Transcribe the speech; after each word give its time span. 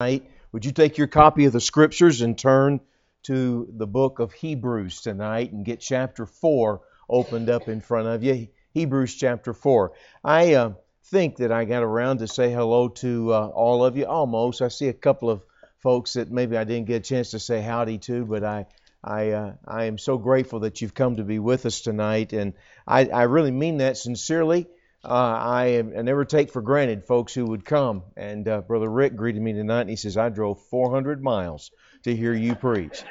tonight, 0.00 0.30
would 0.52 0.64
you 0.64 0.72
take 0.72 0.96
your 0.96 1.06
copy 1.06 1.44
of 1.44 1.52
the 1.52 1.60
scriptures 1.60 2.22
and 2.22 2.38
turn 2.38 2.80
to 3.22 3.68
the 3.76 3.86
book 3.86 4.18
of 4.18 4.32
Hebrews 4.32 5.02
tonight 5.02 5.52
and 5.52 5.62
get 5.62 5.80
chapter 5.80 6.24
4 6.24 6.80
opened 7.10 7.50
up 7.50 7.68
in 7.68 7.82
front 7.82 8.08
of 8.08 8.24
you? 8.24 8.48
Hebrews 8.72 9.14
chapter 9.14 9.52
4. 9.52 9.92
I 10.24 10.54
uh, 10.54 10.72
think 11.04 11.36
that 11.36 11.52
I 11.52 11.66
got 11.66 11.82
around 11.82 12.20
to 12.20 12.28
say 12.28 12.50
hello 12.50 12.88
to 12.88 13.34
uh, 13.34 13.48
all 13.48 13.84
of 13.84 13.98
you 13.98 14.06
almost. 14.06 14.62
I 14.62 14.68
see 14.68 14.88
a 14.88 14.94
couple 14.94 15.28
of 15.28 15.44
folks 15.80 16.14
that 16.14 16.30
maybe 16.30 16.56
I 16.56 16.64
didn't 16.64 16.86
get 16.86 17.02
a 17.02 17.06
chance 17.06 17.32
to 17.32 17.38
say 17.38 17.60
howdy 17.60 17.98
to, 17.98 18.24
but 18.24 18.42
I. 18.42 18.66
I, 19.02 19.30
uh, 19.30 19.52
I 19.66 19.84
am 19.84 19.96
so 19.96 20.18
grateful 20.18 20.60
that 20.60 20.82
you've 20.82 20.92
come 20.92 21.16
to 21.16 21.24
be 21.24 21.38
with 21.38 21.64
us 21.64 21.80
tonight, 21.80 22.34
and 22.34 22.52
I, 22.86 23.06
I 23.06 23.22
really 23.22 23.50
mean 23.50 23.78
that 23.78 23.96
sincerely. 23.96 24.66
Uh, 25.02 25.08
I, 25.08 25.78
I, 25.78 26.02
never 26.02 26.26
take 26.26 26.52
for 26.52 26.60
granted 26.60 27.06
folks 27.06 27.32
who 27.32 27.46
would 27.46 27.64
come. 27.64 28.02
And 28.18 28.46
uh, 28.46 28.60
Brother 28.60 28.90
Rick 28.90 29.16
greeted 29.16 29.40
me 29.40 29.54
tonight, 29.54 29.82
and 29.82 29.90
he 29.90 29.96
says, 29.96 30.18
"I 30.18 30.28
drove 30.28 30.60
400 30.66 31.22
miles 31.22 31.70
to 32.02 32.14
hear 32.14 32.34
you 32.34 32.54
preach." 32.54 33.02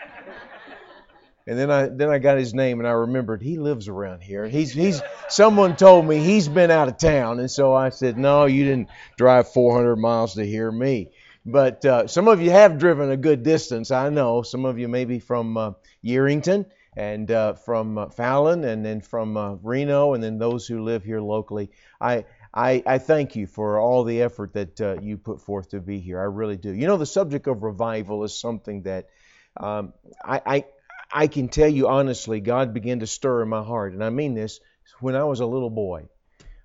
and 1.48 1.57
then 1.57 1.71
I 1.71 1.88
then 1.88 2.09
I 2.09 2.20
got 2.20 2.38
his 2.38 2.53
name, 2.53 2.79
and 2.79 2.88
I 2.88 2.91
remembered 2.91 3.41
he 3.41 3.57
lives 3.57 3.88
around 3.88 4.21
here. 4.21 4.48
He's 4.48 4.71
he's 4.71 5.02
someone 5.29 5.75
told 5.75 6.07
me 6.07 6.20
he's 6.20 6.48
been 6.48 6.70
out 6.70 6.89
of 6.89 6.98
town, 6.98 7.39
and 7.39 7.49
so 7.49 7.73
I 7.73 7.90
said, 7.90 8.20
"No, 8.20 8.45
you 8.45 8.65
didn't 8.65 8.90
drive 9.17 9.51
400 9.51 9.95
miles 9.95 10.35
to 10.35 10.45
hear 10.45 10.71
me." 10.71 11.09
But 11.43 11.84
uh, 11.85 12.05
some 12.05 12.27
of 12.27 12.40
you 12.40 12.51
have 12.51 12.77
driven 12.77 13.09
a 13.09 13.17
good 13.17 13.41
distance. 13.41 13.90
I 13.90 14.09
know 14.09 14.43
some 14.43 14.65
of 14.65 14.77
you 14.77 14.87
maybe 14.87 15.17
from 15.17 15.57
uh, 15.57 15.71
Yerington 16.05 16.67
and 16.95 17.29
uh, 17.31 17.53
from 17.53 17.98
uh, 17.98 18.09
Fallon, 18.09 18.63
and 18.63 18.85
then 18.85 19.02
from 19.02 19.38
uh, 19.38 19.53
Reno, 19.55 20.13
and 20.13 20.23
then 20.23 20.38
those 20.38 20.67
who 20.67 20.84
live 20.84 21.03
here 21.03 21.21
locally. 21.21 21.70
I, 22.02 22.25
I, 22.53 22.84
I 22.85 22.98
thank 22.98 23.35
you 23.35 23.48
for 23.48 23.79
all 23.79 24.03
the 24.03 24.21
effort 24.21 24.53
that 24.53 24.81
uh, 24.81 24.98
you 25.02 25.17
put 25.17 25.41
forth 25.41 25.70
to 25.70 25.79
be 25.79 25.99
here. 25.99 26.20
I 26.20 26.25
really 26.25 26.57
do. 26.57 26.73
You 26.73 26.88
know, 26.88 26.98
the 26.98 27.05
subject 27.05 27.48
of 27.48 27.63
revival 27.63 28.23
is 28.23 28.39
something 28.39 28.84
that 28.84 29.09
um, 29.57 29.93
I, 30.23 30.41
I, 30.45 30.65
I 31.12 31.27
can 31.27 31.49
tell 31.49 31.70
you 31.70 31.87
honestly, 31.87 32.40
God 32.40 32.73
began 32.73 32.99
to 32.99 33.07
stir 33.07 33.43
in 33.43 33.49
my 33.49 33.63
heart, 33.63 33.93
and 33.93 34.04
I 34.04 34.10
mean 34.10 34.34
this 34.34 34.60
when 34.99 35.15
I 35.15 35.23
was 35.23 35.40
a 35.40 35.45
little 35.45 35.70
boy. 35.70 36.07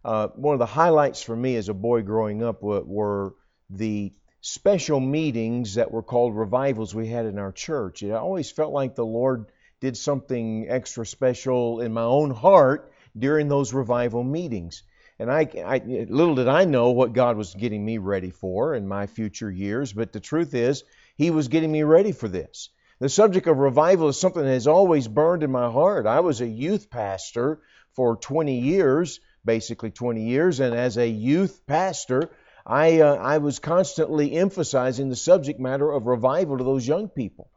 Uh, 0.05 0.29
one 0.29 0.55
of 0.55 0.59
the 0.59 0.67
highlights 0.67 1.23
for 1.23 1.35
me 1.35 1.57
as 1.57 1.69
a 1.69 1.75
boy 1.75 2.03
growing 2.03 2.43
up 2.43 2.63
were, 2.63 2.83
were 2.83 3.35
the 3.71 4.13
special 4.43 5.01
meetings 5.01 5.77
that 5.77 5.91
were 5.91 6.03
called 6.03 6.37
revivals 6.37 6.95
we 6.95 7.09
had 7.09 7.25
in 7.25 7.39
our 7.39 7.53
church. 7.53 8.03
It 8.03 8.11
always 8.11 8.51
felt 8.51 8.73
like 8.73 8.95
the 8.95 9.07
Lord 9.07 9.47
did 9.85 9.97
something 9.99 10.67
extra 10.67 11.05
special 11.05 11.83
in 11.83 11.93
my 11.93 12.03
own 12.03 12.31
heart 12.31 12.91
during 13.19 13.49
those 13.49 13.75
revival 13.75 14.25
meetings. 14.25 14.83
And 15.19 15.31
I, 15.31 15.43
I, 15.63 15.77
little 16.09 16.37
did 16.37 16.49
I 16.49 16.65
know 16.65 16.93
what 16.93 17.13
God 17.13 17.37
was 17.37 17.53
getting 17.53 17.85
me 17.85 17.99
ready 17.99 18.31
for 18.31 18.75
in 18.75 18.89
my 18.89 19.07
future 19.07 19.51
years, 19.51 19.93
but 19.93 20.11
the 20.11 20.21
truth 20.21 20.55
is, 20.55 20.85
He 21.17 21.31
was 21.31 21.49
getting 21.49 21.71
me 21.71 21.83
ready 21.83 22.13
for 22.13 22.29
this. 22.29 22.71
The 22.99 23.11
subject 23.11 23.47
of 23.47 23.59
revival 23.59 24.09
is 24.09 24.19
something 24.19 24.43
that 24.43 24.55
has 24.55 24.67
always 24.67 25.07
burned 25.07 25.43
in 25.43 25.53
my 25.53 25.71
heart. 25.71 26.07
I 26.07 26.21
was 26.21 26.41
a 26.41 26.47
youth 26.47 26.89
pastor 26.89 27.61
for 27.93 28.17
20 28.17 28.61
years, 28.61 29.21
basically 29.45 29.91
20 29.91 30.23
years, 30.23 30.61
and 30.61 30.75
as 30.75 30.97
a 30.97 31.07
youth 31.07 31.61
pastor, 31.67 32.31
I, 32.65 33.01
uh, 33.01 33.17
I 33.17 33.37
was 33.37 33.59
constantly 33.59 34.33
emphasizing 34.33 35.11
the 35.11 35.17
subject 35.31 35.61
matter 35.61 35.93
of 35.93 36.07
revival 36.07 36.57
to 36.57 36.65
those 36.65 36.89
young 36.89 37.11
people. 37.11 37.51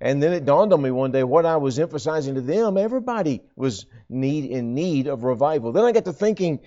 And 0.00 0.22
then 0.22 0.32
it 0.32 0.44
dawned 0.44 0.72
on 0.72 0.82
me 0.82 0.90
one 0.90 1.12
day 1.12 1.22
what 1.22 1.46
I 1.46 1.56
was 1.56 1.78
emphasizing 1.78 2.34
to 2.34 2.40
them, 2.40 2.76
everybody 2.76 3.42
was 3.56 3.86
need 4.08 4.44
in 4.50 4.74
need 4.74 5.06
of 5.06 5.24
revival. 5.24 5.72
Then 5.72 5.84
I 5.84 5.92
got 5.92 6.04
to 6.06 6.12
thinking, 6.12 6.60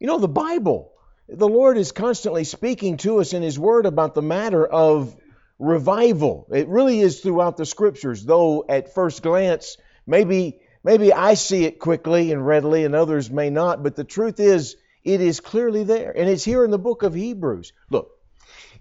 you 0.00 0.06
know, 0.06 0.18
the 0.18 0.28
Bible, 0.28 0.92
the 1.28 1.48
Lord 1.48 1.78
is 1.78 1.92
constantly 1.92 2.44
speaking 2.44 2.96
to 2.98 3.20
us 3.20 3.32
in 3.32 3.42
His 3.42 3.58
Word 3.58 3.86
about 3.86 4.14
the 4.14 4.22
matter 4.22 4.66
of 4.66 5.16
revival. 5.58 6.46
It 6.50 6.68
really 6.68 7.00
is 7.00 7.20
throughout 7.20 7.56
the 7.56 7.66
scriptures, 7.66 8.24
though 8.24 8.64
at 8.68 8.94
first 8.94 9.22
glance, 9.22 9.76
maybe 10.06 10.60
maybe 10.82 11.12
I 11.12 11.34
see 11.34 11.64
it 11.64 11.78
quickly 11.78 12.32
and 12.32 12.44
readily 12.44 12.84
and 12.84 12.94
others 12.94 13.30
may 13.30 13.48
not, 13.50 13.82
but 13.82 13.94
the 13.94 14.04
truth 14.04 14.40
is 14.40 14.76
it 15.04 15.20
is 15.20 15.40
clearly 15.40 15.84
there. 15.84 16.12
And 16.16 16.28
it's 16.28 16.44
here 16.44 16.64
in 16.64 16.70
the 16.70 16.78
book 16.78 17.02
of 17.04 17.14
Hebrews. 17.14 17.72
Look, 17.90 18.10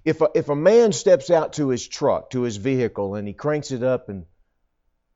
if 0.03 0.22
a, 0.22 0.29
if 0.34 0.50
a 0.50 0.56
man 0.56 0.91
steps 0.91 1.29
out 1.29 1.53
to 1.53 1.69
his 1.69 1.88
truck, 1.88 2.31
to 2.31 2.41
his 2.41 2.57
vehicle, 2.57 3.16
and 3.16 3.28
he 3.28 3.34
cranks 3.34 3.72
it 3.72 3.84
up, 3.84 4.09
and 4.09 4.25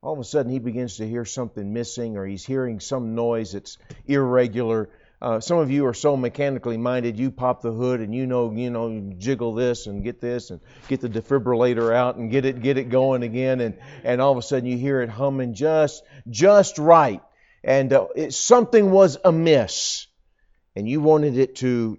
all 0.02 0.12
of 0.12 0.18
a 0.18 0.24
sudden 0.24 0.52
he 0.52 0.58
begins 0.58 0.98
to 0.98 1.08
hear 1.08 1.24
something 1.24 1.72
missing, 1.72 2.16
or 2.16 2.26
he's 2.26 2.46
hearing 2.46 2.80
some 2.80 3.14
noise 3.14 3.52
that's 3.52 3.78
irregular. 4.06 4.88
Uh, 5.20 5.40
some 5.40 5.58
of 5.58 5.70
you 5.70 5.86
are 5.86 5.94
so 5.94 6.16
mechanically 6.16 6.76
minded, 6.76 7.18
you 7.18 7.30
pop 7.30 7.62
the 7.62 7.72
hood 7.72 8.00
and 8.00 8.14
you 8.14 8.26
know, 8.26 8.52
you 8.52 8.70
know, 8.70 9.14
jiggle 9.16 9.54
this 9.54 9.86
and 9.86 10.04
get 10.04 10.20
this 10.20 10.50
and 10.50 10.60
get 10.88 11.00
the 11.00 11.08
defibrillator 11.08 11.92
out 11.92 12.16
and 12.16 12.30
get 12.30 12.44
it, 12.44 12.60
get 12.60 12.76
it 12.76 12.90
going 12.90 13.22
again, 13.22 13.60
and 13.60 13.78
and 14.04 14.20
all 14.20 14.30
of 14.30 14.38
a 14.38 14.42
sudden 14.42 14.68
you 14.68 14.76
hear 14.76 15.00
it 15.00 15.08
humming 15.08 15.54
just, 15.54 16.04
just 16.28 16.78
right, 16.78 17.22
and 17.64 17.92
uh, 17.92 18.06
it, 18.14 18.34
something 18.34 18.90
was 18.90 19.16
amiss, 19.24 20.06
and 20.76 20.86
you 20.86 21.00
wanted 21.00 21.38
it 21.38 21.56
to 21.56 21.98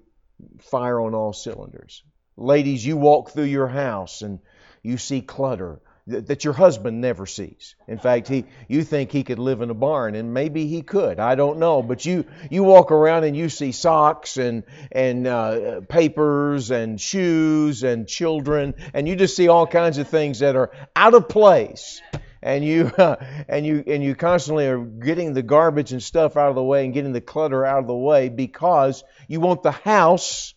fire 0.61 1.01
on 1.01 1.15
all 1.15 1.33
cylinders. 1.33 2.03
Ladies, 2.37 2.85
you 2.85 2.97
walk 2.97 3.31
through 3.31 3.45
your 3.45 3.67
house 3.67 4.21
and 4.21 4.39
you 4.83 4.97
see 4.97 5.21
clutter 5.21 5.81
that 6.07 6.45
your 6.45 6.53
husband 6.53 7.01
never 7.01 7.25
sees. 7.25 7.75
In 7.87 7.97
fact, 7.97 8.29
he 8.29 8.45
you 8.69 8.83
think 8.83 9.11
he 9.11 9.23
could 9.23 9.39
live 9.39 9.61
in 9.61 9.69
a 9.69 9.73
barn 9.73 10.15
and 10.15 10.33
maybe 10.33 10.67
he 10.67 10.81
could. 10.81 11.19
I 11.19 11.35
don't 11.35 11.59
know, 11.59 11.81
but 11.81 12.05
you 12.05 12.25
you 12.49 12.63
walk 12.63 12.91
around 12.91 13.25
and 13.25 13.35
you 13.35 13.49
see 13.49 13.73
socks 13.73 14.37
and 14.37 14.63
and 14.91 15.27
uh, 15.27 15.81
papers 15.89 16.71
and 16.71 16.99
shoes 17.01 17.83
and 17.83 18.07
children 18.07 18.75
and 18.93 19.07
you 19.07 19.15
just 19.17 19.35
see 19.35 19.49
all 19.49 19.67
kinds 19.67 19.97
of 19.97 20.07
things 20.07 20.39
that 20.39 20.55
are 20.55 20.71
out 20.95 21.13
of 21.13 21.27
place. 21.27 22.01
And 22.41 22.63
you 22.63 22.85
uh, 22.97 23.17
and 23.49 23.65
you 23.65 23.83
and 23.85 24.01
you 24.01 24.15
constantly 24.15 24.67
are 24.67 24.79
getting 24.79 25.33
the 25.33 25.43
garbage 25.43 25.91
and 25.91 26.01
stuff 26.01 26.37
out 26.37 26.49
of 26.49 26.55
the 26.55 26.63
way 26.63 26.85
and 26.85 26.93
getting 26.93 27.11
the 27.11 27.21
clutter 27.21 27.65
out 27.65 27.79
of 27.79 27.87
the 27.87 27.95
way 27.95 28.29
because 28.29 29.03
you 29.27 29.41
want 29.41 29.61
the 29.61 29.71
house 29.71 30.53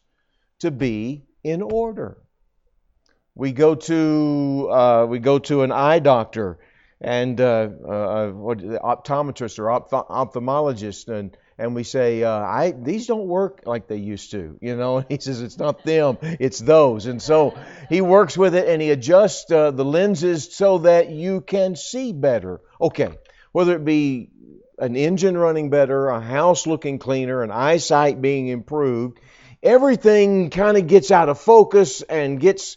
to 0.60 0.70
be 0.70 1.24
in 1.42 1.62
order. 1.62 2.18
We 3.34 3.52
go 3.52 3.74
to 3.74 4.68
uh, 4.70 5.06
we 5.08 5.18
go 5.18 5.38
to 5.38 5.62
an 5.62 5.72
eye 5.72 6.00
doctor 6.00 6.58
and 7.00 7.40
uh, 7.40 7.68
uh, 7.88 8.28
what 8.30 8.58
optometrist 8.58 9.58
or 9.58 9.66
opth- 9.66 10.08
ophthalmologist 10.08 11.08
and 11.08 11.36
and 11.56 11.74
we 11.74 11.84
say 11.84 12.22
uh, 12.22 12.30
I 12.30 12.72
these 12.72 13.06
don't 13.06 13.26
work 13.26 13.62
like 13.64 13.86
they 13.86 13.96
used 13.96 14.32
to 14.32 14.58
you 14.60 14.76
know? 14.76 15.00
He 15.08 15.18
says 15.18 15.40
it's 15.40 15.58
not 15.58 15.84
them 15.84 16.18
it's 16.22 16.58
those. 16.58 17.06
And 17.06 17.22
so 17.22 17.56
he 17.88 18.00
works 18.00 18.36
with 18.36 18.54
it 18.54 18.68
and 18.68 18.82
he 18.82 18.90
adjusts 18.90 19.50
uh, 19.50 19.70
the 19.70 19.84
lenses 19.84 20.54
so 20.54 20.78
that 20.78 21.10
you 21.10 21.40
can 21.40 21.76
see 21.76 22.12
better. 22.12 22.60
Okay 22.80 23.16
whether 23.52 23.74
it 23.74 23.84
be 23.84 24.30
an 24.78 24.96
engine 24.96 25.36
running 25.36 25.70
better 25.70 26.08
a 26.08 26.20
house 26.20 26.66
looking 26.66 26.98
cleaner 26.98 27.42
an 27.42 27.50
eyesight 27.50 28.20
being 28.20 28.48
improved 28.48 29.18
everything 29.62 30.50
kind 30.50 30.76
of 30.76 30.86
gets 30.86 31.10
out 31.10 31.28
of 31.28 31.40
focus 31.40 32.02
and 32.02 32.40
gets 32.40 32.76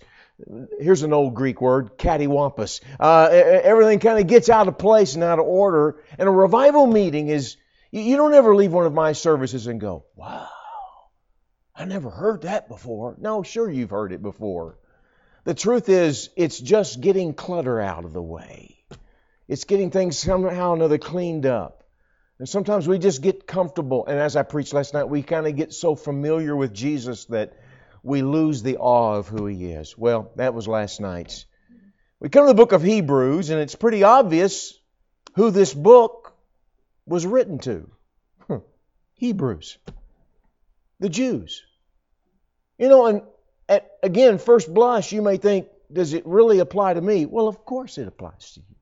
here's 0.79 1.03
an 1.03 1.13
old 1.13 1.35
Greek 1.35 1.61
word, 1.61 1.97
cattywampus. 1.97 2.81
Uh, 2.99 3.29
everything 3.31 3.99
kind 3.99 4.19
of 4.19 4.27
gets 4.27 4.49
out 4.49 4.67
of 4.67 4.77
place 4.77 5.15
and 5.15 5.23
out 5.23 5.39
of 5.39 5.45
order. 5.45 6.01
And 6.17 6.27
a 6.27 6.31
revival 6.31 6.87
meeting 6.87 7.29
is, 7.29 7.57
you 7.91 8.17
don't 8.17 8.33
ever 8.33 8.55
leave 8.55 8.73
one 8.73 8.85
of 8.85 8.93
my 8.93 9.13
services 9.13 9.67
and 9.67 9.79
go, 9.79 10.05
wow, 10.15 10.47
I 11.75 11.85
never 11.85 12.09
heard 12.09 12.41
that 12.41 12.67
before. 12.67 13.15
No, 13.19 13.43
sure 13.43 13.69
you've 13.69 13.91
heard 13.91 14.11
it 14.11 14.21
before. 14.21 14.77
The 15.43 15.53
truth 15.53 15.89
is, 15.89 16.29
it's 16.35 16.59
just 16.59 17.01
getting 17.01 17.33
clutter 17.33 17.79
out 17.79 18.05
of 18.05 18.13
the 18.13 18.21
way. 18.21 18.77
It's 19.47 19.65
getting 19.65 19.91
things 19.91 20.17
somehow 20.17 20.71
or 20.71 20.75
another 20.75 20.97
cleaned 20.97 21.45
up. 21.45 21.82
And 22.43 22.49
sometimes 22.49 22.89
we 22.89 22.99
just 22.99 23.21
get 23.21 23.47
comfortable. 23.47 24.05
And 24.05 24.19
as 24.19 24.35
I 24.35 24.43
preached 24.43 24.73
last 24.73 24.93
night, 24.93 25.07
we 25.07 25.23
kind 25.23 25.47
of 25.47 25.55
get 25.55 25.71
so 25.71 25.95
familiar 25.95 26.53
with 26.53 26.73
Jesus 26.73 27.23
that 27.27 27.57
we 28.03 28.21
lose 28.21 28.61
the 28.61 28.75
awe 28.75 29.15
of 29.15 29.29
who 29.29 29.45
he 29.45 29.67
is. 29.67 29.97
Well, 29.97 30.29
that 30.35 30.53
was 30.53 30.67
last 30.67 30.99
night's. 30.99 31.45
We 32.19 32.27
come 32.27 32.43
to 32.43 32.49
the 32.49 32.53
book 32.53 32.73
of 32.73 32.83
Hebrews, 32.83 33.49
and 33.49 33.61
it's 33.61 33.75
pretty 33.75 34.03
obvious 34.03 34.77
who 35.35 35.51
this 35.51 35.73
book 35.73 36.35
was 37.05 37.25
written 37.25 37.59
to 37.59 37.89
Hebrews, 39.13 39.77
the 40.99 41.07
Jews. 41.07 41.63
You 42.77 42.89
know, 42.89 43.05
and 43.05 43.21
at, 43.69 43.89
again, 44.03 44.37
first 44.37 44.73
blush, 44.73 45.13
you 45.13 45.21
may 45.21 45.37
think, 45.37 45.67
does 45.89 46.11
it 46.11 46.27
really 46.27 46.59
apply 46.59 46.95
to 46.95 47.01
me? 47.01 47.25
Well, 47.25 47.47
of 47.47 47.63
course 47.63 47.97
it 47.97 48.09
applies 48.09 48.51
to 48.55 48.59
you. 48.59 48.72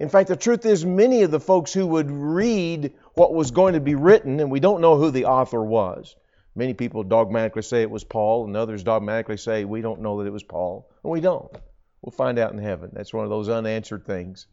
In 0.00 0.08
fact, 0.08 0.28
the 0.28 0.36
truth 0.36 0.64
is, 0.64 0.82
many 0.84 1.24
of 1.24 1.30
the 1.30 1.38
folks 1.38 1.74
who 1.74 1.86
would 1.86 2.10
read 2.10 2.94
what 3.12 3.34
was 3.34 3.50
going 3.50 3.74
to 3.74 3.80
be 3.80 3.94
written, 3.94 4.40
and 4.40 4.50
we 4.50 4.58
don't 4.58 4.80
know 4.80 4.96
who 4.96 5.10
the 5.10 5.26
author 5.26 5.62
was. 5.62 6.16
Many 6.54 6.72
people 6.72 7.04
dogmatically 7.04 7.60
say 7.60 7.82
it 7.82 7.90
was 7.90 8.02
Paul, 8.02 8.46
and 8.46 8.56
others 8.56 8.82
dogmatically 8.82 9.36
say 9.36 9.66
we 9.66 9.82
don't 9.82 10.00
know 10.00 10.18
that 10.18 10.26
it 10.26 10.32
was 10.32 10.42
Paul. 10.42 10.88
And 11.04 11.12
we 11.12 11.20
don't. 11.20 11.54
We'll 12.00 12.12
find 12.12 12.38
out 12.38 12.52
in 12.52 12.58
heaven. 12.58 12.88
That's 12.94 13.12
one 13.12 13.24
of 13.24 13.30
those 13.30 13.50
unanswered 13.50 14.06
things. 14.06 14.46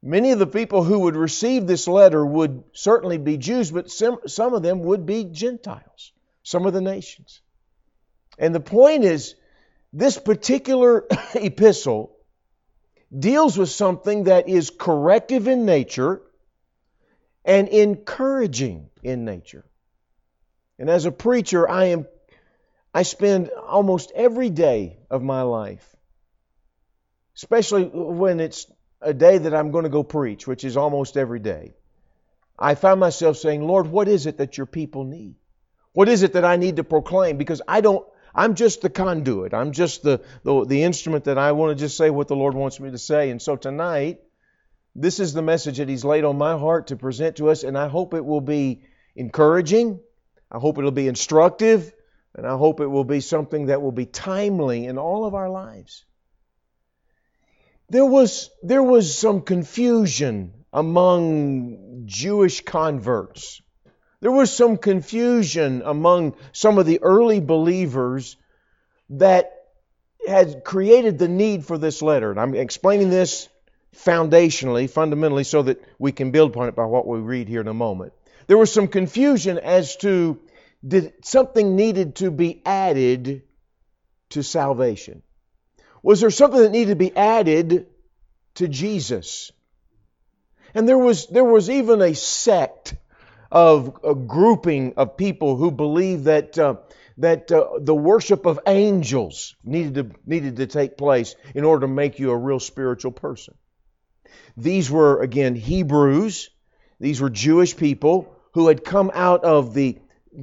Many 0.00 0.30
of 0.30 0.38
the 0.38 0.46
people 0.46 0.84
who 0.84 1.00
would 1.00 1.16
receive 1.16 1.66
this 1.66 1.88
letter 1.88 2.24
would 2.24 2.62
certainly 2.72 3.18
be 3.18 3.36
Jews, 3.36 3.72
but 3.72 3.90
some, 3.90 4.20
some 4.28 4.54
of 4.54 4.62
them 4.62 4.78
would 4.84 5.06
be 5.06 5.24
Gentiles, 5.24 6.12
some 6.44 6.66
of 6.66 6.72
the 6.72 6.80
nations. 6.80 7.40
And 8.38 8.54
the 8.54 8.60
point 8.60 9.02
is, 9.02 9.34
this 9.92 10.18
particular 10.18 11.04
epistle 11.34 12.15
deals 13.16 13.56
with 13.56 13.68
something 13.68 14.24
that 14.24 14.48
is 14.48 14.70
corrective 14.70 15.48
in 15.48 15.64
nature 15.64 16.22
and 17.44 17.68
encouraging 17.68 18.88
in 19.02 19.24
nature. 19.24 19.64
And 20.78 20.90
as 20.90 21.06
a 21.06 21.12
preacher, 21.12 21.68
I 21.68 21.86
am 21.86 22.06
I 22.92 23.02
spend 23.02 23.50
almost 23.50 24.10
every 24.14 24.48
day 24.48 24.96
of 25.10 25.22
my 25.22 25.42
life, 25.42 25.86
especially 27.36 27.84
when 27.84 28.40
it's 28.40 28.66
a 29.02 29.12
day 29.12 29.36
that 29.36 29.54
I'm 29.54 29.70
going 29.70 29.84
to 29.84 29.90
go 29.90 30.02
preach, 30.02 30.46
which 30.46 30.64
is 30.64 30.78
almost 30.78 31.18
every 31.18 31.38
day. 31.38 31.74
I 32.58 32.74
find 32.74 32.98
myself 32.98 33.36
saying, 33.36 33.66
Lord, 33.66 33.86
what 33.86 34.08
is 34.08 34.24
it 34.24 34.38
that 34.38 34.56
your 34.56 34.66
people 34.66 35.04
need? 35.04 35.34
What 35.92 36.08
is 36.08 36.22
it 36.22 36.32
that 36.32 36.46
I 36.46 36.56
need 36.56 36.76
to 36.76 36.84
proclaim? 36.84 37.36
Because 37.36 37.60
I 37.68 37.82
don't, 37.82 38.06
I'm 38.36 38.54
just 38.54 38.82
the 38.82 38.90
conduit. 38.90 39.54
I'm 39.54 39.72
just 39.72 40.02
the, 40.02 40.20
the, 40.44 40.66
the 40.66 40.82
instrument 40.82 41.24
that 41.24 41.38
I 41.38 41.52
want 41.52 41.76
to 41.76 41.84
just 41.84 41.96
say 41.96 42.10
what 42.10 42.28
the 42.28 42.36
Lord 42.36 42.54
wants 42.54 42.78
me 42.78 42.90
to 42.90 42.98
say. 42.98 43.30
And 43.30 43.40
so 43.40 43.56
tonight, 43.56 44.20
this 44.94 45.20
is 45.20 45.32
the 45.32 45.40
message 45.40 45.78
that 45.78 45.88
He's 45.88 46.04
laid 46.04 46.24
on 46.24 46.36
my 46.36 46.58
heart 46.58 46.88
to 46.88 46.96
present 46.96 47.36
to 47.36 47.48
us, 47.48 47.64
and 47.64 47.78
I 47.78 47.88
hope 47.88 48.12
it 48.12 48.24
will 48.24 48.42
be 48.42 48.82
encouraging. 49.14 50.00
I 50.52 50.58
hope 50.58 50.76
it'll 50.76 50.90
be 50.90 51.08
instructive, 51.08 51.92
and 52.34 52.46
I 52.46 52.56
hope 52.56 52.80
it 52.80 52.86
will 52.86 53.04
be 53.04 53.20
something 53.20 53.66
that 53.66 53.80
will 53.80 53.92
be 53.92 54.06
timely 54.06 54.84
in 54.84 54.98
all 54.98 55.24
of 55.24 55.34
our 55.34 55.48
lives. 55.48 56.04
There 57.88 58.04
was, 58.04 58.50
there 58.62 58.82
was 58.82 59.16
some 59.16 59.42
confusion 59.42 60.52
among 60.72 62.02
Jewish 62.04 62.62
converts. 62.62 63.62
There 64.26 64.32
was 64.32 64.52
some 64.52 64.76
confusion 64.76 65.82
among 65.84 66.34
some 66.50 66.78
of 66.78 66.86
the 66.86 67.00
early 67.00 67.38
believers 67.38 68.36
that 69.10 69.52
had 70.26 70.64
created 70.64 71.16
the 71.16 71.28
need 71.28 71.64
for 71.64 71.78
this 71.78 72.02
letter. 72.02 72.32
And 72.32 72.40
I'm 72.40 72.56
explaining 72.56 73.08
this 73.08 73.48
foundationally, 73.94 74.90
fundamentally, 74.90 75.44
so 75.44 75.62
that 75.62 75.80
we 76.00 76.10
can 76.10 76.32
build 76.32 76.50
upon 76.50 76.66
it 76.66 76.74
by 76.74 76.86
what 76.86 77.06
we 77.06 77.20
read 77.20 77.46
here 77.46 77.60
in 77.60 77.68
a 77.68 77.72
moment. 77.72 78.14
There 78.48 78.58
was 78.58 78.72
some 78.72 78.88
confusion 78.88 79.60
as 79.60 79.94
to 79.98 80.40
did 80.84 81.12
something 81.24 81.76
needed 81.76 82.16
to 82.16 82.32
be 82.32 82.62
added 82.66 83.42
to 84.30 84.42
salvation? 84.42 85.22
Was 86.02 86.20
there 86.20 86.30
something 86.30 86.62
that 86.62 86.72
needed 86.72 86.90
to 86.90 86.96
be 86.96 87.16
added 87.16 87.86
to 88.56 88.66
Jesus? 88.66 89.52
And 90.74 90.88
there 90.88 90.98
was 90.98 91.28
there 91.28 91.44
was 91.44 91.70
even 91.70 92.02
a 92.02 92.16
sect 92.16 92.96
of 93.50 93.98
a 94.04 94.14
grouping 94.14 94.94
of 94.96 95.16
people 95.16 95.56
who 95.56 95.70
believed 95.70 96.24
that 96.24 96.58
uh, 96.58 96.76
that 97.18 97.50
uh, 97.50 97.78
the 97.80 97.94
worship 97.94 98.44
of 98.46 98.60
angels 98.66 99.56
needed 99.64 99.94
to 99.94 100.10
needed 100.26 100.56
to 100.56 100.66
take 100.66 100.96
place 100.96 101.34
in 101.54 101.64
order 101.64 101.86
to 101.86 101.92
make 101.92 102.18
you 102.18 102.30
a 102.30 102.36
real 102.36 102.60
spiritual 102.60 103.12
person. 103.12 103.54
These 104.56 104.90
were, 104.90 105.20
again, 105.20 105.54
Hebrews. 105.54 106.50
These 106.98 107.20
were 107.20 107.30
Jewish 107.30 107.76
people 107.76 108.34
who 108.52 108.68
had 108.68 108.84
come 108.84 109.10
out 109.12 109.44
of 109.44 109.74
the 109.74 109.98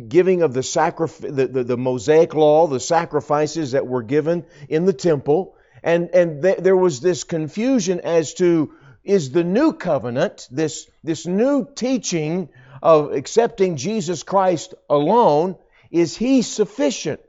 giving 0.07 0.43
of 0.43 0.53
the, 0.53 0.61
sacrif- 0.61 1.19
the, 1.19 1.47
the, 1.47 1.63
the 1.63 1.77
Mosaic 1.77 2.33
law, 2.33 2.67
the 2.67 2.79
sacrifices 2.79 3.71
that 3.71 3.87
were 3.87 4.03
given 4.03 4.45
in 4.69 4.85
the 4.85 4.93
temple. 4.93 5.55
And, 5.83 6.09
and 6.13 6.41
th- 6.41 6.59
there 6.59 6.77
was 6.77 6.99
this 6.99 7.23
confusion 7.23 8.01
as 8.01 8.35
to 8.35 8.73
is 9.03 9.31
the 9.31 9.43
new 9.43 9.73
covenant, 9.73 10.47
this, 10.49 10.89
this 11.03 11.25
new 11.25 11.67
teaching 11.75 12.49
of 12.83 13.13
accepting 13.13 13.77
Jesus 13.77 14.23
Christ 14.23 14.73
alone, 14.89 15.55
is 15.89 16.17
he 16.17 16.41
sufficient? 16.41 17.21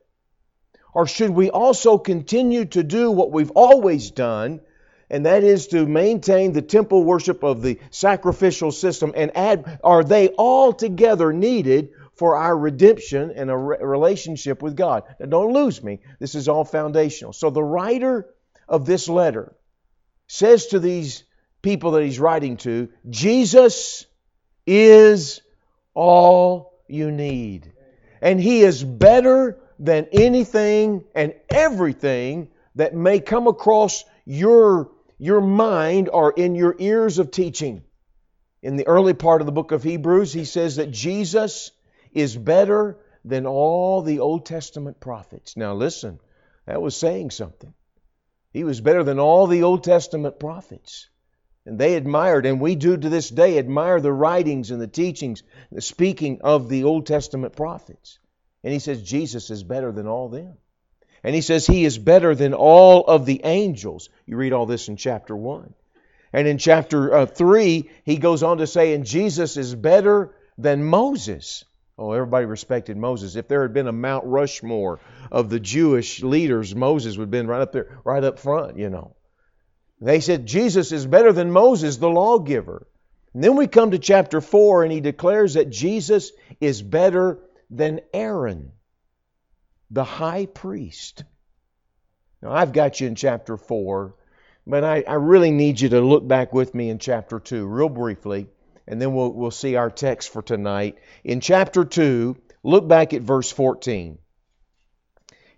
Or 0.92 1.06
should 1.06 1.30
we 1.30 1.48
also 1.48 1.96
continue 1.96 2.64
to 2.66 2.82
do 2.82 3.12
what 3.12 3.30
we've 3.30 3.52
always 3.52 4.10
done, 4.10 4.60
and 5.08 5.26
that 5.26 5.44
is 5.44 5.68
to 5.68 5.86
maintain 5.86 6.52
the 6.52 6.62
temple 6.62 7.04
worship 7.04 7.44
of 7.44 7.62
the 7.62 7.78
sacrificial 7.90 8.72
system 8.72 9.12
and 9.14 9.36
add, 9.36 9.78
are 9.84 10.02
they 10.02 10.28
all 10.28 10.72
together 10.72 11.32
needed 11.32 11.90
for 12.16 12.36
our 12.36 12.56
redemption 12.56 13.30
and 13.30 13.48
a 13.48 13.56
re- 13.56 13.76
relationship 13.80 14.60
with 14.60 14.74
God? 14.74 15.04
Now, 15.20 15.26
don't 15.26 15.52
lose 15.52 15.80
me. 15.84 16.00
This 16.18 16.34
is 16.34 16.48
all 16.48 16.64
foundational. 16.64 17.32
So, 17.32 17.50
the 17.50 17.62
writer 17.62 18.26
of 18.68 18.86
this 18.86 19.08
letter 19.08 19.54
says 20.26 20.66
to 20.68 20.80
these 20.80 21.22
people 21.62 21.92
that 21.92 22.02
he's 22.02 22.18
writing 22.18 22.56
to 22.56 22.88
Jesus 23.08 24.06
is 24.66 25.40
all 25.94 26.75
you 26.88 27.11
need. 27.11 27.73
And 28.20 28.41
he 28.41 28.62
is 28.62 28.82
better 28.82 29.58
than 29.79 30.06
anything 30.12 31.05
and 31.14 31.35
everything 31.49 32.49
that 32.75 32.94
may 32.94 33.20
come 33.20 33.46
across 33.46 34.05
your 34.25 34.91
your 35.19 35.41
mind 35.41 36.08
or 36.08 36.32
in 36.32 36.55
your 36.55 36.75
ears 36.79 37.19
of 37.19 37.31
teaching. 37.31 37.82
In 38.62 38.76
the 38.76 38.87
early 38.87 39.14
part 39.14 39.41
of 39.41 39.46
the 39.46 39.52
book 39.52 39.73
of 39.73 39.82
Hebrews, 39.82 40.32
he 40.32 40.44
says 40.44 40.76
that 40.76 40.91
Jesus 40.91 41.70
is 42.12 42.37
better 42.37 42.99
than 43.25 43.47
all 43.47 44.02
the 44.02 44.20
Old 44.20 44.47
Testament 44.47 45.00
prophets. 45.00 45.56
Now, 45.56 45.75
listen, 45.75 46.19
that 46.67 46.82
was 46.82 46.97
saying 46.97 47.31
something. 47.31 47.73
He 48.52 48.64
was 48.64 48.81
better 48.81 49.02
than 49.02 49.19
all 49.19 49.47
the 49.47 49.62
Old 49.62 49.85
Testament 49.85 50.38
prophets. 50.38 51.08
And 51.66 51.78
they 51.78 51.94
admired, 51.94 52.44
and 52.44 52.61
we 52.61 52.75
do 52.75 52.96
to 52.96 53.08
this 53.08 53.31
day, 53.31 53.58
admire 53.58 54.00
the 54.00 54.12
writings 54.12 54.70
and 54.70 54.81
the 54.81 54.87
teachings, 54.87 55.43
the 55.72 55.81
speaking 55.81 56.40
of 56.43 56.69
the 56.69 56.84
Old 56.84 57.06
Testament 57.06 57.56
prophets. 57.56 58.19
And 58.62 58.72
he 58.72 58.78
says 58.78 59.02
Jesus 59.02 59.50
is 59.50 59.62
better 59.62 59.90
than 59.90 60.06
all 60.06 60.28
them. 60.28 60.58
And 61.22 61.34
he 61.34 61.40
says 61.40 61.66
he 61.66 61.87
is 61.87 61.96
better 61.96 62.34
than 62.34 62.52
all 62.52 63.06
of 63.06 63.25
the 63.25 63.40
angels. 63.44 64.11
You 64.26 64.37
read 64.37 64.52
all 64.52 64.66
this 64.66 64.88
in 64.88 64.96
chapter 64.96 65.34
1. 65.34 65.72
And 66.34 66.46
in 66.46 66.58
chapter 66.58 67.14
uh, 67.14 67.26
3, 67.26 67.88
he 68.05 68.16
goes 68.19 68.43
on 68.43 68.58
to 68.58 68.66
say, 68.66 68.93
and 68.93 69.06
Jesus 69.06 69.56
is 69.56 69.75
better 69.75 70.34
than 70.58 70.84
Moses. 70.84 71.64
Oh, 71.96 72.12
everybody 72.12 72.44
respected 72.44 72.96
Moses. 72.96 73.37
If 73.37 73.49
there 73.49 73.62
had 73.62 73.72
been 73.72 73.87
a 73.87 73.93
Mount 73.93 74.26
Rushmore 74.26 75.00
of 75.31 75.49
the 75.49 75.61
Jewish 75.61 76.22
leaders, 76.22 76.75
Moses 76.75 77.16
would 77.16 77.25
have 77.25 77.31
been 77.31 77.46
right 77.46 77.62
up 77.62 77.72
there, 77.72 77.99
right 78.05 78.22
up 78.22 78.38
front, 78.38 78.76
you 78.76 78.90
know. 78.90 79.14
They 80.00 80.20
said 80.20 80.46
Jesus 80.46 80.93
is 80.93 81.06
better 81.06 81.32
than 81.32 81.50
Moses, 81.50 81.96
the 81.96 82.11
lawgiver. 82.11 82.87
And 83.32 83.43
then 83.43 83.56
we 83.56 83.67
come 83.67 83.93
to 83.93 83.99
chapter 83.99 84.41
4, 84.41 84.85
and 84.85 84.93
he 84.93 85.00
declares 85.00 85.55
that 85.55 85.70
Jesus 85.70 86.32
is 86.61 86.82
better 86.82 87.41
than 87.70 88.00
Aaron 88.12 88.73
the 89.94 90.05
high 90.05 90.46
priest. 90.46 91.25
Now, 92.43 92.52
I've 92.52 92.73
got 92.73 93.00
you 93.00 93.06
in 93.06 93.14
chapter 93.14 93.56
4, 93.56 94.14
but 94.66 94.85
I, 94.85 95.04
I 95.07 95.14
really 95.14 95.50
need 95.50 95.80
you 95.80 95.90
to 95.90 96.00
look 96.00 96.26
back 96.26 96.52
with 96.52 96.75
me 96.75 96.90
in 96.90 96.99
chapter 96.99 97.38
2, 97.38 97.64
real 97.64 97.88
briefly, 97.88 98.49
and 98.87 99.00
then 99.00 99.14
we'll, 99.14 99.33
we'll 99.33 99.50
see 99.50 99.76
our 99.76 99.90
text 99.90 100.30
for 100.33 100.42
tonight. 100.42 100.99
In 101.23 101.40
chapter 101.40 101.85
2, 101.85 102.37
look 102.62 102.87
back 102.88 103.14
at 103.14 103.23
verse 103.23 103.50
14. 103.50 104.18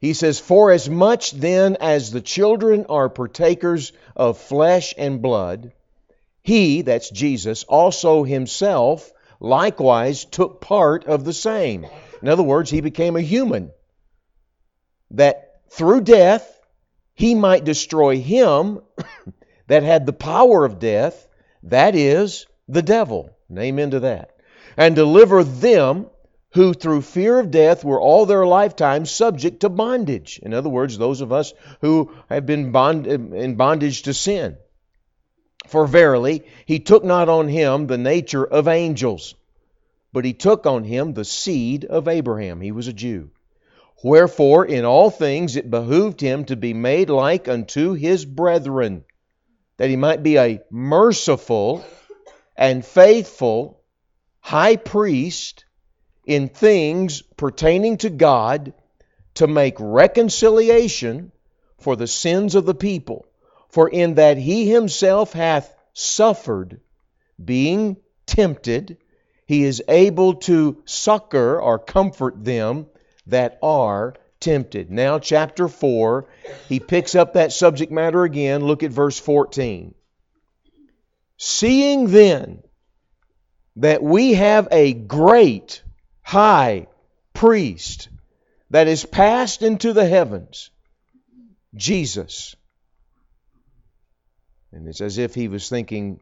He 0.01 0.13
says, 0.13 0.39
For 0.39 0.71
as 0.71 0.89
much 0.89 1.33
then 1.33 1.77
as 1.81 2.11
the 2.11 2.21
children 2.21 2.87
are 2.89 3.09
partakers 3.09 3.93
of 4.15 4.39
flesh 4.39 4.95
and 4.97 5.23
blood, 5.23 5.73
he, 6.43 6.83
that's 6.83 7.11
Jesus, 7.11 7.65
also 7.65 8.23
himself 8.23 9.13
likewise 9.41 10.25
took 10.25 10.61
part 10.61 11.05
of 11.07 11.25
the 11.25 11.33
same. 11.33 11.87
In 12.23 12.29
other 12.29 12.43
words, 12.43 12.71
he 12.71 12.81
became 12.81 13.17
a 13.17 13.21
human 13.21 13.71
that 15.13 15.61
through 15.71 16.03
death 16.03 16.61
he 17.15 17.35
might 17.35 17.65
destroy 17.65 18.19
him 18.19 18.81
that 19.67 19.83
had 19.83 20.07
the 20.07 20.13
power 20.13 20.65
of 20.65 20.79
death, 20.79 21.27
that 21.65 21.95
is, 21.95 22.47
the 22.69 22.83
devil. 22.83 23.31
Amen 23.57 23.91
to 23.93 24.01
that. 24.01 24.37
And 24.77 24.95
deliver 24.95 25.43
them 25.43 26.07
who 26.57 26.73
through 26.73 27.03
fear 27.03 27.39
of 27.39 27.51
death 27.51 27.85
were 27.85 28.01
all 28.01 28.25
their 28.25 28.47
lifetime 28.47 29.05
subject 29.05 29.61
to 29.61 29.69
bondage. 29.69 30.41
In 30.43 30.55
other 30.55 30.71
words, 30.71 30.97
those 30.97 31.21
of 31.21 31.31
us 31.31 31.53
who 31.83 32.11
have 32.31 32.47
been 32.47 32.73
bond, 32.73 33.07
in 33.07 33.57
bondage 33.57 34.03
to 34.03 34.15
sin. 34.15 34.57
For 35.67 35.87
verily, 35.87 36.45
he 36.65 36.81
took 36.81 37.05
not 37.05 37.29
on 37.29 37.49
him 37.49 37.87
the 37.87 37.99
nature 37.99 38.45
of 38.45 38.69
angels, 38.69 39.35
but 40.15 40.25
he 40.25 40.33
took 40.33 40.65
on 40.65 40.85
him 40.85 41.13
the 41.13 41.27
seed 41.27 41.85
of 41.85 42.09
Abraham. 42.09 42.63
He 42.63 42.73
was 42.73 42.89
a 42.89 42.93
Jew. 42.95 43.31
Wherefore, 44.03 44.65
in 44.65 44.87
all 44.87 45.11
things 45.11 45.57
it 45.57 45.71
behooved 45.71 46.23
him 46.23 46.47
to 46.47 46.57
be 46.57 46.73
made 46.73 47.11
like 47.11 47.49
unto 47.49 47.93
his 47.93 48.25
brethren, 48.25 49.05
that 49.77 49.91
he 49.91 49.97
might 49.97 50.23
be 50.23 50.39
a 50.39 50.63
merciful 50.71 51.85
and 52.57 52.83
faithful 52.83 53.83
high 54.41 54.77
priest 54.77 55.66
in 56.27 56.49
things 56.49 57.23
pertaining 57.23 57.97
to 57.99 58.11
God 58.11 58.75
to 59.35 59.47
make 59.47 59.77
reconciliation 59.79 61.33
for 61.79 61.97
the 61.97 62.07
sins 62.07 62.55
of 62.55 62.67
the 62.67 62.75
people. 62.75 63.27
For 63.71 63.89
in 63.89 64.15
that 64.15 64.37
he 64.37 64.69
himself 64.69 65.33
hath 65.33 65.73
suffered, 65.93 66.81
being 67.43 67.97
tempted, 68.27 68.99
he 69.47 69.65
is 69.65 69.83
able 69.89 70.35
to 70.35 70.83
succor 70.85 71.61
or 71.61 71.79
comfort 71.79 72.45
them 72.45 72.87
that 73.27 73.59
are 73.63 74.15
tempted. 74.41 74.91
Now, 74.91 75.19
chapter 75.19 75.69
4, 75.69 76.27
he 76.69 76.81
picks 76.81 77.15
up 77.15 77.35
that 77.35 77.53
subject 77.53 77.93
matter 77.93 78.25
again. 78.25 78.65
Look 78.65 78.83
at 78.83 78.91
verse 78.91 79.19
14. 79.19 79.95
Seeing 81.37 82.07
then 82.09 82.63
that 83.77 84.03
we 84.03 84.35
have 84.35 84.69
a 84.71 84.95
great 84.95 85.83
high 86.27 86.89
priest 87.35 88.09
that 88.71 88.89
is 88.89 89.05
passed 89.05 89.63
into 89.63 89.93
the 89.93 90.05
heavens, 90.05 90.71
Jesus. 91.73 92.57
And 94.73 94.89
it's 94.89 95.01
as 95.01 95.19
if 95.19 95.37
he 95.37 95.47
was 95.47 95.69
thinking, 95.69 96.19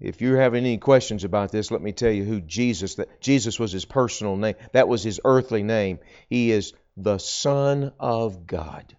if 0.00 0.22
you 0.22 0.36
have 0.36 0.54
any 0.54 0.78
questions 0.78 1.24
about 1.24 1.52
this, 1.52 1.70
let 1.70 1.82
me 1.82 1.92
tell 1.92 2.10
you 2.10 2.24
who 2.24 2.40
Jesus 2.40 2.94
that 2.94 3.20
Jesus 3.20 3.60
was 3.60 3.70
his 3.70 3.84
personal 3.84 4.36
name. 4.36 4.54
That 4.72 4.88
was 4.88 5.02
his 5.02 5.20
earthly 5.26 5.62
name. 5.62 5.98
He 6.30 6.50
is 6.50 6.72
the 6.96 7.18
Son 7.18 7.92
of 8.00 8.46
God. 8.46 8.96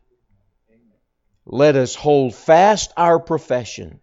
Let 1.48 1.76
us 1.76 1.96
hold 1.96 2.36
fast 2.36 2.94
our 2.96 3.20
profession. 3.20 4.00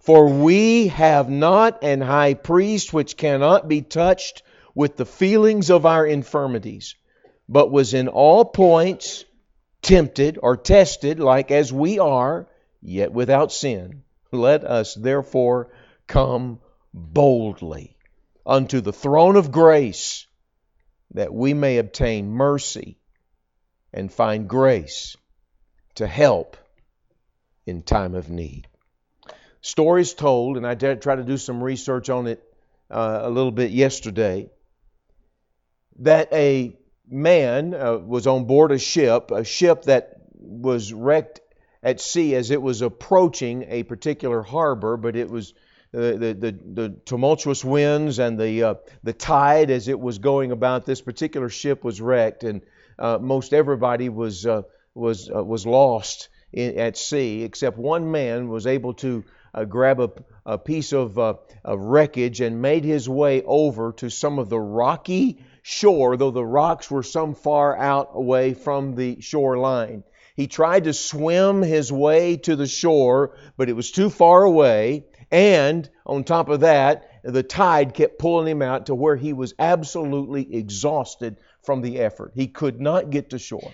For 0.00 0.28
we 0.28 0.88
have 0.88 1.30
not 1.30 1.82
an 1.82 2.02
high 2.02 2.34
priest 2.34 2.92
which 2.92 3.16
cannot 3.16 3.66
be 3.66 3.80
touched 3.80 4.42
with 4.74 4.96
the 4.96 5.06
feelings 5.06 5.70
of 5.70 5.86
our 5.86 6.06
infirmities, 6.06 6.96
but 7.48 7.70
was 7.70 7.94
in 7.94 8.08
all 8.08 8.44
points 8.44 9.24
tempted 9.82 10.38
or 10.42 10.56
tested 10.56 11.20
like 11.20 11.50
as 11.50 11.72
we 11.72 11.98
are, 11.98 12.46
yet 12.80 13.12
without 13.12 13.52
sin. 13.52 14.02
Let 14.32 14.64
us 14.64 14.94
therefore 14.94 15.70
come 16.06 16.60
boldly 16.92 17.96
unto 18.46 18.80
the 18.80 18.92
throne 18.92 19.36
of 19.36 19.52
grace 19.52 20.26
that 21.12 21.32
we 21.32 21.54
may 21.54 21.78
obtain 21.78 22.30
mercy 22.30 22.98
and 23.92 24.12
find 24.12 24.48
grace 24.48 25.16
to 25.94 26.06
help 26.06 26.56
in 27.66 27.82
time 27.82 28.14
of 28.14 28.28
need. 28.28 28.66
Stories 29.60 30.12
told, 30.12 30.56
and 30.56 30.66
I 30.66 30.74
did 30.74 31.00
try 31.00 31.16
to 31.16 31.22
do 31.22 31.38
some 31.38 31.62
research 31.62 32.10
on 32.10 32.26
it 32.26 32.42
uh, 32.90 33.20
a 33.22 33.30
little 33.30 33.52
bit 33.52 33.70
yesterday, 33.70 34.50
that 36.00 36.32
a 36.32 36.76
man 37.08 37.74
uh, 37.74 37.96
was 37.98 38.26
on 38.26 38.44
board 38.44 38.72
a 38.72 38.78
ship, 38.78 39.30
a 39.30 39.44
ship 39.44 39.84
that 39.84 40.16
was 40.38 40.92
wrecked 40.92 41.40
at 41.82 42.00
sea 42.00 42.34
as 42.34 42.50
it 42.50 42.60
was 42.60 42.82
approaching 42.82 43.66
a 43.68 43.82
particular 43.82 44.42
harbor, 44.42 44.96
but 44.96 45.16
it 45.16 45.28
was 45.28 45.54
the, 45.92 46.16
the, 46.18 46.34
the, 46.34 46.58
the 46.82 46.88
tumultuous 47.04 47.64
winds 47.64 48.18
and 48.18 48.38
the, 48.38 48.62
uh, 48.64 48.74
the 49.04 49.12
tide 49.12 49.70
as 49.70 49.86
it 49.86 50.00
was 50.00 50.18
going 50.18 50.50
about. 50.50 50.86
This 50.86 51.00
particular 51.00 51.48
ship 51.48 51.84
was 51.84 52.00
wrecked, 52.00 52.42
and 52.42 52.62
uh, 52.98 53.18
most 53.20 53.52
everybody 53.52 54.08
was, 54.08 54.44
uh, 54.44 54.62
was, 54.94 55.30
uh, 55.30 55.44
was 55.44 55.66
lost 55.66 56.30
in, 56.52 56.78
at 56.78 56.96
sea, 56.96 57.44
except 57.44 57.78
one 57.78 58.10
man 58.10 58.48
was 58.48 58.66
able 58.66 58.94
to 58.94 59.24
uh, 59.52 59.64
grab 59.64 60.00
a, 60.00 60.10
a 60.46 60.58
piece 60.58 60.92
of, 60.92 61.16
uh, 61.18 61.34
of 61.64 61.80
wreckage 61.80 62.40
and 62.40 62.60
made 62.60 62.84
his 62.84 63.08
way 63.08 63.42
over 63.42 63.92
to 63.92 64.10
some 64.10 64.38
of 64.40 64.48
the 64.48 64.58
rocky 64.58 65.44
shore, 65.66 66.14
though 66.18 66.30
the 66.30 66.44
rocks 66.44 66.90
were 66.90 67.02
some 67.02 67.34
far 67.34 67.74
out 67.74 68.10
away 68.12 68.52
from 68.52 68.94
the 68.94 69.18
shoreline. 69.22 70.04
He 70.36 70.46
tried 70.46 70.84
to 70.84 70.92
swim 70.92 71.62
his 71.62 71.90
way 71.90 72.36
to 72.38 72.54
the 72.54 72.66
shore, 72.66 73.34
but 73.56 73.70
it 73.70 73.72
was 73.72 73.90
too 73.90 74.10
far 74.10 74.42
away. 74.42 75.06
And 75.30 75.88
on 76.04 76.22
top 76.22 76.50
of 76.50 76.60
that, 76.60 77.08
the 77.24 77.42
tide 77.42 77.94
kept 77.94 78.18
pulling 78.18 78.46
him 78.46 78.60
out 78.60 78.86
to 78.86 78.94
where 78.94 79.16
he 79.16 79.32
was 79.32 79.54
absolutely 79.58 80.54
exhausted 80.54 81.38
from 81.62 81.80
the 81.80 81.98
effort. 81.98 82.32
He 82.34 82.46
could 82.46 82.78
not 82.78 83.08
get 83.08 83.30
to 83.30 83.38
shore. 83.38 83.72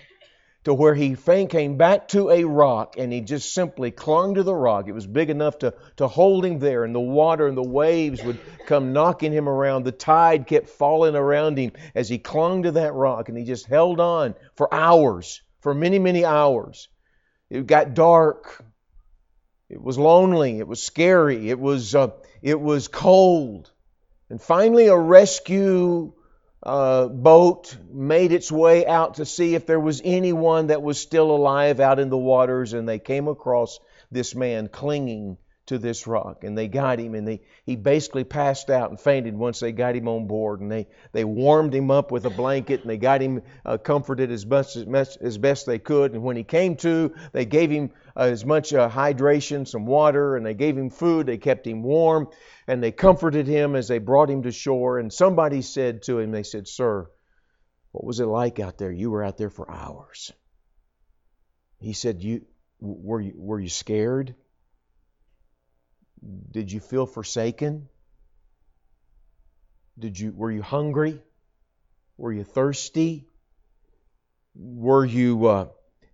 To 0.65 0.75
where 0.75 0.93
he 0.93 1.15
came 1.15 1.77
back 1.77 2.09
to 2.09 2.29
a 2.29 2.43
rock 2.43 2.95
and 2.97 3.11
he 3.11 3.21
just 3.21 3.51
simply 3.51 3.89
clung 3.89 4.35
to 4.35 4.43
the 4.43 4.53
rock. 4.53 4.87
It 4.87 4.91
was 4.91 5.07
big 5.07 5.31
enough 5.31 5.57
to, 5.59 5.73
to 5.97 6.07
hold 6.07 6.45
him 6.45 6.59
there, 6.59 6.83
and 6.83 6.93
the 6.93 6.99
water 6.99 7.47
and 7.47 7.57
the 7.57 7.63
waves 7.63 8.23
would 8.23 8.39
come 8.67 8.93
knocking 8.93 9.31
him 9.31 9.49
around. 9.49 9.85
The 9.85 9.91
tide 9.91 10.45
kept 10.45 10.69
falling 10.69 11.15
around 11.15 11.57
him 11.57 11.71
as 11.95 12.09
he 12.09 12.19
clung 12.19 12.63
to 12.63 12.71
that 12.73 12.93
rock, 12.93 13.27
and 13.27 13.37
he 13.37 13.43
just 13.43 13.65
held 13.65 13.99
on 13.99 14.35
for 14.55 14.71
hours, 14.71 15.41
for 15.61 15.73
many, 15.73 15.97
many 15.97 16.25
hours. 16.25 16.89
It 17.49 17.65
got 17.65 17.95
dark. 17.95 18.63
It 19.67 19.81
was 19.81 19.97
lonely. 19.97 20.59
It 20.59 20.67
was 20.67 20.83
scary. 20.83 21.49
It 21.49 21.59
was, 21.59 21.95
uh, 21.95 22.11
it 22.43 22.61
was 22.61 22.87
cold. 22.87 23.71
And 24.29 24.39
finally, 24.39 24.87
a 24.87 24.97
rescue 24.97 26.13
uh, 26.63 27.07
boat 27.07 27.75
made 27.91 28.31
its 28.31 28.51
way 28.51 28.85
out 28.85 29.15
to 29.15 29.25
see 29.25 29.55
if 29.55 29.65
there 29.65 29.79
was 29.79 30.01
anyone 30.03 30.67
that 30.67 30.81
was 30.81 30.99
still 30.99 31.31
alive 31.31 31.79
out 31.79 31.99
in 31.99 32.09
the 32.09 32.17
waters, 32.17 32.73
and 32.73 32.87
they 32.87 32.99
came 32.99 33.27
across 33.27 33.79
this 34.11 34.35
man 34.35 34.67
clinging 34.67 35.37
to 35.71 35.77
this 35.77 36.05
rock. 36.05 36.43
And 36.43 36.57
they 36.57 36.67
got 36.67 36.99
him 36.99 37.15
and 37.15 37.25
they, 37.25 37.41
he 37.65 37.77
basically 37.77 38.25
passed 38.25 38.69
out 38.69 38.89
and 38.89 38.99
fainted 38.99 39.33
once 39.33 39.61
they 39.61 39.71
got 39.71 39.95
him 39.95 40.09
on 40.09 40.27
board. 40.27 40.59
And 40.59 40.69
they, 40.69 40.87
they 41.13 41.23
warmed 41.23 41.73
him 41.73 41.89
up 41.89 42.11
with 42.11 42.25
a 42.25 42.29
blanket 42.29 42.81
and 42.81 42.89
they 42.89 42.97
got 42.97 43.21
him 43.21 43.41
uh, 43.65 43.77
comforted 43.77 44.31
as 44.31 44.43
best 44.43 44.75
as, 44.75 45.17
as 45.17 45.37
best 45.37 45.65
they 45.65 45.79
could. 45.79 46.13
And 46.13 46.23
when 46.23 46.35
he 46.35 46.43
came 46.43 46.75
to 46.77 47.13
they 47.31 47.45
gave 47.45 47.71
him 47.71 47.91
uh, 48.17 48.23
as 48.23 48.43
much 48.45 48.73
uh, 48.73 48.89
hydration 48.89 49.65
some 49.65 49.85
water 49.85 50.35
and 50.35 50.45
they 50.45 50.53
gave 50.53 50.77
him 50.77 50.89
food. 50.89 51.25
They 51.25 51.37
kept 51.37 51.65
him 51.65 51.83
warm 51.83 52.27
and 52.67 52.83
they 52.83 52.91
comforted 52.91 53.47
him 53.47 53.77
as 53.77 53.87
they 53.87 53.99
brought 53.99 54.29
him 54.29 54.43
to 54.43 54.51
shore. 54.51 54.99
And 54.99 55.11
somebody 55.11 55.61
said 55.61 56.03
to 56.03 56.19
him 56.19 56.31
they 56.31 56.43
said 56.43 56.67
sir 56.67 57.09
what 57.93 58.05
was 58.05 58.19
it 58.19 58.25
like 58.25 58.59
out 58.59 58.77
there? 58.77 58.91
You 58.91 59.11
were 59.11 59.23
out 59.23 59.37
there 59.37 59.49
for 59.49 59.69
hours. 59.69 60.31
He 61.79 61.93
said 61.93 62.23
you 62.23 62.45
were 62.79 63.21
you 63.21 63.33
were 63.35 63.59
you 63.59 63.69
scared 63.69 64.35
did 66.51 66.71
you 66.71 66.79
feel 66.79 67.05
forsaken? 67.05 67.87
Did 69.97 70.19
you 70.19 70.31
were 70.31 70.51
you 70.51 70.61
hungry? 70.61 71.21
Were 72.17 72.31
you 72.31 72.43
thirsty? 72.43 73.27
Were 74.55 75.05
you 75.05 75.45
uh, 75.47 75.67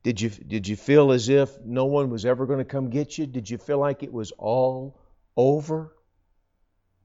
did 0.04 0.22
you 0.22 0.30
did 0.30 0.68
you 0.68 0.76
feel 0.76 1.12
as 1.12 1.30
if 1.30 1.60
no 1.66 1.86
one 1.86 2.10
was 2.10 2.26
ever 2.26 2.46
going 2.46 2.60
to 2.60 2.66
come 2.66 2.90
get 2.90 3.18
you? 3.18 3.26
Did 3.26 3.50
you 3.50 3.58
feel 3.58 3.80
like 3.80 4.04
it 4.04 4.14
was 4.14 4.32
all 4.32 5.00
over? 5.36 5.94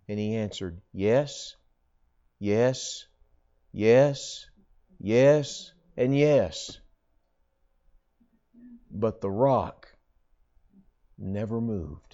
And 0.08 0.18
he 0.18 0.36
answered, 0.36 0.80
Yes, 0.92 1.56
yes, 2.38 3.06
yes, 3.72 4.46
yes, 5.00 5.72
and 5.96 6.16
yes. 6.16 6.78
But 8.90 9.20
the 9.20 9.30
rock 9.30 9.88
never 11.18 11.60
moved. 11.60 12.11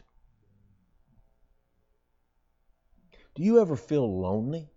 Do 3.39 3.45
you 3.45 3.61
ever 3.61 3.77
feel 3.77 4.21
lonely? 4.21 4.69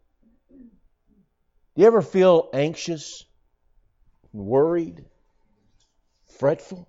Do 0.51 1.81
you 1.81 1.87
ever 1.87 2.03
feel 2.03 2.47
anxious, 2.53 3.25
worried, 4.33 5.03
fretful? 6.37 6.87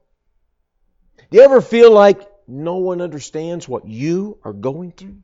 Do 1.30 1.38
you 1.38 1.42
ever 1.42 1.62
feel 1.62 1.90
like 1.90 2.20
no 2.46 2.76
one 2.76 3.00
understands 3.00 3.66
what 3.66 3.88
you 3.88 4.38
are 4.44 4.52
going 4.52 4.92
through? 4.92 5.22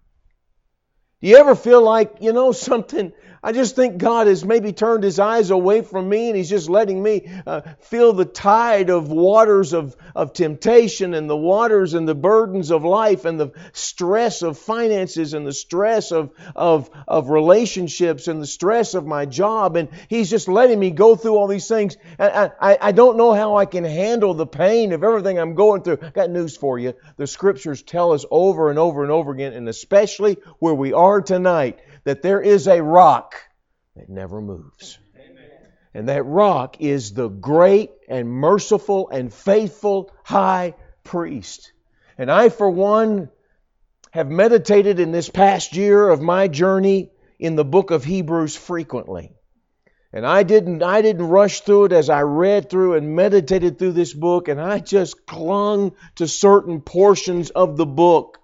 Do 1.20 1.26
you 1.26 1.36
ever 1.36 1.56
feel 1.56 1.82
like, 1.82 2.16
you 2.20 2.32
know, 2.32 2.52
something, 2.68 3.12
I 3.42 3.52
just 3.52 3.76
think 3.76 3.98
God 3.98 4.26
has 4.26 4.44
maybe 4.44 4.72
turned 4.72 5.04
his 5.04 5.18
eyes 5.18 5.50
away 5.50 5.82
from 5.82 6.08
me 6.08 6.28
and 6.28 6.36
he's 6.36 6.50
just 6.50 6.68
letting 6.68 7.00
me 7.02 7.30
uh, 7.46 7.60
feel 7.80 8.12
the 8.12 8.24
tide 8.24 8.90
of 8.90 9.10
waters 9.10 9.72
of, 9.72 9.96
of 10.14 10.32
temptation 10.32 11.14
and 11.14 11.30
the 11.30 11.36
waters 11.36 11.94
and 11.94 12.06
the 12.06 12.16
burdens 12.16 12.70
of 12.70 12.84
life 12.84 13.24
and 13.24 13.38
the 13.38 13.52
stress 13.72 14.42
of 14.42 14.58
finances 14.58 15.34
and 15.34 15.46
the 15.46 15.52
stress 15.52 16.10
of, 16.10 16.30
of, 16.56 16.90
of 17.06 17.30
relationships 17.30 18.26
and 18.26 18.42
the 18.42 18.46
stress 18.46 18.94
of 18.94 19.06
my 19.06 19.24
job. 19.24 19.76
And 19.76 19.88
he's 20.08 20.30
just 20.30 20.48
letting 20.48 20.78
me 20.78 20.90
go 20.90 21.14
through 21.14 21.36
all 21.36 21.46
these 21.46 21.68
things. 21.68 21.96
And 22.18 22.52
I, 22.60 22.78
I 22.80 22.92
don't 22.92 23.16
know 23.16 23.32
how 23.32 23.56
I 23.56 23.66
can 23.66 23.84
handle 23.84 24.34
the 24.34 24.46
pain 24.46 24.92
of 24.92 25.04
everything 25.04 25.38
I'm 25.38 25.54
going 25.54 25.82
through. 25.82 25.98
I 26.02 26.10
got 26.10 26.30
news 26.30 26.56
for 26.56 26.78
you. 26.78 26.94
The 27.16 27.26
scriptures 27.26 27.82
tell 27.82 28.12
us 28.12 28.24
over 28.30 28.70
and 28.70 28.78
over 28.78 29.02
and 29.04 29.12
over 29.12 29.32
again, 29.32 29.52
and 29.52 29.68
especially 29.68 30.38
where 30.58 30.74
we 30.74 30.92
are 30.92 31.07
tonight, 31.20 31.78
that 32.04 32.22
there 32.22 32.40
is 32.40 32.68
a 32.68 32.82
rock 32.82 33.34
that 33.96 34.08
never 34.08 34.40
moves. 34.40 34.98
And 35.94 36.08
that 36.08 36.24
rock 36.24 36.76
is 36.80 37.12
the 37.12 37.28
great 37.28 37.90
and 38.08 38.28
merciful 38.28 39.08
and 39.08 39.32
faithful 39.32 40.12
high 40.22 40.74
priest. 41.02 41.72
And 42.16 42.30
I, 42.30 42.50
for 42.50 42.70
one, 42.70 43.30
have 44.10 44.28
meditated 44.28 45.00
in 45.00 45.12
this 45.12 45.28
past 45.28 45.74
year 45.74 46.08
of 46.08 46.20
my 46.20 46.48
journey 46.48 47.10
in 47.38 47.56
the 47.56 47.64
book 47.64 47.90
of 47.90 48.04
Hebrews 48.04 48.56
frequently. 48.56 49.32
And 50.12 50.26
I 50.26 50.42
didn't 50.42 50.82
I 50.82 51.02
didn't 51.02 51.28
rush 51.28 51.60
through 51.60 51.86
it 51.86 51.92
as 51.92 52.08
I 52.08 52.22
read 52.22 52.70
through 52.70 52.94
and 52.94 53.14
meditated 53.14 53.78
through 53.78 53.92
this 53.92 54.14
book 54.14 54.48
and 54.48 54.58
I 54.58 54.78
just 54.78 55.26
clung 55.26 55.92
to 56.16 56.26
certain 56.26 56.80
portions 56.80 57.50
of 57.50 57.76
the 57.76 57.84
book 57.84 58.38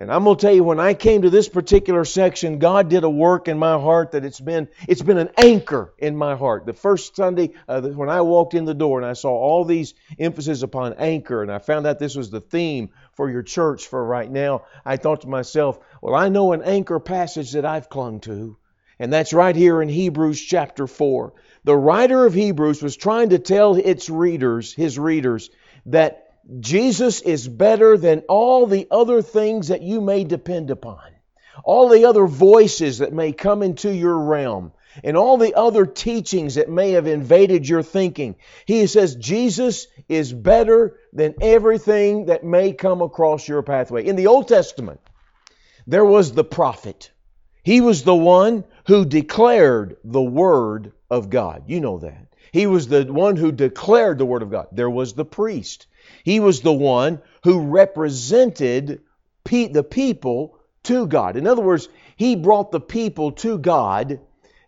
And 0.00 0.12
I'm 0.12 0.22
going 0.22 0.36
to 0.36 0.40
tell 0.40 0.54
you, 0.54 0.62
when 0.62 0.78
I 0.78 0.94
came 0.94 1.22
to 1.22 1.30
this 1.30 1.48
particular 1.48 2.04
section, 2.04 2.60
God 2.60 2.88
did 2.88 3.02
a 3.02 3.10
work 3.10 3.48
in 3.48 3.58
my 3.58 3.72
heart 3.72 4.12
that 4.12 4.24
it's 4.24 4.38
been 4.38 4.68
it's 4.86 5.02
been 5.02 5.18
an 5.18 5.30
anchor 5.36 5.92
in 5.98 6.16
my 6.16 6.36
heart. 6.36 6.66
The 6.66 6.72
first 6.72 7.16
Sunday 7.16 7.54
uh, 7.66 7.80
when 7.82 8.08
I 8.08 8.20
walked 8.20 8.54
in 8.54 8.64
the 8.64 8.74
door 8.74 9.00
and 9.00 9.06
I 9.06 9.14
saw 9.14 9.30
all 9.30 9.64
these 9.64 9.94
emphasis 10.16 10.62
upon 10.62 10.94
anchor, 10.98 11.42
and 11.42 11.50
I 11.50 11.58
found 11.58 11.84
out 11.84 11.98
this 11.98 12.14
was 12.14 12.30
the 12.30 12.40
theme 12.40 12.90
for 13.14 13.28
your 13.28 13.42
church 13.42 13.88
for 13.88 14.04
right 14.04 14.30
now, 14.30 14.66
I 14.84 14.98
thought 14.98 15.22
to 15.22 15.28
myself, 15.28 15.80
well, 16.00 16.14
I 16.14 16.28
know 16.28 16.52
an 16.52 16.62
anchor 16.62 17.00
passage 17.00 17.52
that 17.52 17.64
I've 17.64 17.88
clung 17.88 18.20
to, 18.20 18.56
and 19.00 19.12
that's 19.12 19.32
right 19.32 19.56
here 19.56 19.82
in 19.82 19.88
Hebrews 19.88 20.40
chapter 20.40 20.86
four. 20.86 21.32
The 21.64 21.76
writer 21.76 22.24
of 22.24 22.34
Hebrews 22.34 22.84
was 22.84 22.96
trying 22.96 23.30
to 23.30 23.40
tell 23.40 23.74
its 23.74 24.08
readers, 24.08 24.72
his 24.72 24.96
readers, 24.96 25.50
that 25.86 26.27
Jesus 26.60 27.20
is 27.20 27.46
better 27.46 27.98
than 27.98 28.20
all 28.28 28.66
the 28.66 28.86
other 28.90 29.20
things 29.20 29.68
that 29.68 29.82
you 29.82 30.00
may 30.00 30.24
depend 30.24 30.70
upon, 30.70 31.00
all 31.62 31.88
the 31.88 32.06
other 32.06 32.26
voices 32.26 32.98
that 32.98 33.12
may 33.12 33.32
come 33.32 33.62
into 33.62 33.92
your 33.92 34.18
realm, 34.18 34.72
and 35.04 35.16
all 35.16 35.36
the 35.36 35.54
other 35.54 35.84
teachings 35.84 36.54
that 36.54 36.70
may 36.70 36.92
have 36.92 37.06
invaded 37.06 37.68
your 37.68 37.82
thinking. 37.82 38.36
He 38.66 38.86
says 38.86 39.14
Jesus 39.14 39.86
is 40.08 40.32
better 40.32 40.98
than 41.12 41.34
everything 41.40 42.26
that 42.26 42.44
may 42.44 42.72
come 42.72 43.02
across 43.02 43.46
your 43.46 43.62
pathway. 43.62 44.06
In 44.06 44.16
the 44.16 44.28
Old 44.28 44.48
Testament, 44.48 45.00
there 45.86 46.04
was 46.04 46.32
the 46.32 46.44
prophet. 46.44 47.10
He 47.62 47.80
was 47.80 48.02
the 48.02 48.16
one 48.16 48.64
who 48.86 49.04
declared 49.04 49.98
the 50.02 50.22
Word 50.22 50.92
of 51.10 51.28
God. 51.28 51.64
You 51.66 51.80
know 51.80 51.98
that. 51.98 52.26
He 52.52 52.66
was 52.66 52.88
the 52.88 53.04
one 53.04 53.36
who 53.36 53.52
declared 53.52 54.16
the 54.16 54.24
Word 54.24 54.42
of 54.42 54.50
God. 54.50 54.68
There 54.72 54.88
was 54.88 55.12
the 55.12 55.26
priest. 55.26 55.86
He 56.24 56.40
was 56.40 56.60
the 56.60 56.72
one 56.72 57.20
who 57.44 57.60
represented 57.60 59.00
the 59.44 59.86
people 59.88 60.58
to 60.84 61.06
God. 61.06 61.36
In 61.36 61.46
other 61.46 61.62
words, 61.62 61.88
he 62.16 62.36
brought 62.36 62.70
the 62.70 62.80
people 62.80 63.32
to 63.32 63.58
God 63.58 64.20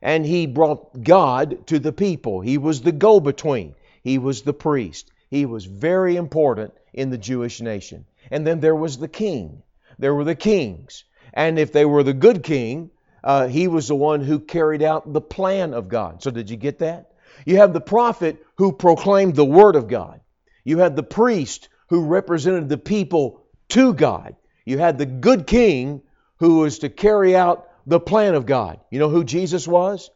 and 0.03 0.25
he 0.25 0.47
brought 0.47 1.03
God 1.03 1.67
to 1.67 1.79
the 1.79 1.93
people. 1.93 2.41
He 2.41 2.57
was 2.59 2.81
the 2.81 2.93
go 2.93 3.21
between, 3.21 3.75
he 4.03 4.19
was 4.19 4.43
the 4.43 4.55
priest. 4.55 5.11
He 5.29 5.47
was 5.47 5.65
very 5.65 6.17
important 6.17 6.73
in 6.93 7.11
the 7.11 7.19
Jewish 7.19 7.61
nation. 7.61 8.05
And 8.31 8.47
then 8.47 8.61
there 8.61 8.75
was 8.75 8.99
the 8.99 9.09
king. 9.09 9.63
There 9.99 10.15
were 10.15 10.25
the 10.25 10.35
kings. 10.35 11.05
And 11.33 11.59
if 11.59 11.73
they 11.73 11.85
were 11.85 12.03
the 12.03 12.15
good 12.15 12.43
king, 12.43 12.91
uh, 13.23 13.47
he 13.47 13.69
was 13.69 13.89
the 13.89 13.95
one 13.95 14.23
who 14.23 14.41
carried 14.41 14.83
out 14.83 15.13
the 15.13 15.21
plan 15.21 15.75
of 15.75 15.89
God. 15.89 16.23
So, 16.23 16.31
did 16.31 16.51
you 16.51 16.57
get 16.57 16.79
that? 16.79 17.13
You 17.45 17.59
have 17.59 17.73
the 17.73 17.81
prophet 17.81 18.45
who 18.57 18.73
proclaimed 18.73 19.37
the 19.37 19.45
word 19.45 19.77
of 19.77 19.89
God. 19.89 20.21
You 20.65 20.79
had 20.79 20.97
the 20.97 21.03
priest 21.03 21.69
who 21.89 22.05
represented 22.05 22.69
the 22.69 22.79
people 22.79 23.43
to 23.71 23.95
God. 23.95 24.37
You 24.65 24.79
had 24.79 24.99
the 24.99 25.07
good 25.07 25.47
king 25.47 26.03
who 26.39 26.59
was 26.59 26.81
to 26.81 26.89
carry 26.89 27.35
out 27.37 27.69
the 27.87 28.01
plan 28.01 28.35
of 28.35 28.47
God. 28.47 28.81
You 28.91 28.99
know 28.99 29.09
who 29.09 29.25
Jesus 29.25 29.67
was? 29.67 30.11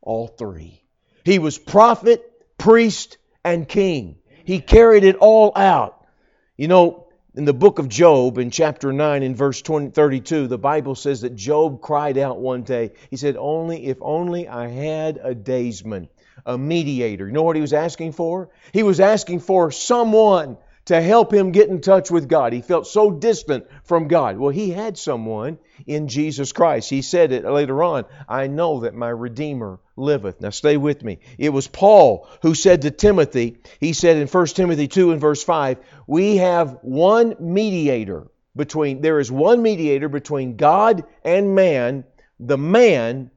All 0.00 0.26
three. 0.26 0.82
He 1.24 1.38
was 1.38 1.58
prophet, 1.58 2.22
priest, 2.56 3.18
and 3.44 3.68
king. 3.68 4.16
He 4.44 4.60
carried 4.60 5.04
it 5.04 5.16
all 5.16 5.52
out. 5.56 6.06
You 6.56 6.68
know, 6.68 7.08
in 7.34 7.44
the 7.44 7.52
book 7.52 7.78
of 7.78 7.88
Job, 7.88 8.38
in 8.38 8.50
chapter 8.50 8.92
9, 8.92 9.22
in 9.22 9.34
verse 9.34 9.62
20, 9.62 9.90
32, 9.90 10.48
the 10.48 10.58
Bible 10.58 10.94
says 10.94 11.20
that 11.20 11.36
Job 11.36 11.80
cried 11.80 12.18
out 12.18 12.40
one 12.40 12.62
day. 12.62 12.92
He 13.10 13.16
said, 13.16 13.36
Only, 13.36 13.86
if 13.86 13.98
only 14.00 14.48
I 14.48 14.68
had 14.68 15.20
a 15.22 15.34
daysman 15.34 16.08
a 16.48 16.58
mediator. 16.58 17.26
You 17.26 17.32
know 17.32 17.42
what 17.42 17.56
he 17.56 17.62
was 17.62 17.74
asking 17.74 18.12
for? 18.12 18.48
He 18.72 18.82
was 18.82 18.98
asking 18.98 19.40
for 19.40 19.70
someone 19.70 20.56
to 20.86 21.02
help 21.02 21.34
him 21.34 21.52
get 21.52 21.68
in 21.68 21.82
touch 21.82 22.10
with 22.10 22.30
God. 22.30 22.54
He 22.54 22.62
felt 22.62 22.86
so 22.86 23.10
distant 23.10 23.66
from 23.84 24.08
God. 24.08 24.38
Well, 24.38 24.48
he 24.48 24.70
had 24.70 24.96
someone 24.96 25.58
in 25.86 26.08
Jesus 26.08 26.52
Christ. 26.52 26.88
He 26.88 27.02
said 27.02 27.30
it 27.30 27.44
later 27.44 27.82
on 27.82 28.06
I 28.26 28.46
know 28.46 28.80
that 28.80 28.94
my 28.94 29.10
Redeemer 29.10 29.80
liveth. 29.96 30.40
Now, 30.40 30.48
stay 30.48 30.78
with 30.78 31.04
me. 31.04 31.18
It 31.36 31.50
was 31.50 31.68
Paul 31.68 32.26
who 32.40 32.54
said 32.54 32.82
to 32.82 32.90
Timothy, 32.90 33.58
he 33.78 33.92
said 33.92 34.16
in 34.16 34.26
1 34.26 34.46
Timothy 34.46 34.88
2 34.88 35.12
and 35.12 35.20
verse 35.20 35.44
5, 35.44 35.76
we 36.06 36.38
have 36.38 36.78
one 36.80 37.36
mediator 37.38 38.28
between, 38.56 39.02
there 39.02 39.20
is 39.20 39.30
one 39.30 39.60
mediator 39.60 40.08
between 40.08 40.56
God 40.56 41.04
and 41.22 41.54
man, 41.54 42.04
the 42.40 42.56
man 42.56 43.30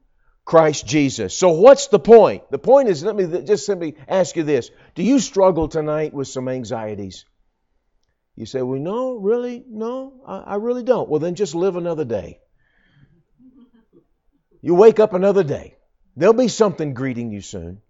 Christ 0.44 0.86
Jesus. 0.86 1.36
So, 1.36 1.50
what's 1.50 1.86
the 1.88 1.98
point? 1.98 2.50
The 2.50 2.58
point 2.58 2.88
is, 2.88 3.04
let 3.04 3.14
me 3.14 3.42
just 3.42 3.64
simply 3.64 3.96
ask 4.08 4.36
you 4.36 4.42
this 4.42 4.70
Do 4.94 5.02
you 5.02 5.18
struggle 5.18 5.68
tonight 5.68 6.12
with 6.12 6.28
some 6.28 6.48
anxieties? 6.48 7.24
You 8.34 8.46
say, 8.46 8.62
Well, 8.62 8.80
no, 8.80 9.16
really? 9.16 9.64
No, 9.68 10.22
I, 10.26 10.38
I 10.38 10.54
really 10.56 10.82
don't. 10.82 11.08
Well, 11.08 11.20
then 11.20 11.34
just 11.34 11.54
live 11.54 11.76
another 11.76 12.04
day. 12.04 12.40
You 14.60 14.74
wake 14.74 15.00
up 15.00 15.12
another 15.12 15.44
day. 15.44 15.76
There'll 16.16 16.34
be 16.34 16.48
something 16.48 16.94
greeting 16.94 17.30
you 17.30 17.40
soon. 17.40 17.80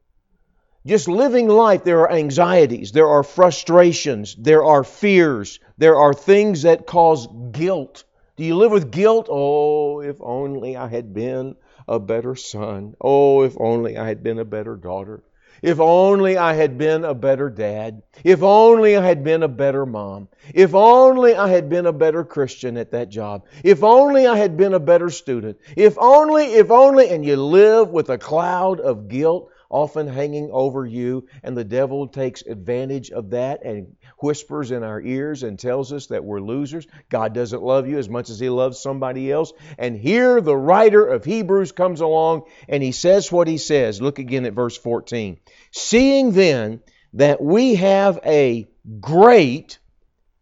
Just 0.84 1.06
living 1.06 1.48
life, 1.48 1.84
there 1.84 2.00
are 2.00 2.12
anxieties, 2.12 2.90
there 2.90 3.08
are 3.08 3.22
frustrations, 3.22 4.34
there 4.34 4.64
are 4.64 4.82
fears, 4.82 5.60
there 5.78 5.96
are 5.96 6.12
things 6.12 6.62
that 6.62 6.86
cause 6.86 7.28
guilt. 7.52 8.02
Do 8.36 8.44
you 8.44 8.56
live 8.56 8.72
with 8.72 8.90
guilt? 8.90 9.28
Oh, 9.30 10.00
if 10.00 10.16
only 10.20 10.76
I 10.76 10.88
had 10.88 11.14
been 11.14 11.54
a 11.88 11.98
better 11.98 12.34
son. 12.34 12.94
Oh, 13.00 13.42
if 13.42 13.56
only 13.60 13.96
I 13.96 14.06
had 14.06 14.22
been 14.22 14.38
a 14.38 14.44
better 14.44 14.76
daughter. 14.76 15.22
If 15.62 15.78
only 15.78 16.36
I 16.36 16.54
had 16.54 16.76
been 16.76 17.04
a 17.04 17.14
better 17.14 17.48
dad. 17.48 18.02
If 18.24 18.42
only 18.42 18.96
I 18.96 19.06
had 19.06 19.22
been 19.22 19.44
a 19.44 19.48
better 19.48 19.86
mom. 19.86 20.26
If 20.52 20.74
only 20.74 21.36
I 21.36 21.48
had 21.48 21.68
been 21.68 21.86
a 21.86 21.92
better 21.92 22.24
Christian 22.24 22.76
at 22.76 22.90
that 22.90 23.10
job. 23.10 23.44
If 23.62 23.84
only 23.84 24.26
I 24.26 24.36
had 24.36 24.56
been 24.56 24.74
a 24.74 24.80
better 24.80 25.08
student. 25.08 25.58
If 25.76 25.96
only, 26.00 26.46
if 26.54 26.72
only, 26.72 27.10
and 27.10 27.24
you 27.24 27.36
live 27.36 27.90
with 27.90 28.10
a 28.10 28.18
cloud 28.18 28.80
of 28.80 29.06
guilt 29.06 29.51
often 29.72 30.06
hanging 30.06 30.50
over 30.52 30.86
you, 30.86 31.26
and 31.42 31.56
the 31.56 31.64
devil 31.64 32.06
takes 32.06 32.42
advantage 32.42 33.10
of 33.10 33.30
that 33.30 33.64
and 33.64 33.96
whispers 34.18 34.70
in 34.70 34.84
our 34.84 35.00
ears 35.00 35.42
and 35.42 35.58
tells 35.58 35.92
us 35.92 36.06
that 36.08 36.24
we're 36.24 36.40
losers. 36.40 36.86
God 37.08 37.32
doesn't 37.32 37.62
love 37.62 37.88
you 37.88 37.98
as 37.98 38.08
much 38.08 38.30
as 38.30 38.38
he 38.38 38.50
loves 38.50 38.78
somebody 38.78 39.32
else. 39.32 39.52
And 39.78 39.96
here 39.96 40.40
the 40.40 40.56
writer 40.56 41.04
of 41.04 41.24
Hebrews 41.24 41.72
comes 41.72 42.00
along 42.00 42.42
and 42.68 42.82
he 42.82 42.92
says 42.92 43.32
what 43.32 43.48
he 43.48 43.58
says. 43.58 44.00
Look 44.00 44.18
again 44.18 44.44
at 44.44 44.52
verse 44.52 44.76
14. 44.76 45.40
Seeing 45.72 46.32
then 46.32 46.80
that 47.14 47.42
we 47.42 47.74
have 47.76 48.20
a 48.24 48.68
great 49.00 49.78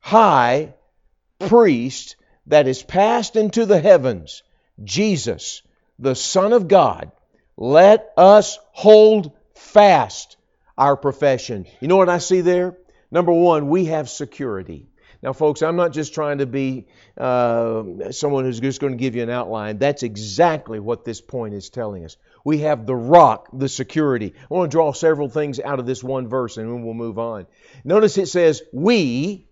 high 0.01 0.75
priest 1.39 2.17
that 2.47 2.67
is 2.67 2.83
passed 2.83 3.37
into 3.37 3.65
the 3.65 3.81
heavens, 3.81 4.43
Jesus, 4.83 5.63
the 5.99 6.15
Son 6.15 6.53
of 6.53 6.69
God, 6.69 7.13
let 7.61 8.13
us 8.17 8.59
hold 8.73 9.33
fast 9.55 10.39
our 10.79 10.97
profession. 10.97 11.67
You 11.81 11.89
know 11.89 11.97
what 11.97 12.09
I 12.09 12.19
see 12.19 12.41
there? 12.41 12.77
Number 13.11 13.33
one, 13.33 13.69
we 13.69 13.85
have 13.85 14.09
security. 14.09 14.89
Now, 15.23 15.35
folks, 15.35 15.61
I'm 15.61 15.77
not 15.77 15.93
just 15.93 16.15
trying 16.15 16.39
to 16.39 16.47
be 16.47 16.87
uh, 17.19 18.11
someone 18.13 18.45
who's 18.45 18.61
just 18.61 18.81
going 18.81 18.95
to 18.95 18.99
give 18.99 19.15
you 19.15 19.23
an 19.23 19.29
outline. 19.29 19.77
That's 19.77 20.03
exactly 20.03 20.81
what 20.81 21.05
this 21.05 21.21
point 21.21 21.53
is 21.53 21.69
telling 21.69 22.07
us. 22.07 22.17
We 22.43 22.61
have 22.61 22.87
the 22.87 22.97
rock, 22.97 23.51
the 23.53 23.69
security. 23.69 24.33
I 24.51 24.55
want 24.55 24.71
to 24.71 24.75
draw 24.75 24.93
several 24.93 25.29
things 25.29 25.61
out 25.61 25.79
of 25.79 25.85
this 25.85 26.03
one 26.03 26.29
verse 26.29 26.57
and 26.57 26.67
then 26.67 26.83
we'll 26.83 26.95
move 26.95 27.19
on. 27.19 27.47
Notice 27.85 28.17
it 28.17 28.29
says, 28.29 28.63
We 28.73 29.47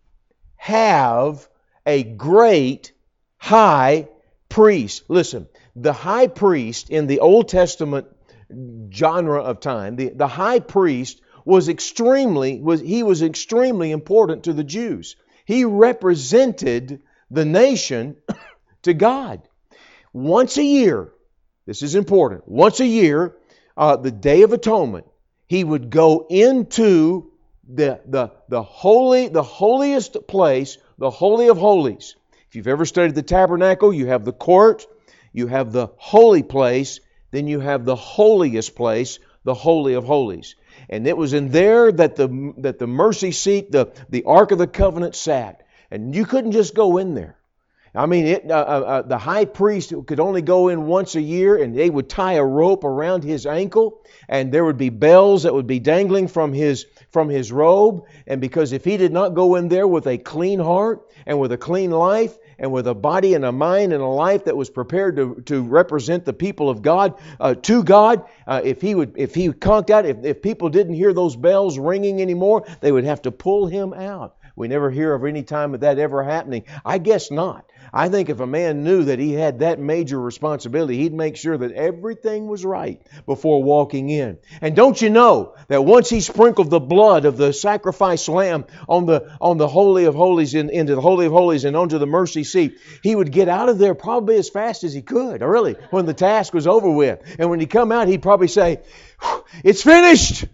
have 0.57 1.47
a 1.85 2.03
great 2.03 2.92
high 3.37 4.09
priest. 4.49 5.05
Listen, 5.09 5.47
the 5.83 5.93
high 5.93 6.27
priest 6.27 6.91
in 6.91 7.07
the 7.07 7.21
Old 7.21 7.49
Testament 7.49 8.07
genre 8.91 9.43
of 9.43 9.61
time, 9.61 9.97
the, 9.97 10.09
the 10.11 10.27
high 10.27 10.61
priest 10.61 11.21
was 11.45 11.69
extremely 11.69 12.61
was 12.61 12.81
he 12.81 13.03
was 13.03 13.23
extremely 13.23 13.91
important 13.91 14.45
to 14.45 14.53
the 14.53 14.64
Jews. 14.64 15.17
He 15.45 15.64
represented 15.64 17.01
the 17.31 17.45
nation 17.45 18.17
to 18.83 18.95
God. 18.95 19.43
Once 20.12 20.59
a 20.59 20.64
year, 20.64 21.12
this 21.67 21.83
is 21.83 21.95
important. 21.95 22.49
Once 22.49 22.81
a 22.81 22.87
year, 22.87 23.37
uh, 23.77 23.97
the 23.97 24.11
Day 24.11 24.43
of 24.43 24.53
Atonement, 24.53 25.07
he 25.47 25.64
would 25.64 25.91
go 25.91 26.27
into 26.29 27.31
the, 27.69 28.01
the, 28.07 28.33
the 28.49 28.62
holy, 28.62 29.29
the 29.29 29.43
holiest 29.43 30.27
place, 30.27 30.79
the 30.99 31.11
holy 31.11 31.49
of 31.49 31.59
holies. 31.59 32.17
If 32.49 32.57
you've 32.57 32.69
ever 32.69 32.85
studied 32.85 33.14
the 33.14 33.23
tabernacle, 33.23 33.93
you 33.93 34.07
have 34.07 34.25
the 34.25 34.33
court, 34.33 34.87
you 35.38 35.46
have 35.46 35.72
the 35.72 35.88
holy 35.96 36.42
place, 36.42 37.01
then 37.31 37.46
you 37.46 37.61
have 37.61 37.85
the 37.85 37.96
holiest 37.96 38.74
place, 38.74 39.18
the 39.44 39.55
holy 39.55 39.94
of 39.94 40.05
holies. 40.05 40.57
And 40.90 41.07
it 41.07 41.16
was 41.16 41.33
in 41.33 41.51
there 41.51 41.90
that 41.92 42.16
the 42.16 42.55
that 42.59 42.79
the 42.79 42.87
mercy 42.87 43.33
seat, 43.33 43.72
the, 43.72 43.92
the 44.11 44.24
Ark 44.24 44.53
of 44.53 44.59
the 44.59 44.66
Covenant 44.66 45.14
sat. 45.14 45.66
And 45.90 46.14
you 46.14 46.27
couldn't 46.27 46.53
just 46.53 46.74
go 46.74 46.98
in 46.98 47.14
there. 47.14 47.38
I 47.94 48.07
mean, 48.07 48.27
it, 48.27 48.51
uh, 48.51 48.55
uh, 48.55 48.59
uh, 48.59 49.03
the 49.03 49.18
high 49.18 49.46
priest 49.46 49.94
could 50.07 50.20
only 50.20 50.42
go 50.42 50.68
in 50.68 50.87
once 50.87 51.14
a 51.14 51.20
year, 51.20 51.57
and 51.57 51.77
they 51.77 51.88
would 51.88 52.09
tie 52.09 52.35
a 52.35 52.44
rope 52.44 52.85
around 52.85 53.24
his 53.24 53.46
ankle, 53.46 54.03
and 54.29 54.53
there 54.53 54.64
would 54.64 54.77
be 54.77 54.90
bells 54.90 55.44
that 55.44 55.55
would 55.55 55.66
be 55.66 55.79
dangling 55.79 56.29
from 56.29 56.53
his 56.53 56.87
from 57.11 57.29
his 57.29 57.51
robe. 57.51 58.05
And 58.27 58.40
because 58.40 58.72
if 58.72 58.85
he 58.85 58.98
did 58.98 59.12
not 59.12 59.35
go 59.35 59.55
in 59.55 59.68
there 59.68 59.87
with 59.87 60.07
a 60.07 60.18
clean 60.18 60.61
heart 60.61 61.09
and 61.27 61.40
with 61.40 61.53
a 61.53 61.59
clean 61.59 61.90
life 61.90 62.37
and 62.59 62.73
with 62.73 62.87
a 62.87 62.94
body 62.94 63.35
and 63.35 63.44
a 63.44 63.53
mind 63.53 63.92
and 63.92 64.03
a 64.03 64.07
life 64.07 64.44
that 64.44 64.57
was 64.57 64.71
prepared 64.71 65.16
to, 65.16 65.42
to 65.47 65.62
represent 65.62 66.25
the 66.25 66.33
people 66.33 66.68
of 66.71 66.83
God 66.83 67.18
uh, 67.40 67.55
to 67.55 67.83
God, 67.85 68.25
uh, 68.47 68.61
if 68.64 68.81
he 68.81 68.94
would 68.94 69.12
if 69.16 69.35
he 69.35 69.53
conked 69.53 69.90
out, 69.90 70.07
if, 70.07 70.25
if 70.25 70.42
people 70.42 70.68
didn't 70.68 70.94
hear 70.94 71.12
those 71.12 71.37
bells 71.37 71.79
ringing 71.79 72.21
anymore, 72.21 72.66
they 72.81 72.92
would 72.92 73.05
have 73.05 73.23
to 73.23 73.31
pull 73.31 73.66
him 73.66 73.92
out. 73.94 74.37
We 74.57 74.66
never 74.68 74.90
hear 74.90 75.14
of 75.14 75.25
any 75.25 75.44
time 75.44 75.75
of 75.75 75.81
that 75.81 75.99
ever 75.99 76.25
happening. 76.25 76.64
I 76.85 76.99
guess 76.99 77.31
not. 77.31 77.67
I 77.92 78.09
think 78.09 78.29
if 78.29 78.40
a 78.40 78.46
man 78.46 78.85
knew 78.85 79.05
that 79.05 79.18
he 79.18 79.33
had 79.33 79.61
that 79.61 79.79
major 79.79 80.20
responsibility, 80.20 80.98
he'd 80.98 81.14
make 81.14 81.37
sure 81.37 81.57
that 81.57 81.72
everything 81.72 82.46
was 82.46 82.64
right 82.64 83.01
before 83.27 83.62
walking 83.62 84.11
in. 84.11 84.38
And 84.61 84.77
don't 84.77 85.01
you 85.01 85.11
know 85.11 85.55
that 85.68 85.85
once 85.85 86.09
he 86.11 86.20
sprinkled 86.20 86.70
the 86.70 86.81
blood 86.81 87.24
of 87.24 87.37
the 87.37 87.53
sacrifice 87.53 88.29
lamb 88.29 88.66
on 88.88 89.07
the 89.07 89.37
on 89.40 89.59
the 89.59 89.68
holy 89.68 90.05
of 90.05 90.14
holies 90.14 90.55
in, 90.55 90.70
into 90.70 90.94
the 90.94 91.01
holy 91.01 91.27
of 91.27 91.33
holies 91.33 91.64
and 91.64 91.77
onto 91.77 91.98
the 91.98 92.07
mercy 92.07 92.44
seat, 92.44 92.79
he 93.03 93.14
would 93.14 93.33
get 93.33 93.48
out 93.48 93.68
of 93.68 93.79
there 93.79 93.94
probably 93.94 94.37
as 94.37 94.48
fast 94.48 94.85
as 94.85 94.92
he 94.92 95.03
could, 95.03 95.42
really, 95.42 95.74
when 95.90 96.07
the 96.07 96.14
task 96.14 96.55
was 96.55 96.66
over 96.66 96.90
with. 96.90 97.20
And 97.38 97.51
when 97.51 97.61
he 97.61 97.66
come 97.66 97.92
out, 97.92 98.09
he'd 98.09 98.22
probably 98.22 98.48
say, 98.48 98.81
"It's 99.64 99.83
finished." 99.83 100.46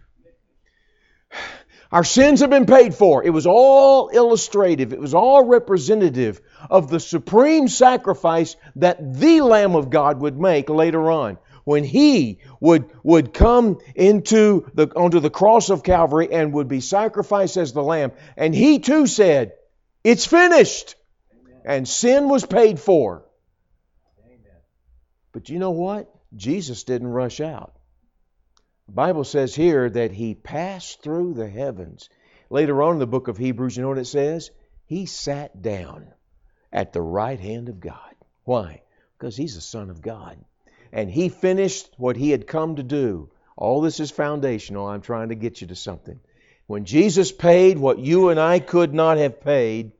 Our 1.94 2.02
sins 2.02 2.40
have 2.40 2.50
been 2.50 2.66
paid 2.66 2.92
for. 2.92 3.22
It 3.22 3.30
was 3.30 3.46
all 3.46 4.08
illustrative, 4.08 4.92
it 4.92 4.98
was 4.98 5.14
all 5.14 5.44
representative 5.44 6.40
of 6.68 6.90
the 6.90 6.98
supreme 6.98 7.68
sacrifice 7.68 8.56
that 8.74 9.14
the 9.20 9.42
Lamb 9.42 9.76
of 9.76 9.90
God 9.90 10.20
would 10.20 10.36
make 10.36 10.68
later 10.68 11.08
on. 11.12 11.38
When 11.62 11.84
he 11.84 12.40
would, 12.58 12.90
would 13.04 13.32
come 13.32 13.78
into 13.94 14.68
the, 14.74 14.88
onto 14.88 15.20
the 15.20 15.30
cross 15.30 15.70
of 15.70 15.84
Calvary 15.84 16.32
and 16.32 16.52
would 16.54 16.66
be 16.66 16.80
sacrificed 16.80 17.56
as 17.56 17.72
the 17.72 17.82
Lamb. 17.84 18.10
And 18.36 18.52
he 18.52 18.80
too 18.80 19.06
said, 19.06 19.52
It's 20.02 20.26
finished. 20.26 20.96
And 21.64 21.86
sin 21.86 22.28
was 22.28 22.44
paid 22.44 22.80
for. 22.80 23.24
But 25.30 25.48
you 25.48 25.60
know 25.60 25.70
what? 25.70 26.12
Jesus 26.34 26.82
didn't 26.82 27.06
rush 27.06 27.40
out. 27.40 27.73
Bible 28.88 29.24
says 29.24 29.54
here 29.54 29.88
that 29.88 30.12
he 30.12 30.34
passed 30.34 31.02
through 31.02 31.34
the 31.34 31.48
heavens. 31.48 32.10
Later 32.50 32.82
on 32.82 32.94
in 32.94 32.98
the 32.98 33.06
book 33.06 33.28
of 33.28 33.38
Hebrews, 33.38 33.76
you 33.76 33.82
know 33.82 33.88
what 33.88 33.98
it 33.98 34.06
says? 34.06 34.50
He 34.86 35.06
sat 35.06 35.62
down 35.62 36.08
at 36.72 36.92
the 36.92 37.00
right 37.00 37.40
hand 37.40 37.68
of 37.68 37.80
God. 37.80 38.14
Why? 38.44 38.82
Because 39.16 39.36
he's 39.36 39.54
the 39.54 39.60
Son 39.60 39.90
of 39.90 40.02
God. 40.02 40.36
And 40.92 41.10
he 41.10 41.28
finished 41.28 41.92
what 41.96 42.16
he 42.16 42.30
had 42.30 42.46
come 42.46 42.76
to 42.76 42.82
do. 42.82 43.30
All 43.56 43.80
this 43.80 44.00
is 44.00 44.10
foundational. 44.10 44.86
I'm 44.86 45.00
trying 45.00 45.30
to 45.30 45.34
get 45.34 45.60
you 45.60 45.68
to 45.68 45.76
something. 45.76 46.20
When 46.66 46.84
Jesus 46.84 47.32
paid 47.32 47.78
what 47.78 47.98
you 47.98 48.28
and 48.28 48.38
I 48.38 48.58
could 48.58 48.94
not 48.94 49.18
have 49.18 49.40
paid, 49.40 49.92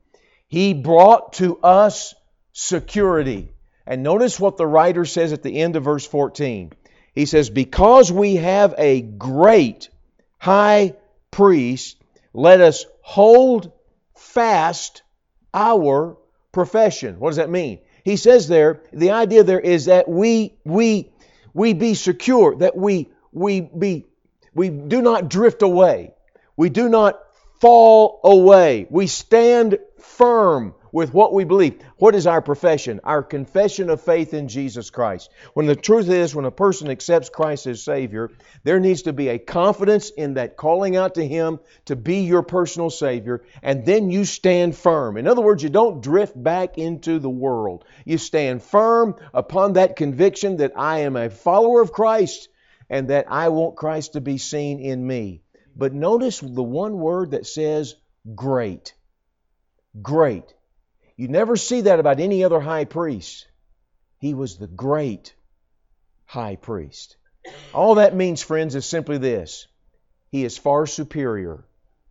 he 0.47 0.75
brought 0.75 1.35
to 1.35 1.59
us 1.59 2.15
security. 2.53 3.51
And 3.87 4.03
notice 4.03 4.39
what 4.39 4.57
the 4.57 4.67
writer 4.67 5.05
says 5.05 5.33
at 5.33 5.43
the 5.43 5.61
end 5.61 5.77
of 5.77 5.85
verse 5.85 6.07
14. 6.07 6.73
He 7.15 7.27
says, 7.27 7.51
Because 7.51 8.11
we 8.11 8.37
have 8.37 8.75
a 8.77 9.01
great 9.01 9.89
high 10.39 10.95
priest, 11.31 11.97
let 12.33 12.61
us 12.61 12.87
hold 13.01 13.73
fast 14.17 15.03
our 15.53 16.17
profession. 16.53 17.19
What 17.19 17.31
does 17.31 17.37
that 17.37 17.51
mean? 17.51 17.79
He 18.05 18.17
says 18.17 18.49
there, 18.49 18.83
the 18.93 19.13
idea 19.13 19.45
there 19.45 19.61
is 19.61 19.87
that 19.87 20.09
we 20.09 20.55
we 20.65 21.11
we 21.55 21.73
be 21.73 21.95
secure, 21.95 22.57
that 22.57 22.77
we 22.77 23.09
we 23.33 23.61
be 23.61 24.07
we 24.55 24.69
do 24.69 25.01
not 25.01 25.31
drift 25.31 25.63
away. 25.63 26.13
We 26.57 26.69
do 26.69 26.89
not 26.89 27.19
fall 27.61 28.21
away. 28.25 28.87
We 28.91 29.07
stand 29.07 29.79
firm 29.99 30.75
with 30.95 31.13
what 31.13 31.35
we 31.35 31.43
believe. 31.43 31.83
What 31.97 32.15
is 32.15 32.29
our 32.29 32.41
profession? 32.41 33.01
Our 33.03 33.21
confession 33.21 33.91
of 33.91 34.01
faith 34.01 34.33
in 34.33 34.47
Jesus 34.47 34.91
Christ. 34.91 35.29
When 35.53 35.67
the 35.67 35.75
truth 35.75 36.09
is, 36.09 36.37
when 36.37 36.45
a 36.45 36.53
person 36.53 36.89
accepts 36.89 37.29
Christ 37.29 37.67
as 37.67 37.83
Savior, 37.83 38.31
there 38.63 38.79
needs 38.79 39.03
to 39.03 39.13
be 39.13 39.27
a 39.27 39.41
confidence 39.41 40.11
in 40.11 40.35
that 40.35 40.57
calling 40.57 40.95
out 40.95 41.17
to 41.17 41.27
Him 41.27 41.59
to 41.87 41.97
be 41.97 42.21
your 42.21 42.45
personal 42.45 42.91
Savior, 42.91 43.43
and 43.61 43.85
then 43.85 44.09
you 44.09 44.25
stand 44.25 44.77
firm. 44.77 45.17
In 45.17 45.27
other 45.27 45.43
words, 45.43 45.65
you 45.65 45.69
don't 45.69 46.01
drift 46.01 46.41
back 46.41 46.79
into 46.79 47.19
the 47.19 47.29
world. 47.29 47.85
You 48.05 48.17
stand 48.17 48.63
firm 48.63 49.17
upon 49.35 49.73
that 49.73 49.97
conviction 49.97 50.59
that 50.59 50.75
I 50.77 51.01
am 51.01 51.17
a 51.17 51.29
follower 51.29 51.83
of 51.83 51.91
Christ 51.91 52.49
and 52.89 53.09
that 53.09 53.27
I 53.29 53.49
want 53.49 53.75
Christ 53.75 54.13
to 54.13 54.21
be 54.21 54.39
seen 54.39 54.79
in 54.79 55.05
me. 55.05 55.43
But 55.75 55.93
notice 55.93 56.39
the 56.39 56.63
one 56.63 56.97
word 56.99 57.33
that 57.33 57.49
says 57.49 57.97
great. 58.37 58.95
Great. 60.01 60.55
You 61.17 61.29
never 61.29 61.57
see 61.57 61.83
that 61.83 62.01
about 62.01 62.21
any 62.21 62.45
other 62.45 62.61
high 62.61 62.85
priest. 62.85 63.47
He 64.19 64.35
was 64.35 64.57
the 64.57 64.67
great 64.67 65.35
high 66.25 66.57
priest. 66.57 67.17
All 67.73 67.97
that 67.97 68.17
means, 68.17 68.43
friends, 68.43 68.75
is 68.75 68.87
simply 68.87 69.19
this 69.19 69.67
He 70.31 70.45
is 70.45 70.59
far 70.59 70.87
superior 70.87 71.65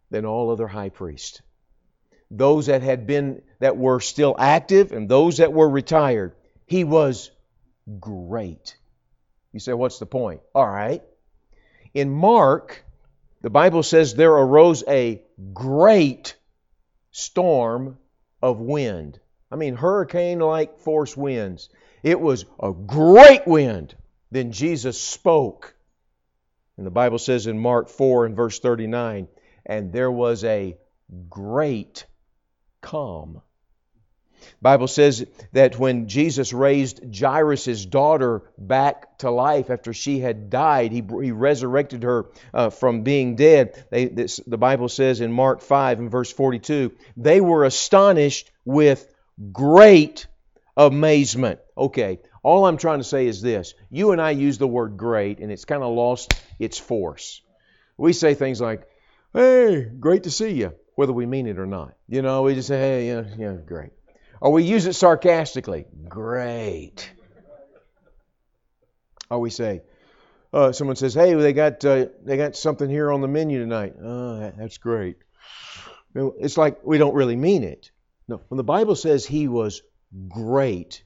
than 0.09 0.25
all 0.25 0.51
other 0.51 0.67
high 0.67 0.89
priests. 0.89 1.41
Those 2.31 2.67
that 2.67 2.81
had 2.81 3.05
been, 3.05 3.41
that 3.59 3.77
were 3.77 3.99
still 3.99 4.35
active 4.37 4.91
and 4.91 5.09
those 5.09 5.37
that 5.37 5.53
were 5.53 5.69
retired, 5.69 6.33
he 6.65 6.83
was 6.83 7.29
great. 7.99 8.77
You 9.51 9.59
say, 9.59 9.73
what's 9.73 9.99
the 9.99 10.05
point? 10.05 10.41
All 10.55 10.67
right. 10.67 11.03
In 11.93 12.09
Mark, 12.09 12.83
the 13.41 13.51
Bible 13.51 13.83
says 13.83 14.15
there 14.15 14.31
arose 14.31 14.83
a 14.87 15.21
great 15.53 16.35
storm 17.11 17.97
of 18.43 18.60
wind. 18.60 19.19
I 19.49 19.56
mean, 19.56 19.75
hurricane 19.75 20.39
like 20.39 20.77
force 20.79 21.15
winds. 21.15 21.69
It 22.03 22.19
was 22.19 22.45
a 22.62 22.73
great 22.73 23.47
wind. 23.47 23.95
Then 24.32 24.51
Jesus 24.51 24.99
spoke. 25.01 25.73
And 26.75 26.86
the 26.86 26.91
Bible 26.91 27.19
says 27.19 27.47
in 27.47 27.58
Mark 27.58 27.88
4 27.88 28.25
and 28.25 28.36
verse 28.36 28.60
39, 28.60 29.29
and 29.65 29.93
there 29.93 30.12
was 30.12 30.43
a 30.43 30.77
great 31.29 32.06
calm. 32.82 33.41
Bible 34.62 34.88
says 34.88 35.25
that 35.51 35.77
when 35.77 36.08
Jesus 36.08 36.53
raised 36.53 37.17
Jairus' 37.17 37.86
daughter 37.86 38.41
back 38.58 39.17
to 39.19 39.32
life 39.32 39.69
after 39.69 39.93
she 39.93 40.19
had 40.19 40.49
died, 40.49 40.91
he, 40.91 41.03
he 41.21 41.32
resurrected 41.32 42.03
her 42.03 42.27
uh, 42.53 42.69
from 42.69 43.03
being 43.03 43.36
dead. 43.36 43.86
They, 43.91 44.06
this, 44.06 44.39
the 44.45 44.58
Bible 44.58 44.89
says 44.89 45.21
in 45.21 45.32
Mark 45.32 45.62
5 45.62 45.99
and 45.99 46.12
verse 46.12 46.32
42, 46.32 46.91
they 47.17 47.41
were 47.41 47.65
astonished 47.65 48.51
with 48.65 49.08
great 49.51 50.27
amazement. 50.77 51.60
Okay, 51.77 52.19
all 52.41 52.65
I'm 52.65 52.77
trying 52.77 52.99
to 52.99 53.03
say 53.03 53.27
is 53.27 53.41
this. 53.41 53.73
You 53.89 54.12
and 54.12 54.21
I 54.21 54.32
use 54.32 54.58
the 54.58 54.67
word 54.67 54.97
great, 54.97 55.39
and 55.39 55.51
it's 55.51 55.65
kind 55.65 55.84
of 55.84 55.93
lost 55.93 56.34
its 56.60 56.77
force. 56.77 57.41
We 57.97 58.13
say 58.13 58.34
things 58.34 58.60
like, 58.60 58.88
hey, 59.34 59.84
great 59.84 60.23
to 60.23 60.32
see 60.32 60.51
you, 60.51 60.73
whether 60.95 61.13
we 61.13 61.25
mean 61.25 61.47
it 61.47 61.60
or 61.60 61.65
not. 61.65 61.95
You 62.08 62.21
know, 62.21 62.43
we 62.43 62.56
just 62.56 62.67
say, 62.67 62.77
hey, 62.77 63.08
yeah, 63.08 63.23
yeah, 63.38 63.53
great. 63.53 63.91
Or 64.43 64.51
we 64.51 64.63
use 64.63 64.86
it 64.88 64.93
sarcastically, 64.93 65.86
great. 66.10 67.10
Or 69.32 69.39
we 69.39 69.49
say, 69.49 69.84
uh, 70.51 70.73
someone 70.73 70.97
says, 70.97 71.13
hey, 71.13 71.34
they 71.34 71.53
got, 71.53 71.86
uh, 71.86 72.08
they 72.25 72.36
got 72.36 72.58
something 72.58 72.89
here 72.89 73.10
on 73.10 73.21
the 73.21 73.29
menu 73.29 73.60
tonight. 73.60 73.93
Oh, 74.03 74.51
that's 74.58 74.79
great. 74.79 75.15
It's 76.13 76.58
like 76.58 76.84
we 76.84 76.97
don't 76.97 77.15
really 77.15 77.38
mean 77.38 77.63
it. 77.63 77.91
No, 78.27 78.41
when 78.49 78.58
the 78.58 78.65
Bible 78.65 78.97
says 78.97 79.25
he 79.25 79.47
was 79.47 79.82
great, 80.27 81.06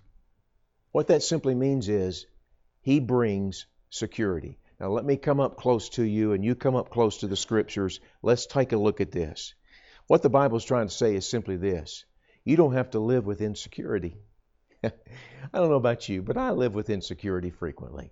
what 0.91 1.09
that 1.09 1.21
simply 1.21 1.53
means 1.53 1.89
is 1.89 2.25
he 2.81 2.99
brings 2.99 3.67
security. 3.91 4.57
Now, 4.79 4.87
let 4.87 5.05
me 5.05 5.15
come 5.15 5.39
up 5.39 5.57
close 5.57 5.89
to 5.89 6.03
you 6.03 6.33
and 6.33 6.43
you 6.43 6.55
come 6.55 6.75
up 6.75 6.89
close 6.89 7.19
to 7.19 7.27
the 7.27 7.37
scriptures. 7.37 7.99
Let's 8.23 8.47
take 8.47 8.71
a 8.71 8.77
look 8.77 8.99
at 8.99 9.11
this. 9.11 9.53
What 10.07 10.23
the 10.23 10.29
Bible 10.31 10.57
is 10.57 10.65
trying 10.65 10.87
to 10.87 10.93
say 10.93 11.13
is 11.13 11.29
simply 11.29 11.57
this 11.57 12.03
you 12.47 12.55
don't 12.55 12.73
have 12.73 12.91
to 12.91 12.99
live 12.99 13.25
with 13.25 13.41
insecurity. 13.41 14.15
I 14.83 14.91
don't 15.53 15.69
know 15.69 15.75
about 15.75 16.07
you, 16.07 16.21
but 16.21 16.37
I 16.37 16.51
live 16.51 16.73
with 16.75 16.89
insecurity 16.89 17.49
frequently. 17.49 18.09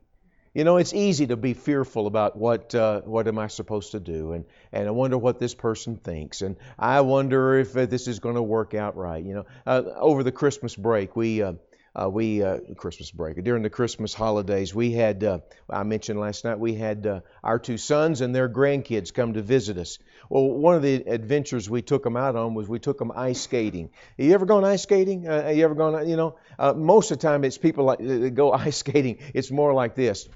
You 0.54 0.66
know, 0.66 0.76
it's 0.78 0.94
easy 0.94 1.28
to 1.28 1.38
be 1.38 1.54
fearful 1.54 2.06
about 2.06 2.38
what 2.38 2.76
uh, 2.76 3.02
what 3.02 3.28
am 3.28 3.40
I 3.40 3.48
supposed 3.48 3.92
to 3.92 4.00
do, 4.00 4.34
and 4.34 4.46
and 4.72 4.88
I 4.88 4.92
wonder 4.92 5.18
what 5.18 5.40
this 5.40 5.54
person 5.54 5.98
thinks, 5.98 6.42
and 6.42 6.58
I 6.78 7.02
wonder 7.02 7.58
if 7.60 7.76
uh, 7.76 7.86
this 7.86 8.08
is 8.08 8.20
going 8.20 8.36
to 8.36 8.44
work 8.44 8.74
out 8.74 8.98
right. 8.98 9.24
You 9.24 9.36
know, 9.36 9.46
uh, 9.66 9.84
over 9.98 10.24
the 10.24 10.32
Christmas 10.32 10.76
break, 10.76 11.16
we 11.16 11.42
uh, 11.42 11.54
uh, 11.96 12.10
we 12.10 12.44
uh, 12.44 12.60
Christmas 12.76 13.12
break 13.12 13.42
during 13.44 13.64
the 13.64 13.70
Christmas 13.70 14.14
holidays. 14.14 14.74
We 14.76 14.92
had 14.92 15.24
uh, 15.24 15.40
I 15.70 15.84
mentioned 15.84 16.20
last 16.20 16.44
night 16.44 16.60
we 16.60 16.76
had 16.76 17.08
uh, 17.08 17.22
our 17.44 17.60
two 17.60 17.78
sons 17.78 18.22
and 18.22 18.36
their 18.36 18.50
grandkids 18.50 19.14
come 19.14 19.34
to 19.34 19.42
visit 19.42 19.78
us. 19.78 19.98
Well, 20.30 20.50
one 20.50 20.76
of 20.76 20.82
the 20.82 20.96
adventures 21.08 21.70
we 21.70 21.82
took 21.82 22.04
them 22.04 22.18
out 22.18 22.36
on 22.36 22.54
was 22.54 22.68
we 22.68 22.80
took 22.80 22.98
them 22.98 23.12
ice 23.16 23.42
skating. 23.42 23.92
You 24.18 24.34
ever 24.34 24.46
gone 24.46 24.66
ice 24.66 24.84
skating? 24.84 25.28
Uh, 25.28 25.50
you 25.56 25.64
ever 25.64 25.76
gone? 25.76 26.08
You 26.08 26.18
know, 26.18 26.38
uh, 26.60 26.74
most 26.74 27.12
of 27.12 27.20
the 27.20 27.28
time 27.28 27.44
it's 27.44 27.58
people 27.58 27.86
like 27.86 28.00
that 28.00 28.34
go 28.34 28.52
ice 28.66 28.78
skating. 28.78 29.20
It's 29.34 29.52
more 29.52 29.74
like 29.74 29.96
this 29.96 30.28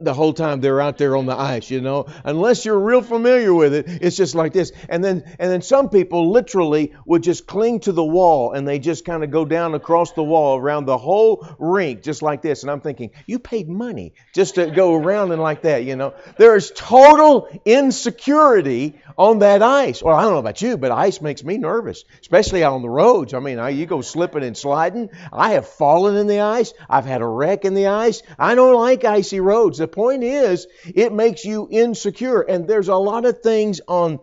the 0.00 0.12
whole 0.12 0.32
time 0.32 0.60
they're 0.60 0.80
out 0.80 0.98
there 0.98 1.16
on 1.16 1.26
the 1.26 1.36
ice, 1.36 1.70
you 1.70 1.80
know. 1.80 2.06
Unless 2.24 2.64
you're 2.64 2.78
real 2.78 3.00
familiar 3.00 3.54
with 3.54 3.72
it, 3.74 3.86
it's 3.88 4.16
just 4.16 4.34
like 4.34 4.52
this. 4.52 4.72
And 4.88 5.04
then 5.04 5.22
and 5.38 5.50
then 5.50 5.62
some 5.62 5.88
people 5.88 6.32
literally 6.32 6.94
would 7.06 7.22
just 7.22 7.46
cling 7.46 7.80
to 7.80 7.92
the 7.92 8.04
wall 8.04 8.52
and 8.52 8.66
they 8.66 8.80
just 8.80 9.04
kind 9.04 9.22
of 9.22 9.30
go 9.30 9.44
down 9.44 9.74
across 9.74 10.12
the 10.12 10.22
wall 10.22 10.58
around 10.58 10.86
the 10.86 10.98
whole 10.98 11.46
rink 11.60 12.02
just 12.02 12.22
like 12.22 12.42
this. 12.42 12.62
And 12.62 12.70
I'm 12.72 12.80
thinking, 12.80 13.10
you 13.26 13.38
paid 13.38 13.68
money 13.68 14.14
just 14.34 14.56
to 14.56 14.68
go 14.70 14.94
around 14.94 15.30
and 15.30 15.40
like 15.40 15.62
that, 15.62 15.84
you 15.84 15.94
know. 15.94 16.14
There 16.38 16.56
is 16.56 16.72
total 16.74 17.48
insecurity 17.64 19.00
on 19.16 19.38
that 19.40 19.62
ice. 19.62 20.02
Well, 20.02 20.16
I 20.16 20.22
don't 20.22 20.32
know 20.32 20.38
about 20.38 20.60
you, 20.60 20.76
but 20.76 20.90
ice 20.90 21.20
makes 21.20 21.44
me 21.44 21.56
nervous, 21.56 22.04
especially 22.20 22.64
on 22.64 22.82
the 22.82 22.90
roads. 22.90 23.32
I 23.32 23.38
mean, 23.38 23.60
I, 23.60 23.68
you 23.68 23.86
go 23.86 24.00
slipping 24.00 24.42
and 24.42 24.56
sliding. 24.56 25.10
I 25.32 25.50
have 25.50 25.68
fallen 25.68 26.16
in 26.16 26.26
the 26.26 26.40
ice. 26.40 26.74
I've 26.90 27.04
had 27.04 27.22
a 27.22 27.26
wreck 27.26 27.64
in 27.64 27.74
the 27.74 27.86
ice. 27.86 28.22
I 28.38 28.56
don't 28.56 28.74
like 28.74 29.04
icy 29.04 29.38
roads. 29.38 29.80
The 29.84 29.88
point 29.88 30.24
is, 30.24 30.66
it 30.86 31.12
makes 31.12 31.44
you 31.44 31.68
insecure. 31.70 32.40
And 32.40 32.66
there's 32.66 32.88
a 32.88 32.96
lot 32.96 33.26
of 33.26 33.42
things 33.42 33.82
on 33.86 34.20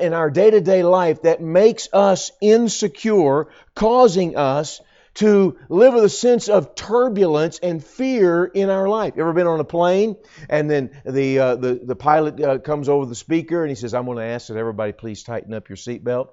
in 0.00 0.14
our 0.14 0.30
day-to-day 0.30 0.84
life 0.84 1.20
that 1.22 1.42
makes 1.42 1.90
us 1.92 2.32
insecure, 2.40 3.48
causing 3.74 4.38
us 4.38 4.80
to 5.16 5.58
live 5.68 5.92
with 5.92 6.04
a 6.04 6.08
sense 6.08 6.48
of 6.48 6.74
turbulence 6.74 7.58
and 7.58 7.84
fear 7.84 8.46
in 8.46 8.70
our 8.70 8.88
life. 8.88 9.12
You 9.14 9.22
ever 9.22 9.34
been 9.34 9.46
on 9.46 9.60
a 9.60 9.64
plane 9.64 10.16
and 10.48 10.70
then 10.70 10.98
the 11.04 11.38
uh, 11.38 11.56
the, 11.56 11.74
the 11.74 11.94
pilot 11.94 12.40
uh, 12.40 12.58
comes 12.60 12.88
over 12.88 13.04
the 13.04 13.14
speaker 13.14 13.60
and 13.60 13.68
he 13.68 13.74
says, 13.74 13.92
"I'm 13.92 14.06
going 14.06 14.16
to 14.16 14.24
ask 14.24 14.48
that 14.48 14.56
everybody 14.56 14.92
please 14.92 15.22
tighten 15.22 15.52
up 15.52 15.68
your 15.68 15.76
seatbelt." 15.76 16.28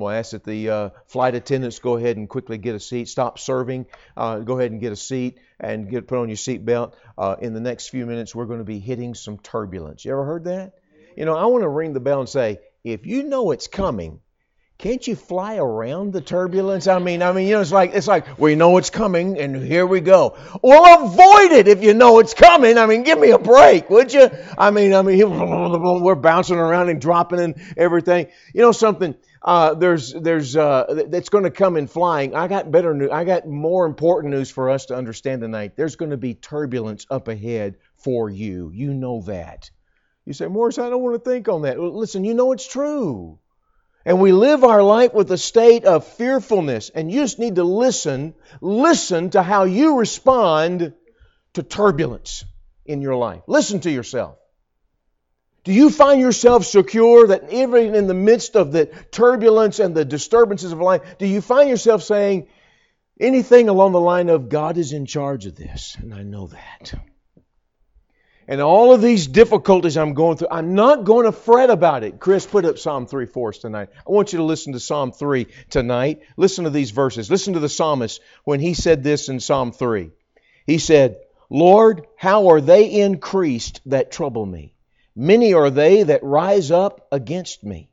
I'm 0.00 0.18
ask 0.18 0.32
that 0.32 0.44
the 0.44 0.70
uh, 0.70 0.90
flight 1.06 1.34
attendants 1.34 1.78
go 1.78 1.96
ahead 1.96 2.16
and 2.16 2.28
quickly 2.28 2.58
get 2.58 2.74
a 2.74 2.80
seat, 2.80 3.08
stop 3.08 3.38
serving, 3.38 3.86
uh, 4.16 4.38
go 4.40 4.58
ahead 4.58 4.70
and 4.70 4.80
get 4.80 4.92
a 4.92 4.96
seat, 4.96 5.38
and 5.58 5.90
get 5.90 6.06
put 6.06 6.18
on 6.18 6.28
your 6.28 6.36
seatbelt. 6.36 6.94
Uh, 7.16 7.36
in 7.40 7.54
the 7.54 7.60
next 7.60 7.88
few 7.88 8.06
minutes, 8.06 8.34
we're 8.34 8.46
going 8.46 8.60
to 8.60 8.64
be 8.64 8.78
hitting 8.78 9.14
some 9.14 9.38
turbulence. 9.38 10.04
You 10.04 10.12
ever 10.12 10.24
heard 10.24 10.44
that? 10.44 10.74
You 11.16 11.24
know, 11.24 11.36
I 11.36 11.46
want 11.46 11.62
to 11.62 11.68
ring 11.68 11.92
the 11.92 12.00
bell 12.00 12.20
and 12.20 12.28
say, 12.28 12.60
if 12.84 13.06
you 13.06 13.24
know 13.24 13.50
it's 13.50 13.66
coming, 13.66 14.20
can't 14.78 15.04
you 15.04 15.16
fly 15.16 15.56
around 15.56 16.12
the 16.12 16.20
turbulence? 16.20 16.86
I 16.86 17.00
mean, 17.00 17.20
I 17.20 17.32
mean, 17.32 17.48
you 17.48 17.54
know, 17.54 17.60
it's 17.60 17.72
like 17.72 17.94
it's 17.94 18.06
like 18.06 18.38
we 18.38 18.54
know 18.54 18.76
it's 18.76 18.90
coming, 18.90 19.36
and 19.36 19.56
here 19.56 19.84
we 19.84 20.00
go. 20.00 20.36
Well, 20.62 21.04
avoid 21.04 21.50
it 21.50 21.66
if 21.66 21.82
you 21.82 21.94
know 21.94 22.20
it's 22.20 22.32
coming. 22.32 22.78
I 22.78 22.86
mean, 22.86 23.02
give 23.02 23.18
me 23.18 23.32
a 23.32 23.38
break, 23.38 23.90
would 23.90 24.12
you? 24.12 24.30
I 24.56 24.70
mean, 24.70 24.94
I 24.94 25.02
mean, 25.02 25.18
we're 26.02 26.14
bouncing 26.14 26.58
around 26.58 26.90
and 26.90 27.00
dropping 27.00 27.40
and 27.40 27.60
everything. 27.76 28.28
You 28.54 28.62
know 28.62 28.70
something? 28.70 29.16
Uh, 29.48 29.72
there's 29.72 30.12
there's 30.12 30.58
uh, 30.58 31.04
that's 31.08 31.30
going 31.30 31.44
to 31.44 31.50
come 31.50 31.78
in 31.78 31.86
flying. 31.86 32.34
I 32.34 32.48
got 32.48 32.70
better 32.70 32.92
news. 32.92 33.08
I 33.10 33.24
got 33.24 33.48
more 33.48 33.86
important 33.86 34.34
news 34.34 34.50
for 34.50 34.68
us 34.68 34.84
to 34.86 34.94
understand 34.94 35.40
tonight. 35.40 35.74
There's 35.74 35.96
going 35.96 36.10
to 36.10 36.18
be 36.18 36.34
turbulence 36.34 37.06
up 37.10 37.28
ahead 37.28 37.76
for 37.96 38.28
you. 38.28 38.70
You 38.74 38.92
know 38.92 39.22
that. 39.22 39.70
You 40.26 40.34
say, 40.34 40.48
Morris, 40.48 40.76
I 40.76 40.90
don't 40.90 41.02
want 41.02 41.14
to 41.14 41.30
think 41.30 41.48
on 41.48 41.62
that. 41.62 41.78
Well, 41.78 41.96
listen, 41.96 42.26
you 42.26 42.34
know 42.34 42.52
it's 42.52 42.68
true. 42.68 43.38
And 44.04 44.20
we 44.20 44.32
live 44.32 44.64
our 44.64 44.82
life 44.82 45.14
with 45.14 45.32
a 45.32 45.38
state 45.38 45.86
of 45.86 46.06
fearfulness. 46.06 46.90
And 46.90 47.10
you 47.10 47.22
just 47.22 47.38
need 47.38 47.54
to 47.54 47.64
listen, 47.64 48.34
listen 48.60 49.30
to 49.30 49.42
how 49.42 49.64
you 49.64 49.96
respond 49.96 50.92
to 51.54 51.62
turbulence 51.62 52.44
in 52.84 53.00
your 53.00 53.16
life. 53.16 53.40
Listen 53.46 53.80
to 53.80 53.90
yourself. 53.90 54.36
Do 55.68 55.74
you 55.74 55.90
find 55.90 56.18
yourself 56.18 56.64
secure 56.64 57.26
that 57.26 57.52
even 57.52 57.94
in 57.94 58.06
the 58.06 58.14
midst 58.14 58.56
of 58.56 58.72
the 58.72 58.86
turbulence 59.10 59.80
and 59.80 59.94
the 59.94 60.02
disturbances 60.02 60.72
of 60.72 60.80
life, 60.80 61.18
do 61.18 61.26
you 61.26 61.42
find 61.42 61.68
yourself 61.68 62.02
saying 62.02 62.48
anything 63.20 63.68
along 63.68 63.92
the 63.92 64.00
line 64.00 64.30
of, 64.30 64.48
God 64.48 64.78
is 64.78 64.94
in 64.94 65.04
charge 65.04 65.44
of 65.44 65.56
this, 65.56 65.94
and 66.00 66.14
I 66.14 66.22
know 66.22 66.46
that? 66.46 66.94
and 68.48 68.62
all 68.62 68.94
of 68.94 69.02
these 69.02 69.26
difficulties 69.26 69.98
I'm 69.98 70.14
going 70.14 70.38
through, 70.38 70.48
I'm 70.50 70.74
not 70.74 71.04
going 71.04 71.26
to 71.26 71.32
fret 71.32 71.68
about 71.68 72.02
it. 72.02 72.18
Chris, 72.18 72.46
put 72.46 72.64
up 72.64 72.78
Psalm 72.78 73.06
3 73.06 73.26
for 73.26 73.50
us 73.50 73.58
tonight. 73.58 73.90
I 73.94 74.10
want 74.10 74.32
you 74.32 74.38
to 74.38 74.44
listen 74.44 74.72
to 74.72 74.80
Psalm 74.80 75.12
3 75.12 75.48
tonight. 75.68 76.22
Listen 76.38 76.64
to 76.64 76.70
these 76.70 76.92
verses. 76.92 77.30
Listen 77.30 77.52
to 77.52 77.60
the 77.60 77.68
psalmist 77.68 78.22
when 78.44 78.60
he 78.60 78.72
said 78.72 79.02
this 79.02 79.28
in 79.28 79.38
Psalm 79.38 79.72
3. 79.72 80.12
He 80.66 80.78
said, 80.78 81.18
Lord, 81.50 82.06
how 82.16 82.48
are 82.48 82.62
they 82.62 82.90
increased 82.90 83.82
that 83.84 84.10
trouble 84.10 84.46
me? 84.46 84.72
Many 85.20 85.52
are 85.52 85.68
they 85.68 86.04
that 86.04 86.22
rise 86.22 86.70
up 86.70 87.08
against 87.10 87.64
me. 87.64 87.90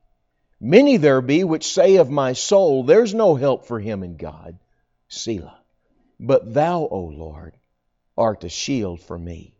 Many 0.61 0.97
there 0.97 1.21
be 1.21 1.43
which 1.43 1.65
say 1.65 1.95
of 1.95 2.11
my 2.11 2.33
soul, 2.33 2.83
There's 2.83 3.15
no 3.15 3.33
help 3.33 3.65
for 3.65 3.79
him 3.79 4.03
in 4.03 4.15
God. 4.15 4.59
Selah. 5.07 5.59
But 6.19 6.53
thou, 6.53 6.87
O 6.87 6.99
Lord, 6.99 7.57
art 8.15 8.43
a 8.43 8.49
shield 8.49 9.01
for 9.01 9.17
me 9.17 9.55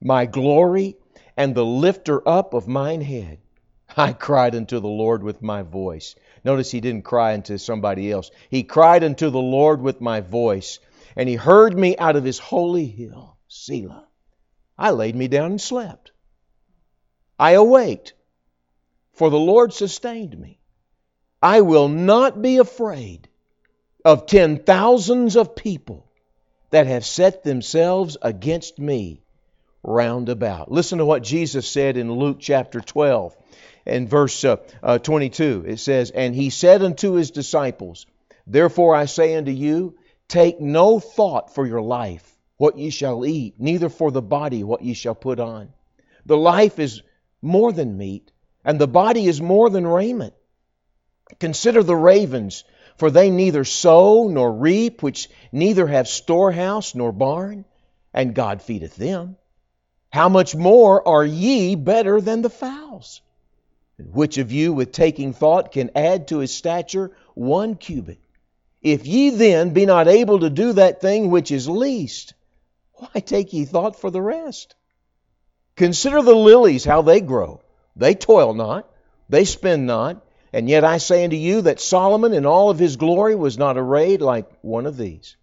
my 0.00 0.26
glory 0.26 0.96
and 1.36 1.54
the 1.54 1.64
lifter 1.64 2.26
up 2.28 2.52
of 2.52 2.66
mine 2.66 3.00
head. 3.00 3.38
I 3.96 4.12
cried 4.12 4.56
unto 4.56 4.80
the 4.80 4.88
Lord 4.88 5.22
with 5.22 5.40
my 5.40 5.62
voice. 5.62 6.16
Notice 6.44 6.72
he 6.72 6.80
didn't 6.80 7.04
cry 7.04 7.34
unto 7.34 7.58
somebody 7.58 8.10
else. 8.10 8.32
He 8.50 8.64
cried 8.64 9.04
unto 9.04 9.30
the 9.30 9.38
Lord 9.38 9.80
with 9.80 10.00
my 10.00 10.20
voice, 10.20 10.80
and 11.14 11.28
he 11.28 11.36
heard 11.36 11.78
me 11.78 11.96
out 11.96 12.16
of 12.16 12.24
his 12.24 12.40
holy 12.40 12.86
hill, 12.86 13.36
Selah. 13.46 14.08
I 14.76 14.90
laid 14.90 15.14
me 15.14 15.28
down 15.28 15.52
and 15.52 15.60
slept. 15.60 16.10
I 17.38 17.52
awaked, 17.52 18.14
for 19.12 19.30
the 19.30 19.38
Lord 19.38 19.72
sustained 19.72 20.38
me. 20.38 20.58
I 21.42 21.60
will 21.60 21.88
not 21.88 22.40
be 22.40 22.58
afraid 22.58 23.28
of 24.04 24.26
ten 24.26 24.58
thousands 24.58 25.36
of 25.36 25.56
people 25.56 26.06
that 26.70 26.86
have 26.86 27.04
set 27.04 27.42
themselves 27.42 28.16
against 28.22 28.78
me 28.78 29.22
round 29.82 30.28
about. 30.28 30.70
Listen 30.70 30.98
to 30.98 31.04
what 31.04 31.22
Jesus 31.22 31.68
said 31.68 31.96
in 31.96 32.12
Luke 32.12 32.38
chapter 32.40 32.80
12 32.80 33.36
and 33.86 34.08
verse 34.08 34.44
uh, 34.44 34.56
uh, 34.82 34.98
22. 34.98 35.64
It 35.66 35.78
says, 35.78 36.10
And 36.10 36.34
he 36.34 36.50
said 36.50 36.82
unto 36.82 37.12
his 37.12 37.30
disciples, 37.30 38.06
Therefore 38.46 38.94
I 38.94 39.04
say 39.04 39.34
unto 39.34 39.50
you, 39.50 39.96
take 40.28 40.60
no 40.60 41.00
thought 41.00 41.54
for 41.54 41.66
your 41.66 41.82
life, 41.82 42.30
what 42.56 42.78
ye 42.78 42.90
shall 42.90 43.26
eat, 43.26 43.54
neither 43.58 43.88
for 43.88 44.10
the 44.10 44.22
body, 44.22 44.64
what 44.64 44.82
ye 44.82 44.94
shall 44.94 45.14
put 45.14 45.40
on. 45.40 45.72
The 46.26 46.36
life 46.36 46.78
is 46.78 47.02
more 47.44 47.72
than 47.72 47.98
meat, 47.98 48.32
and 48.64 48.80
the 48.80 48.88
body 48.88 49.26
is 49.26 49.40
more 49.40 49.70
than 49.70 49.86
raiment. 49.86 50.34
Consider 51.38 51.82
the 51.82 51.96
ravens, 51.96 52.64
for 52.96 53.10
they 53.10 53.30
neither 53.30 53.64
sow 53.64 54.28
nor 54.28 54.52
reap, 54.52 55.02
which 55.02 55.28
neither 55.52 55.86
have 55.86 56.08
storehouse 56.08 56.94
nor 56.94 57.12
barn, 57.12 57.64
and 58.12 58.34
God 58.34 58.62
feedeth 58.62 58.96
them. 58.96 59.36
How 60.10 60.28
much 60.28 60.54
more 60.54 61.06
are 61.06 61.24
ye 61.24 61.74
better 61.74 62.20
than 62.20 62.42
the 62.42 62.50
fowls? 62.50 63.20
Which 63.98 64.38
of 64.38 64.52
you, 64.52 64.72
with 64.72 64.92
taking 64.92 65.32
thought, 65.32 65.72
can 65.72 65.90
add 65.94 66.28
to 66.28 66.38
his 66.38 66.54
stature 66.54 67.12
one 67.34 67.74
cubit? 67.74 68.18
If 68.80 69.06
ye 69.06 69.30
then 69.30 69.70
be 69.70 69.86
not 69.86 70.08
able 70.08 70.40
to 70.40 70.50
do 70.50 70.72
that 70.74 71.00
thing 71.00 71.30
which 71.30 71.50
is 71.50 71.68
least, 71.68 72.34
why 72.94 73.20
take 73.20 73.52
ye 73.52 73.64
thought 73.64 73.96
for 73.96 74.10
the 74.10 74.22
rest? 74.22 74.74
Consider 75.76 76.22
the 76.22 76.34
lilies, 76.34 76.84
how 76.84 77.02
they 77.02 77.20
grow. 77.20 77.60
They 77.96 78.14
toil 78.14 78.54
not, 78.54 78.88
they 79.28 79.44
spin 79.44 79.86
not, 79.86 80.24
and 80.52 80.68
yet 80.68 80.84
I 80.84 80.98
say 80.98 81.24
unto 81.24 81.36
you 81.36 81.62
that 81.62 81.80
Solomon 81.80 82.32
in 82.32 82.46
all 82.46 82.70
of 82.70 82.78
his 82.78 82.96
glory 82.96 83.34
was 83.34 83.58
not 83.58 83.76
arrayed 83.76 84.20
like 84.20 84.48
one 84.62 84.86
of 84.86 84.96
these. 84.96 85.36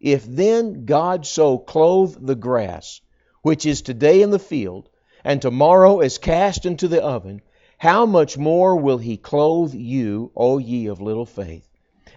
If 0.00 0.24
then 0.26 0.84
God 0.84 1.26
so 1.26 1.58
clothe 1.58 2.16
the 2.20 2.34
grass, 2.34 3.00
which 3.42 3.66
is 3.66 3.82
today 3.82 4.22
in 4.22 4.30
the 4.30 4.38
field, 4.40 4.88
and 5.22 5.40
tomorrow 5.40 6.00
is 6.00 6.18
cast 6.18 6.66
into 6.66 6.88
the 6.88 7.02
oven, 7.02 7.40
how 7.76 8.04
much 8.04 8.36
more 8.36 8.74
will 8.76 8.98
he 8.98 9.16
clothe 9.16 9.74
you, 9.74 10.32
O 10.34 10.58
ye 10.58 10.86
of 10.86 11.00
little 11.00 11.26
faith? 11.26 11.68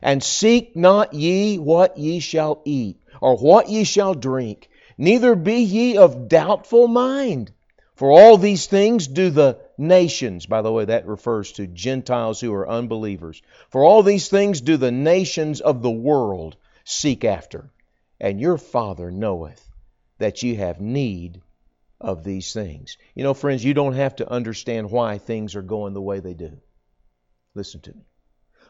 And 0.01 0.23
seek 0.23 0.75
not 0.75 1.13
ye 1.13 1.59
what 1.59 1.97
ye 1.99 2.19
shall 2.19 2.61
eat, 2.65 2.97
or 3.21 3.37
what 3.37 3.69
ye 3.69 3.83
shall 3.83 4.15
drink, 4.15 4.67
neither 5.01 5.33
be 5.33 5.61
ye 5.61 5.97
of 5.97 6.27
doubtful 6.27 6.87
mind. 6.87 7.51
For 7.95 8.11
all 8.11 8.37
these 8.37 8.67
things 8.67 9.07
do 9.07 9.31
the 9.31 9.57
nations, 9.77 10.45
by 10.45 10.61
the 10.61 10.71
way, 10.71 10.85
that 10.85 11.07
refers 11.07 11.51
to 11.53 11.65
Gentiles 11.65 12.39
who 12.39 12.53
are 12.53 12.69
unbelievers. 12.69 13.41
For 13.69 13.83
all 13.83 14.03
these 14.03 14.29
things 14.29 14.61
do 14.61 14.77
the 14.77 14.91
nations 14.91 15.59
of 15.59 15.81
the 15.81 15.91
world 15.91 16.55
seek 16.85 17.25
after, 17.25 17.71
and 18.19 18.39
your 18.39 18.57
Father 18.57 19.09
knoweth 19.11 19.67
that 20.19 20.43
you 20.43 20.55
have 20.57 20.79
need 20.79 21.41
of 21.99 22.23
these 22.23 22.53
things. 22.53 22.97
You 23.15 23.23
know, 23.23 23.33
friends, 23.33 23.65
you 23.65 23.73
don't 23.73 23.93
have 23.93 24.15
to 24.17 24.31
understand 24.31 24.91
why 24.91 25.17
things 25.17 25.55
are 25.55 25.63
going 25.63 25.93
the 25.93 26.01
way 26.01 26.19
they 26.19 26.35
do. 26.35 26.57
Listen 27.55 27.81
to 27.81 27.93
me. 27.93 28.05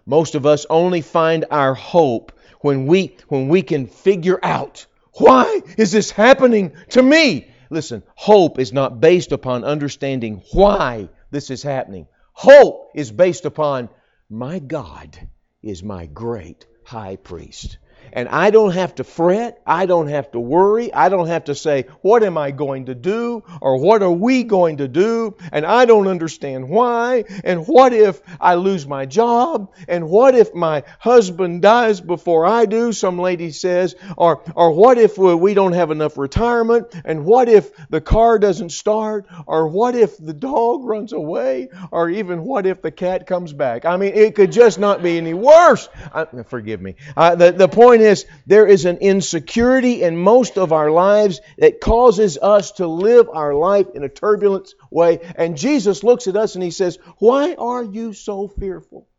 Most 0.06 0.36
of 0.36 0.46
us 0.46 0.66
only 0.70 1.02
find 1.02 1.46
our 1.52 1.74
hope 1.74 2.32
when 2.62 2.88
we 2.88 3.18
when 3.28 3.50
we 3.50 3.62
can 3.62 3.88
figure 3.88 4.40
out 4.42 4.86
why 5.14 5.62
is 5.78 5.92
this 5.92 6.12
happening 6.12 6.74
to 6.90 7.02
me? 7.02 7.48
Listen, 7.70 8.04
hope 8.16 8.60
is 8.60 8.74
not 8.74 9.00
based 9.00 9.32
upon 9.32 9.64
understanding 9.64 10.42
why 10.52 11.10
this 11.32 11.50
is 11.50 11.64
happening. 11.64 12.08
Hope 12.34 12.92
is 12.96 13.12
based 13.12 13.46
upon 13.46 13.90
my 14.30 14.60
God 14.60 15.18
is 15.62 15.84
my 15.84 16.06
great 16.06 16.66
high 16.84 17.18
priest. 17.18 17.78
And 18.14 18.28
I 18.30 18.50
don't 18.52 18.74
have 18.74 18.96
to 18.96 19.04
fret. 19.04 19.62
I 19.66 19.86
don't 19.86 20.08
have 20.08 20.32
to 20.32 20.40
worry. 20.40 20.94
I 20.94 21.10
don't 21.10 21.28
have 21.28 21.46
to 21.46 21.56
say, 21.56 21.86
What 22.02 22.24
am 22.24 22.38
I 22.38 22.52
going 22.52 22.86
to 22.86 22.96
do? 22.96 23.44
or 23.62 23.80
What 23.80 24.04
are 24.04 24.12
we 24.12 24.44
going 24.44 24.78
to 24.78 24.88
do? 24.88 25.36
And 25.52 25.66
I 25.66 25.86
don't 25.86 26.08
understand 26.08 26.70
why. 26.70 27.26
And 27.44 27.68
what 27.68 27.94
if 27.94 28.22
I 28.40 28.56
lose 28.56 28.88
my 28.88 29.06
job? 29.06 29.74
And 29.88 30.10
what 30.10 30.36
if 30.36 30.54
my 30.54 30.84
husband 31.00 31.62
dies 31.62 32.02
before 32.02 32.46
I 32.46 32.66
do? 32.66 32.92
Some 32.92 33.20
lady 33.20 33.52
says. 33.52 33.96
Or, 34.18 34.42
or 34.56 34.72
what 34.72 34.98
if 34.98 35.18
we 35.18 35.54
don't 35.54 35.74
have 35.74 35.92
enough 35.92 36.18
retirement? 36.18 36.88
And 37.06 37.26
what 37.26 37.50
if 37.50 37.72
the 37.90 38.02
car 38.02 38.40
doesn't 38.40 38.72
start? 38.72 39.26
Or 39.46 39.68
what 39.68 39.96
if 39.96 40.18
the 40.18 40.34
dog 40.34 40.84
runs 40.84 41.14
away? 41.14 41.70
Or 41.92 42.10
even 42.10 42.44
what 42.44 42.66
if 42.66 42.82
the 42.82 42.92
cat 42.92 43.28
comes 43.28 43.54
back? 43.54 43.86
I 43.86 43.98
mean, 43.98 44.14
it 44.14 44.36
could 44.36 44.52
just 44.52 44.80
not 44.80 45.04
be 45.04 45.18
any 45.18 45.34
worse. 45.34 45.90
I, 46.14 46.26
forgive 46.44 46.82
me. 46.82 46.96
Uh, 47.16 47.36
the, 47.36 47.52
the 47.52 47.68
point 47.68 47.91
point 47.92 48.04
is, 48.04 48.26
there 48.46 48.68
is 48.68 48.86
an 48.86 48.98
insecurity 49.00 50.02
in 50.02 50.16
most 50.16 50.58
of 50.58 50.72
our 50.72 50.90
lives 50.90 51.42
that 51.58 51.82
causes 51.82 52.38
us 52.38 52.72
to 52.74 52.88
live 52.88 53.28
our 53.30 53.54
life 53.54 53.88
in 53.94 54.06
a 54.06 54.10
turbulent 54.10 54.74
way. 54.90 55.20
And 55.36 55.58
Jesus 55.58 56.02
looks 56.02 56.28
at 56.28 56.38
us 56.38 56.56
and 56.56 56.64
he 56.64 56.72
says, 56.72 57.00
Why 57.18 57.56
are 57.56 57.84
you 57.84 58.14
so 58.14 58.48
fearful? 58.48 59.10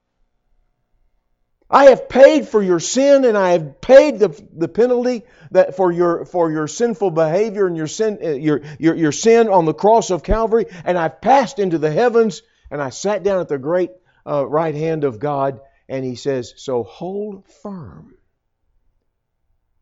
I 1.68 1.84
have 1.86 2.08
paid 2.08 2.48
for 2.48 2.62
your 2.62 2.80
sin 2.80 3.26
and 3.26 3.36
I 3.36 3.50
have 3.52 3.82
paid 3.82 4.18
the, 4.18 4.28
the 4.56 4.68
penalty 4.68 5.24
that 5.50 5.76
for 5.76 5.92
your 5.92 6.24
for 6.24 6.50
your 6.50 6.66
sinful 6.66 7.10
behavior 7.10 7.66
and 7.66 7.76
your 7.76 7.86
sin 7.86 8.18
uh, 8.22 8.28
your, 8.28 8.62
your 8.78 8.94
your 8.94 9.12
sin 9.12 9.48
on 9.48 9.64
the 9.64 9.72
cross 9.72 10.10
of 10.10 10.22
Calvary 10.22 10.66
and 10.84 10.98
I've 10.98 11.22
passed 11.22 11.58
into 11.58 11.78
the 11.78 11.90
heavens 11.90 12.42
and 12.70 12.82
I 12.82 12.90
sat 12.90 13.22
down 13.22 13.40
at 13.40 13.48
the 13.48 13.56
great 13.56 13.90
uh, 14.26 14.46
right 14.46 14.74
hand 14.74 15.04
of 15.04 15.18
God 15.18 15.60
and 15.88 16.04
he 16.04 16.14
says 16.14 16.52
so 16.56 16.82
hold 16.82 17.48
firm 17.62 18.14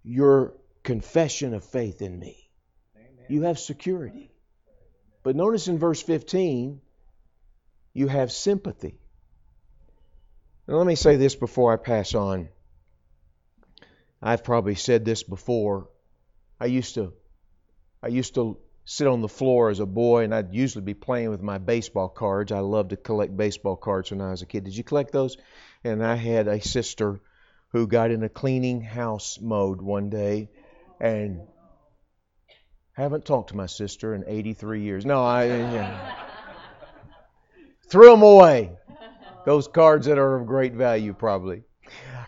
your 0.02 0.54
confession 0.82 1.54
of 1.54 1.64
faith 1.64 2.02
in 2.02 2.18
me. 2.18 2.48
Amen. 2.96 3.26
You 3.28 3.42
have 3.42 3.58
security. 3.58 4.30
But 5.22 5.36
notice 5.36 5.68
in 5.68 5.78
verse 5.78 6.02
15, 6.02 6.80
you 7.92 8.08
have 8.08 8.32
sympathy. 8.32 8.98
Now, 10.66 10.76
let 10.76 10.86
me 10.86 10.94
say 10.94 11.16
this 11.16 11.34
before 11.34 11.72
I 11.72 11.76
pass 11.76 12.14
on. 12.14 12.48
I've 14.22 14.44
probably 14.44 14.74
said 14.74 15.04
this 15.04 15.22
before. 15.22 15.88
I 16.60 16.66
used 16.66 16.94
to, 16.94 17.12
I 18.02 18.08
used 18.08 18.34
to 18.34 18.58
sit 18.84 19.06
on 19.06 19.20
the 19.20 19.28
floor 19.28 19.70
as 19.70 19.80
a 19.80 19.86
boy, 19.86 20.24
and 20.24 20.34
I'd 20.34 20.54
usually 20.54 20.84
be 20.84 20.94
playing 20.94 21.30
with 21.30 21.42
my 21.42 21.58
baseball 21.58 22.08
cards. 22.08 22.52
I 22.52 22.60
loved 22.60 22.90
to 22.90 22.96
collect 22.96 23.36
baseball 23.36 23.76
cards 23.76 24.10
when 24.10 24.20
I 24.20 24.30
was 24.30 24.42
a 24.42 24.46
kid. 24.46 24.64
Did 24.64 24.76
you 24.76 24.84
collect 24.84 25.12
those? 25.12 25.36
And 25.84 26.04
I 26.04 26.16
had 26.16 26.48
a 26.48 26.60
sister 26.60 27.20
who 27.72 27.86
got 27.86 28.10
in 28.10 28.22
a 28.22 28.28
cleaning 28.28 28.80
house 28.80 29.38
mode 29.40 29.80
one 29.80 30.10
day 30.10 30.48
and 31.00 31.40
haven't 32.92 33.24
talked 33.24 33.50
to 33.50 33.56
my 33.56 33.66
sister 33.66 34.14
in 34.14 34.24
83 34.26 34.82
years. 34.82 35.06
No, 35.06 35.24
I 35.24 35.46
yeah. 35.46 36.14
threw 37.88 38.10
them 38.10 38.22
away. 38.22 38.72
Those 39.46 39.68
cards 39.68 40.06
that 40.06 40.18
are 40.18 40.36
of 40.36 40.46
great 40.46 40.74
value, 40.74 41.14
probably. 41.14 41.62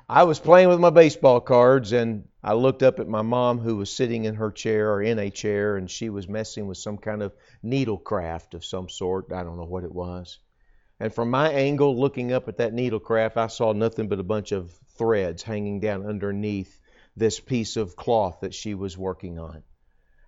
I 0.08 0.24
was 0.24 0.40
playing 0.40 0.68
with 0.68 0.80
my 0.80 0.90
baseball 0.90 1.40
cards 1.40 1.92
and 1.92 2.28
I 2.42 2.54
looked 2.54 2.82
up 2.82 3.00
at 3.00 3.08
my 3.08 3.22
mom 3.22 3.58
who 3.58 3.76
was 3.76 3.94
sitting 3.94 4.24
in 4.24 4.34
her 4.36 4.50
chair 4.50 4.92
or 4.92 5.02
in 5.02 5.18
a 5.18 5.30
chair 5.30 5.76
and 5.76 5.90
she 5.90 6.10
was 6.10 6.28
messing 6.28 6.66
with 6.66 6.78
some 6.78 6.98
kind 6.98 7.22
of 7.22 7.32
needle 7.62 7.98
craft 7.98 8.54
of 8.54 8.64
some 8.64 8.88
sort. 8.88 9.32
I 9.32 9.42
don't 9.42 9.56
know 9.56 9.64
what 9.64 9.84
it 9.84 9.92
was. 9.92 10.38
And 11.02 11.12
from 11.12 11.30
my 11.30 11.50
angle, 11.50 11.98
looking 11.98 12.32
up 12.32 12.46
at 12.46 12.58
that 12.58 12.72
needlecraft, 12.72 13.36
I 13.36 13.48
saw 13.48 13.72
nothing 13.72 14.06
but 14.06 14.20
a 14.20 14.22
bunch 14.22 14.52
of 14.52 14.70
threads 14.96 15.42
hanging 15.42 15.80
down 15.80 16.06
underneath 16.06 16.80
this 17.16 17.40
piece 17.40 17.76
of 17.76 17.96
cloth 17.96 18.38
that 18.42 18.54
she 18.54 18.74
was 18.74 18.96
working 18.96 19.36
on. 19.40 19.64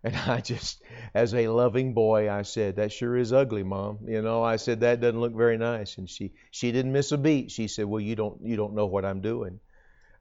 And 0.02 0.16
I 0.16 0.40
just, 0.40 0.82
as 1.14 1.32
a 1.32 1.46
loving 1.46 1.94
boy, 1.94 2.28
I 2.28 2.42
said, 2.42 2.74
"That 2.74 2.90
sure 2.90 3.16
is 3.16 3.32
ugly, 3.32 3.62
Mom." 3.62 4.00
You 4.08 4.20
know, 4.20 4.42
I 4.42 4.56
said 4.56 4.80
that 4.80 5.00
doesn't 5.00 5.20
look 5.20 5.32
very 5.32 5.58
nice. 5.58 5.96
And 5.96 6.10
she, 6.10 6.32
she 6.50 6.72
didn't 6.72 6.92
miss 6.92 7.12
a 7.12 7.18
beat. 7.18 7.52
She 7.52 7.68
said, 7.68 7.84
"Well, 7.86 8.00
you 8.00 8.16
don't, 8.16 8.42
you 8.42 8.56
don't 8.56 8.74
know 8.74 8.86
what 8.86 9.04
I'm 9.04 9.20
doing." 9.20 9.60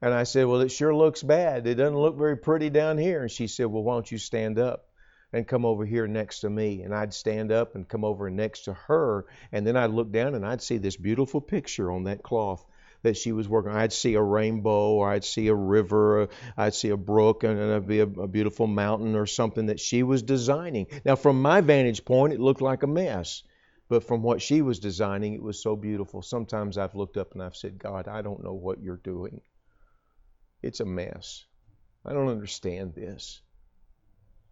And 0.00 0.14
I 0.14 0.22
said, 0.22 0.46
"Well, 0.46 0.60
it 0.60 0.70
sure 0.70 0.94
looks 0.94 1.24
bad. 1.24 1.66
It 1.66 1.74
doesn't 1.74 1.98
look 1.98 2.16
very 2.16 2.36
pretty 2.36 2.70
down 2.70 2.96
here." 2.96 3.22
And 3.22 3.30
she 3.30 3.48
said, 3.48 3.66
"Well, 3.66 3.82
why 3.82 3.94
don't 3.94 4.12
you 4.12 4.18
stand 4.18 4.60
up?" 4.60 4.86
And 5.34 5.48
come 5.48 5.64
over 5.66 5.84
here 5.84 6.06
next 6.06 6.40
to 6.40 6.48
me. 6.50 6.82
And 6.82 6.94
I'd 6.94 7.12
stand 7.12 7.50
up 7.50 7.74
and 7.74 7.88
come 7.88 8.04
over 8.04 8.30
next 8.30 8.62
to 8.62 8.72
her. 8.72 9.26
And 9.50 9.66
then 9.66 9.76
I'd 9.76 9.90
look 9.90 10.12
down 10.12 10.36
and 10.36 10.46
I'd 10.46 10.62
see 10.62 10.78
this 10.78 10.96
beautiful 10.96 11.40
picture 11.40 11.90
on 11.90 12.04
that 12.04 12.22
cloth 12.22 12.64
that 13.02 13.16
she 13.16 13.32
was 13.32 13.48
working. 13.48 13.72
I'd 13.72 13.92
see 13.92 14.14
a 14.14 14.22
rainbow, 14.22 14.92
or 14.92 15.10
I'd 15.10 15.24
see 15.24 15.48
a 15.48 15.54
river, 15.54 16.22
or 16.22 16.28
I'd 16.56 16.72
see 16.72 16.88
a 16.88 16.96
brook, 16.96 17.42
and 17.42 17.58
it'd 17.58 17.86
be 17.86 18.00
a, 18.00 18.04
a, 18.04 18.26
beautiful 18.26 18.66
mountain 18.66 19.14
or 19.14 19.26
something 19.26 19.66
that 19.66 19.78
she 19.78 20.02
was 20.02 20.22
designing. 20.22 20.86
Now, 21.04 21.16
from 21.16 21.42
my 21.42 21.60
vantage 21.60 22.04
point, 22.06 22.32
it 22.32 22.40
looked 22.40 22.62
like 22.62 22.82
a 22.82 22.86
mess, 22.86 23.42
but 23.88 24.04
from 24.04 24.22
what 24.22 24.40
she 24.40 24.62
was 24.62 24.78
designing, 24.78 25.34
it 25.34 25.42
was 25.42 25.62
so 25.62 25.76
beautiful. 25.76 26.22
Sometimes 26.22 26.78
I've 26.78 26.94
looked 26.94 27.18
up 27.18 27.32
and 27.32 27.42
I've 27.42 27.56
said, 27.56 27.78
God, 27.78 28.08
I 28.08 28.22
don't 28.22 28.42
know 28.42 28.54
what 28.54 28.80
you're 28.80 28.96
doing. 28.96 29.42
It's 30.62 30.80
a 30.80 30.86
mess. 30.86 31.44
I 32.06 32.14
don't 32.14 32.28
understand 32.28 32.94
this. 32.94 33.42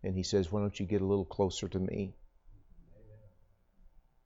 And 0.05 0.17
he 0.17 0.23
says, 0.23 0.51
Why 0.51 0.61
don't 0.61 0.79
you 0.79 0.87
get 0.87 1.01
a 1.01 1.07
little 1.07 1.25
closer 1.25 1.69
to 1.69 1.79
me? 1.79 2.15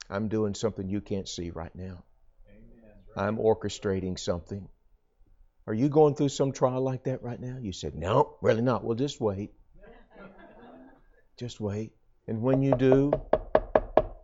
I'm 0.08 0.28
doing 0.28 0.54
something 0.54 0.88
you 0.88 1.00
can't 1.00 1.28
see 1.28 1.50
right 1.50 1.74
now. 1.74 2.04
I'm 3.16 3.38
orchestrating 3.38 4.18
something. 4.18 4.68
Are 5.66 5.74
you 5.74 5.88
going 5.88 6.14
through 6.14 6.28
some 6.28 6.52
trial 6.52 6.80
like 6.80 7.04
that 7.04 7.22
right 7.22 7.40
now? 7.40 7.58
You 7.60 7.72
said, 7.72 7.94
No, 7.94 8.36
really 8.40 8.62
not. 8.62 8.84
Well, 8.84 8.94
just 8.94 9.20
wait. 9.20 9.52
just 11.36 11.60
wait. 11.60 11.92
And 12.28 12.42
when 12.42 12.62
you 12.62 12.74
do, 12.76 13.12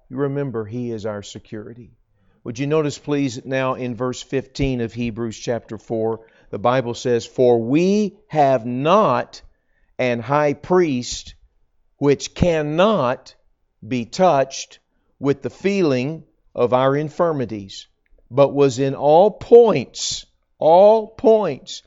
you 0.09 0.17
remember 0.17 0.65
He 0.65 0.93
is 0.93 1.05
our 1.05 1.23
security. 1.23 1.97
Would 2.45 2.59
you 2.59 2.67
notice, 2.67 2.99
please, 2.99 3.45
now 3.45 3.75
in 3.75 3.95
verse 3.95 4.21
15 4.21 4.81
of 4.81 4.93
Hebrews 4.93 5.38
chapter 5.38 5.79
4, 5.79 6.27
the 6.51 6.59
Bible 6.59 6.95
says, 6.95 7.25
For 7.25 7.61
we 7.61 8.19
have 8.29 8.67
not 8.67 9.43
an 9.99 10.21
high 10.21 10.55
priest 10.55 11.35
which 12.03 12.35
cannot 12.35 13.33
be 13.87 14.05
touched 14.05 14.81
with 15.21 15.41
the 15.41 15.49
feeling 15.49 16.25
of 16.53 16.73
our 16.73 16.97
infirmities, 16.97 17.87
but 18.29 18.53
was 18.53 18.81
in 18.81 18.97
all 18.97 19.31
points, 19.31 20.27
all 20.59 21.07
points, 21.07 21.85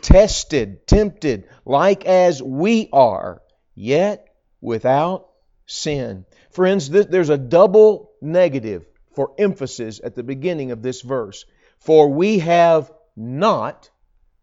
tested, 0.00 0.84
tempted, 0.88 1.46
like 1.64 2.04
as 2.06 2.42
we 2.42 2.88
are, 2.92 3.40
yet 3.76 4.34
without 4.60 5.28
sin. 5.64 6.24
Friends, 6.50 6.90
there's 6.90 7.30
a 7.30 7.38
double 7.38 8.10
negative 8.20 8.84
for 9.14 9.30
emphasis 9.38 10.00
at 10.02 10.16
the 10.16 10.24
beginning 10.24 10.72
of 10.72 10.82
this 10.82 11.02
verse. 11.02 11.44
For 11.78 12.08
we 12.08 12.40
have 12.40 12.90
not 13.14 13.90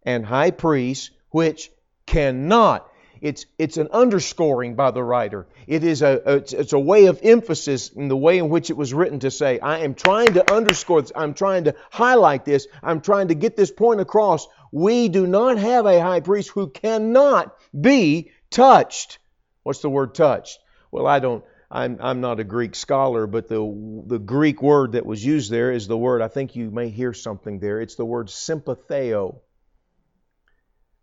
an 0.04 0.24
high 0.24 0.52
priest 0.52 1.12
which 1.30 1.70
cannot 2.06 2.90
it's, 3.22 3.46
it's 3.58 3.78
an 3.78 3.90
underscoring 3.92 4.76
by 4.76 4.92
the 4.92 5.04
writer. 5.04 5.48
It 5.68 5.84
is 5.84 6.02
a, 6.02 6.22
it's, 6.36 6.74
a 6.74 6.80
way 6.80 7.06
of 7.06 7.20
emphasis 7.24 7.90
in 7.90 8.08
the 8.08 8.18
way 8.18 8.38
in 8.38 8.50
which 8.50 8.70
it 8.70 8.78
was 8.78 8.94
written 8.94 9.20
to 9.20 9.32
say, 9.32 9.60
I 9.60 9.80
am 9.80 9.96
trying 9.96 10.34
to 10.34 10.54
underscore 10.54 11.02
this. 11.02 11.12
I'm 11.16 11.34
trying 11.34 11.66
to 11.66 11.76
highlight 11.92 12.46
this. 12.46 12.68
I'm 12.82 13.02
trying 13.02 13.30
to 13.30 13.36
get 13.36 13.56
this 13.56 13.72
point 13.72 14.02
across. 14.02 14.48
We 14.72 15.10
do 15.10 15.28
not 15.28 15.58
have 15.58 15.86
a 15.86 16.02
high 16.02 16.22
priest 16.22 16.50
who 16.50 16.70
cannot 16.70 17.56
be 17.80 18.32
touched. 18.50 19.20
What's 19.64 19.82
the 19.82 19.90
word 19.90 20.16
touched? 20.16 20.60
Well, 20.92 21.06
I 21.06 21.20
don't, 21.20 21.44
I'm, 21.72 21.98
I'm 22.02 22.22
not 22.22 22.40
a 22.40 22.44
Greek 22.44 22.74
scholar, 22.74 23.28
but 23.28 23.48
the, 23.48 24.04
the 24.08 24.20
Greek 24.20 24.62
word 24.62 24.94
that 24.94 25.06
was 25.06 25.24
used 25.24 25.52
there 25.52 25.72
is 25.72 25.88
the 25.88 25.98
word, 25.98 26.22
I 26.22 26.28
think 26.28 26.56
you 26.56 26.72
may 26.72 26.90
hear 26.90 27.14
something 27.14 27.60
there. 27.60 27.80
It's 27.80 27.96
the 27.96 28.06
word 28.06 28.28
sympatheo. 28.28 29.40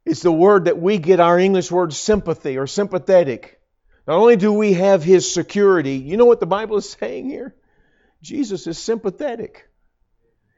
It's 0.06 0.22
the 0.22 0.32
word 0.32 0.66
that 0.66 0.78
we 0.78 0.98
get 0.98 1.18
our 1.18 1.36
English 1.36 1.70
word 1.70 1.92
sympathy 1.92 2.58
or 2.58 2.68
sympathetic. 2.68 3.60
Not 4.06 4.18
only 4.18 4.36
do 4.36 4.52
we 4.52 4.74
have 4.74 5.02
his 5.02 5.30
security, 5.30 5.96
you 5.96 6.16
know 6.16 6.26
what 6.26 6.38
the 6.38 6.46
Bible 6.46 6.76
is 6.76 6.88
saying 7.00 7.28
here? 7.28 7.56
Jesus 8.22 8.68
is 8.68 8.78
sympathetic. 8.78 9.68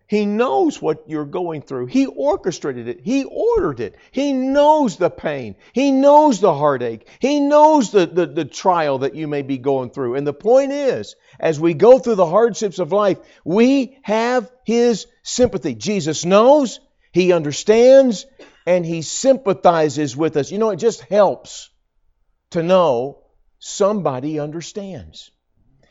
He 0.07 0.25
knows 0.25 0.81
what 0.81 1.05
you're 1.07 1.27
going 1.27 1.61
through. 1.61 1.87
He 1.87 2.07
orchestrated 2.07 2.89
it. 2.89 3.01
He 3.03 3.25
ordered 3.25 3.81
it. 3.81 3.97
He 4.11 4.33
knows 4.33 4.97
the 4.97 5.11
pain. 5.11 5.57
He 5.75 5.93
knows 5.93 6.41
the 6.41 6.55
heartache. 6.55 7.07
He 7.19 7.41
knows 7.41 7.91
the, 7.91 8.07
the, 8.07 8.27
the, 8.27 8.45
trial 8.47 8.99
that 8.99 9.15
you 9.15 9.29
may 9.29 9.43
be 9.43 9.59
going 9.59 9.91
through. 9.91 10.15
And 10.15 10.27
the 10.27 10.33
point 10.33 10.73
is, 10.73 11.15
as 11.39 11.61
we 11.61 11.75
go 11.75 11.99
through 11.99 12.15
the 12.15 12.27
hardships 12.27 12.79
of 12.79 12.91
life, 12.91 13.19
we 13.45 13.99
have 14.03 14.51
His 14.65 15.07
sympathy. 15.23 15.75
Jesus 15.75 16.25
knows, 16.25 16.81
He 17.13 17.35
understands, 17.35 18.25
and 18.69 18.85
He 18.85 19.01
sympathizes 19.01 20.15
with 20.15 20.37
us. 20.37 20.53
You 20.53 20.59
know, 20.59 20.69
it 20.69 20.77
just 20.77 21.01
helps 21.01 21.71
to 22.51 22.63
know 22.63 23.23
somebody 23.59 24.39
understands. 24.39 25.31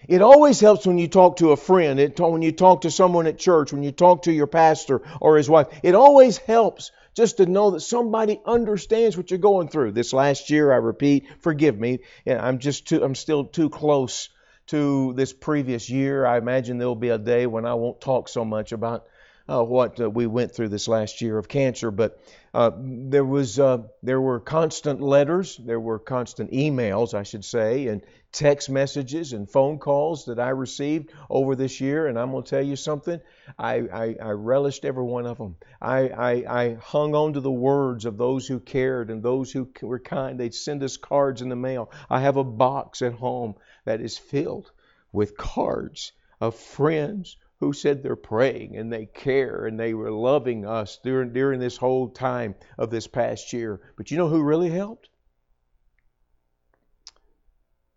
It 0.07 0.21
always 0.21 0.59
helps 0.59 0.85
when 0.85 0.99
you 0.99 1.07
talk 1.07 1.37
to 1.37 1.53
a 1.53 1.57
friend, 1.57 1.99
it, 1.99 2.19
when 2.19 2.43
you 2.43 2.51
talk 2.51 2.81
to 2.81 2.91
someone 2.91 3.25
at 3.25 3.39
church, 3.39 3.73
when 3.73 3.81
you 3.81 3.91
talk 3.91 4.21
to 4.23 4.31
your 4.31 4.45
pastor 4.45 5.01
or 5.19 5.37
his 5.37 5.49
wife. 5.49 5.67
It 5.81 5.95
always 5.95 6.37
helps 6.37 6.91
just 7.15 7.37
to 7.37 7.47
know 7.47 7.71
that 7.71 7.79
somebody 7.79 8.39
understands 8.45 9.17
what 9.17 9.31
you're 9.31 9.39
going 9.39 9.69
through. 9.69 9.93
This 9.93 10.13
last 10.13 10.51
year, 10.51 10.71
I 10.71 10.75
repeat, 10.75 11.25
forgive 11.39 11.79
me, 11.79 12.01
I'm 12.27 12.59
just 12.59 12.87
too, 12.87 13.03
I'm 13.03 13.15
still 13.15 13.45
too 13.45 13.71
close 13.71 14.29
to 14.67 15.13
this 15.13 15.33
previous 15.33 15.89
year. 15.89 16.27
I 16.27 16.37
imagine 16.37 16.77
there'll 16.77 16.95
be 16.95 17.09
a 17.09 17.17
day 17.17 17.47
when 17.47 17.65
I 17.65 17.73
won't 17.73 18.01
talk 18.01 18.29
so 18.29 18.45
much 18.45 18.71
about 18.71 19.07
uh, 19.49 19.63
what 19.63 19.99
uh, 19.99 20.09
we 20.09 20.27
went 20.27 20.53
through 20.53 20.69
this 20.69 20.87
last 20.87 21.21
year 21.21 21.37
of 21.37 21.47
cancer, 21.47 21.91
but 21.91 22.19
uh, 22.57 22.71
there 22.75 23.23
was 23.23 23.59
uh, 23.59 23.83
there 24.01 24.19
were 24.19 24.39
constant 24.39 24.99
letters, 24.99 25.57
there 25.57 25.79
were 25.79 25.99
constant 25.99 26.51
emails, 26.51 27.13
I 27.13 27.21
should 27.21 27.45
say, 27.45 27.85
and 27.85 28.01
text 28.31 28.67
messages 28.67 29.33
and 29.33 29.47
phone 29.47 29.77
calls 29.77 30.25
that 30.25 30.39
I 30.39 30.49
received 30.49 31.11
over 31.29 31.55
this 31.55 31.79
year. 31.79 32.07
And 32.07 32.17
I'm 32.17 32.31
going 32.31 32.43
to 32.43 32.49
tell 32.49 32.63
you 32.63 32.75
something, 32.75 33.21
I, 33.59 33.75
I, 33.75 34.15
I 34.19 34.31
relished 34.31 34.85
every 34.85 35.03
one 35.03 35.27
of 35.27 35.37
them. 35.37 35.57
I, 35.79 36.09
I, 36.09 36.31
I 36.61 36.73
hung 36.81 37.13
on 37.13 37.33
to 37.33 37.41
the 37.41 37.51
words 37.51 38.05
of 38.05 38.17
those 38.17 38.47
who 38.47 38.59
cared 38.59 39.11
and 39.11 39.21
those 39.21 39.51
who 39.51 39.69
were 39.83 39.99
kind. 39.99 40.39
They'd 40.39 40.55
send 40.55 40.81
us 40.81 40.97
cards 40.97 41.43
in 41.43 41.49
the 41.49 41.55
mail. 41.55 41.91
I 42.09 42.21
have 42.21 42.37
a 42.37 42.43
box 42.43 43.03
at 43.03 43.13
home 43.13 43.53
that 43.85 44.01
is 44.01 44.17
filled 44.17 44.71
with 45.11 45.37
cards 45.37 46.11
of 46.41 46.55
friends 46.55 47.37
who 47.59 47.73
said 47.73 48.03
they're 48.03 48.15
praying 48.15 48.77
and 48.77 48.91
they 48.91 49.05
care 49.05 49.65
and 49.65 49.79
they 49.79 49.93
were 49.93 50.11
loving 50.11 50.65
us 50.65 50.99
during, 51.03 51.33
during 51.33 51.59
this 51.59 51.77
whole 51.77 52.09
time 52.09 52.55
of 52.77 52.89
this 52.89 53.07
past 53.07 53.51
year. 53.53 53.81
But 53.95 54.11
you 54.11 54.17
know 54.17 54.29
who 54.29 54.43
really 54.43 54.69
helped? 54.69 55.09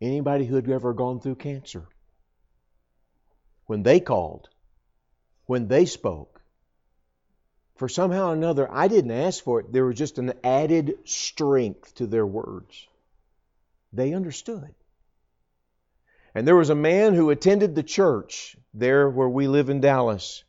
Anybody 0.01 0.47
who 0.47 0.57
had 0.57 0.69
ever 0.71 0.95
gone 0.95 1.21
through 1.21 1.37
cancer. 1.37 1.87
When 3.67 3.83
they 3.83 4.01
called, 4.01 4.49
when 5.45 5.69
they 5.69 5.85
spoke, 5.85 6.41
for 7.77 7.89
somehow 7.89 8.31
or 8.31 8.35
another, 8.35 8.71
I 8.71 8.89
didn't 8.89 9.11
ask 9.11 9.43
for 9.43 9.61
it. 9.61 9.73
There 9.73 9.87
was 9.87 9.97
just 9.97 10.19
an 10.19 10.35
added 10.45 10.99
strength 11.05 11.95
to 11.97 12.07
their 12.07 12.27
words. 12.27 12.87
They 13.93 14.13
understood. 14.13 14.75
And 16.35 16.47
there 16.47 16.57
was 16.57 16.71
a 16.71 16.75
man 16.75 17.15
who 17.15 17.31
attended 17.31 17.75
the 17.75 17.83
church 17.83 18.57
there 18.73 19.09
where 19.09 19.29
we 19.29 19.49
live 19.49 19.69
in 19.69 19.81
Dallas 19.81 20.45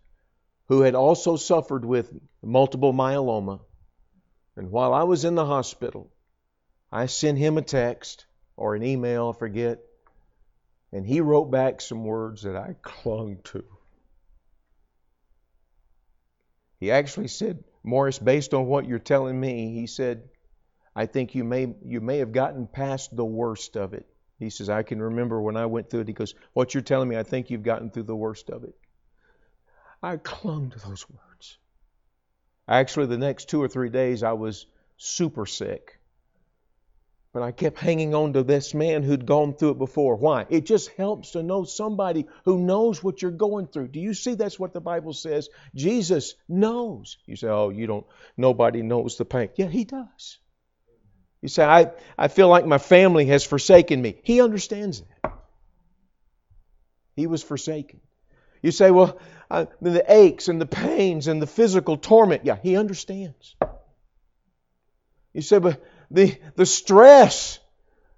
who 0.71 0.84
had 0.84 0.95
also 0.95 1.36
suffered 1.36 1.84
with 1.84 2.17
multiple 2.41 2.93
myeloma. 2.93 3.59
And 4.55 4.71
while 4.71 4.93
I 4.93 5.03
was 5.03 5.25
in 5.25 5.36
the 5.36 5.45
hospital, 5.45 6.09
I 6.89 7.07
sent 7.07 7.38
him 7.38 7.57
a 7.57 7.61
text 7.61 8.25
or 8.55 8.75
an 8.75 8.82
email, 8.82 9.34
I 9.36 9.38
forget, 9.38 9.79
and 10.93 11.05
he 11.05 11.19
wrote 11.19 11.51
back 11.51 11.82
some 11.82 12.05
words 12.05 12.43
that 12.43 12.55
I 12.55 12.75
clung 12.82 13.39
to. 13.45 13.65
He 16.79 16.89
actually 16.91 17.27
said, 17.27 17.65
Morris, 17.84 18.17
based 18.17 18.53
on 18.53 18.65
what 18.65 18.88
you're 18.88 18.97
telling 18.97 19.38
me, 19.38 19.73
he 19.73 19.88
said, 19.88 20.29
I 20.95 21.05
think 21.05 21.36
you 21.36 21.43
may 21.43 21.73
you 21.84 21.99
may 21.99 22.19
have 22.19 22.32
gotten 22.32 22.65
past 22.65 23.13
the 23.13 23.25
worst 23.25 23.75
of 23.75 23.93
it. 23.93 24.07
He 24.41 24.49
says, 24.49 24.69
I 24.69 24.81
can 24.81 24.99
remember 25.01 25.39
when 25.39 25.55
I 25.55 25.67
went 25.67 25.89
through 25.89 26.01
it. 26.01 26.07
He 26.07 26.13
goes, 26.13 26.33
What 26.53 26.73
you're 26.73 26.81
telling 26.81 27.07
me, 27.07 27.15
I 27.15 27.23
think 27.23 27.49
you've 27.49 27.63
gotten 27.63 27.91
through 27.91 28.03
the 28.03 28.15
worst 28.15 28.49
of 28.49 28.63
it. 28.63 28.75
I 30.01 30.17
clung 30.17 30.71
to 30.71 30.79
those 30.79 31.07
words. 31.07 31.57
Actually, 32.67 33.05
the 33.05 33.19
next 33.19 33.49
two 33.49 33.61
or 33.61 33.67
three 33.67 33.89
days, 33.89 34.23
I 34.23 34.31
was 34.33 34.65
super 34.97 35.45
sick. 35.45 35.99
But 37.33 37.43
I 37.43 37.51
kept 37.51 37.79
hanging 37.79 38.15
on 38.15 38.33
to 38.33 38.43
this 38.43 38.73
man 38.73 39.03
who'd 39.03 39.25
gone 39.25 39.53
through 39.53 39.71
it 39.71 39.77
before. 39.77 40.15
Why? 40.15 40.47
It 40.49 40.65
just 40.65 40.89
helps 40.89 41.31
to 41.31 41.43
know 41.43 41.63
somebody 41.63 42.25
who 42.43 42.57
knows 42.57 43.03
what 43.03 43.21
you're 43.21 43.31
going 43.31 43.67
through. 43.67 43.89
Do 43.89 43.99
you 43.99 44.13
see 44.13 44.33
that's 44.33 44.59
what 44.59 44.73
the 44.73 44.81
Bible 44.81 45.13
says? 45.13 45.49
Jesus 45.75 46.33
knows. 46.49 47.17
You 47.25 47.35
say, 47.35 47.47
oh, 47.47 47.69
you 47.69 47.87
don't, 47.87 48.05
nobody 48.35 48.81
knows 48.81 49.17
the 49.17 49.25
pain. 49.25 49.49
Yeah, 49.55 49.67
he 49.67 49.85
does. 49.85 50.39
You 51.41 51.49
say, 51.49 51.63
I, 51.63 51.91
I 52.17 52.27
feel 52.27 52.47
like 52.47 52.65
my 52.65 52.77
family 52.77 53.25
has 53.27 53.43
forsaken 53.43 54.01
me. 54.01 54.19
He 54.23 54.41
understands 54.41 55.01
that. 55.01 55.33
He 57.15 57.27
was 57.27 57.43
forsaken. 57.43 57.99
You 58.61 58.71
say, 58.71 58.91
well, 58.91 59.19
uh, 59.49 59.65
I, 59.69 59.73
the 59.81 60.05
aches 60.07 60.47
and 60.47 60.61
the 60.61 60.67
pains 60.67 61.27
and 61.27 61.41
the 61.41 61.47
physical 61.47 61.97
torment. 61.97 62.45
Yeah, 62.45 62.57
he 62.61 62.77
understands. 62.77 63.55
You 65.33 65.41
say, 65.41 65.59
but 65.59 65.83
the, 66.11 66.37
the 66.55 66.65
stress 66.65 67.59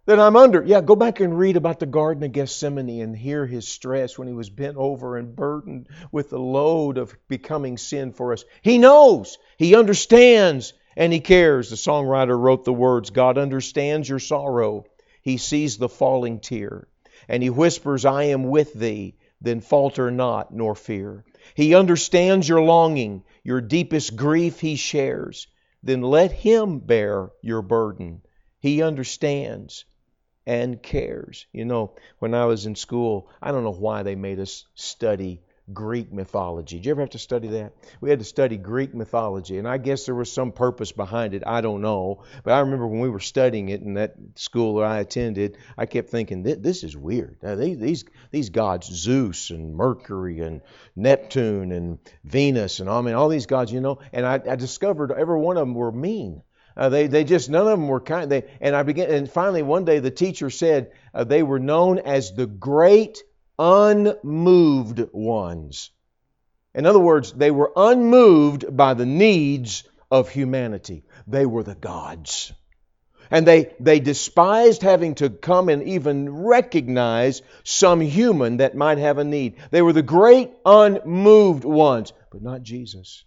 that 0.05 0.19
I'm 0.19 0.35
under. 0.35 0.63
Yeah, 0.63 0.81
go 0.81 0.95
back 0.95 1.21
and 1.21 1.37
read 1.37 1.55
about 1.55 1.79
the 1.79 1.85
Garden 1.85 2.23
of 2.23 2.31
Gethsemane 2.33 3.01
and 3.01 3.15
hear 3.15 3.45
his 3.45 3.67
stress 3.67 4.17
when 4.17 4.27
he 4.27 4.33
was 4.33 4.49
bent 4.49 4.75
over 4.75 5.17
and 5.17 5.35
burdened 5.35 5.87
with 6.11 6.29
the 6.29 6.39
load 6.39 6.97
of 6.97 7.15
becoming 7.29 7.77
sin 7.77 8.11
for 8.11 8.33
us. 8.33 8.43
He 8.61 8.77
knows, 8.77 9.37
he 9.57 9.75
understands, 9.75 10.73
and 10.95 11.11
he 11.11 11.19
cares. 11.19 11.69
The 11.69 11.75
songwriter 11.75 12.37
wrote 12.37 12.65
the 12.65 12.73
words 12.73 13.09
God 13.09 13.37
understands 13.37 14.07
your 14.07 14.19
sorrow. 14.19 14.85
He 15.21 15.37
sees 15.37 15.77
the 15.77 15.89
falling 15.89 16.39
tear. 16.39 16.87
And 17.27 17.41
he 17.41 17.49
whispers, 17.49 18.05
I 18.05 18.25
am 18.25 18.43
with 18.43 18.73
thee. 18.73 19.15
Then 19.41 19.59
falter 19.59 20.09
not 20.09 20.53
nor 20.53 20.75
fear. 20.75 21.25
He 21.55 21.75
understands 21.75 22.47
your 22.47 22.61
longing, 22.61 23.23
your 23.43 23.61
deepest 23.61 24.15
grief 24.15 24.59
he 24.59 24.75
shares. 24.75 25.47
Then 25.81 26.01
let 26.01 26.31
him 26.31 26.79
bear 26.79 27.31
your 27.41 27.61
burden. 27.61 28.21
He 28.59 28.81
understands 28.81 29.83
and 30.45 30.81
cares. 30.81 31.45
You 31.51 31.65
know, 31.65 31.95
when 32.19 32.33
I 32.33 32.45
was 32.45 32.65
in 32.65 32.75
school, 32.75 33.29
I 33.41 33.51
don't 33.51 33.63
know 33.63 33.71
why 33.71 34.03
they 34.03 34.15
made 34.15 34.39
us 34.39 34.65
study 34.75 35.41
Greek 35.71 36.11
mythology. 36.11 36.77
Did 36.77 36.85
you 36.85 36.91
ever 36.91 37.01
have 37.01 37.11
to 37.11 37.19
study 37.19 37.47
that? 37.49 37.73
We 38.01 38.09
had 38.09 38.19
to 38.19 38.25
study 38.25 38.57
Greek 38.57 38.93
mythology, 38.93 39.57
and 39.57 39.67
I 39.67 39.77
guess 39.77 40.05
there 40.05 40.15
was 40.15 40.31
some 40.31 40.51
purpose 40.51 40.91
behind 40.91 41.33
it. 41.33 41.43
I 41.45 41.61
don't 41.61 41.81
know. 41.81 42.23
But 42.43 42.53
I 42.53 42.59
remember 42.59 42.87
when 42.87 42.99
we 42.99 43.09
were 43.09 43.21
studying 43.21 43.69
it 43.69 43.81
in 43.81 43.93
that 43.93 44.15
school 44.35 44.75
that 44.75 44.85
I 44.85 44.99
attended, 44.99 45.57
I 45.77 45.85
kept 45.85 46.09
thinking, 46.09 46.43
this 46.43 46.83
is 46.83 46.97
weird. 46.97 47.37
Now 47.41 47.55
these, 47.55 48.03
these 48.31 48.49
gods, 48.49 48.87
Zeus 48.87 49.51
and 49.51 49.75
Mercury 49.75 50.41
and 50.41 50.61
Neptune 50.95 51.71
and 51.71 51.99
Venus, 52.25 52.81
and 52.81 52.89
I 52.89 52.99
mean, 53.01 53.13
all 53.13 53.29
these 53.29 53.45
gods, 53.45 53.71
you 53.71 53.79
know, 53.79 53.99
and 54.11 54.25
I, 54.25 54.41
I 54.49 54.55
discovered 54.55 55.11
every 55.11 55.39
one 55.39 55.57
of 55.57 55.61
them 55.61 55.75
were 55.75 55.91
mean. 55.91 56.43
Uh, 56.75 56.89
they, 56.89 57.07
they 57.07 57.23
just 57.23 57.49
none 57.49 57.67
of 57.67 57.79
them 57.79 57.87
were 57.87 58.01
kind. 58.01 58.31
They, 58.31 58.45
and 58.59 58.75
I 58.75 58.83
began, 58.83 59.09
and 59.11 59.29
finally 59.29 59.61
one 59.61 59.85
day 59.85 59.99
the 59.99 60.11
teacher 60.11 60.49
said 60.49 60.91
uh, 61.13 61.23
they 61.23 61.43
were 61.43 61.59
known 61.59 61.99
as 61.99 62.33
the 62.33 62.47
great 62.47 63.23
unmoved 63.57 64.99
ones. 65.11 65.91
In 66.75 66.85
other 66.85 66.99
words, 66.99 67.31
they 67.31 67.51
were 67.51 67.71
unmoved 67.75 68.75
by 68.75 68.93
the 68.93 69.05
needs 69.05 69.83
of 70.09 70.29
humanity. 70.29 71.03
They 71.27 71.45
were 71.45 71.63
the 71.63 71.75
gods. 71.75 72.53
And 73.29 73.47
they, 73.47 73.73
they 73.79 73.99
despised 73.99 74.81
having 74.81 75.15
to 75.15 75.29
come 75.29 75.69
and 75.69 75.83
even 75.83 76.43
recognize 76.43 77.41
some 77.63 78.01
human 78.01 78.57
that 78.57 78.75
might 78.75 78.97
have 78.97 79.17
a 79.17 79.23
need. 79.23 79.55
They 79.71 79.81
were 79.81 79.93
the 79.93 80.03
great 80.03 80.51
unmoved 80.65 81.63
ones, 81.63 82.13
but 82.31 82.41
not 82.41 82.61
Jesus. 82.61 83.23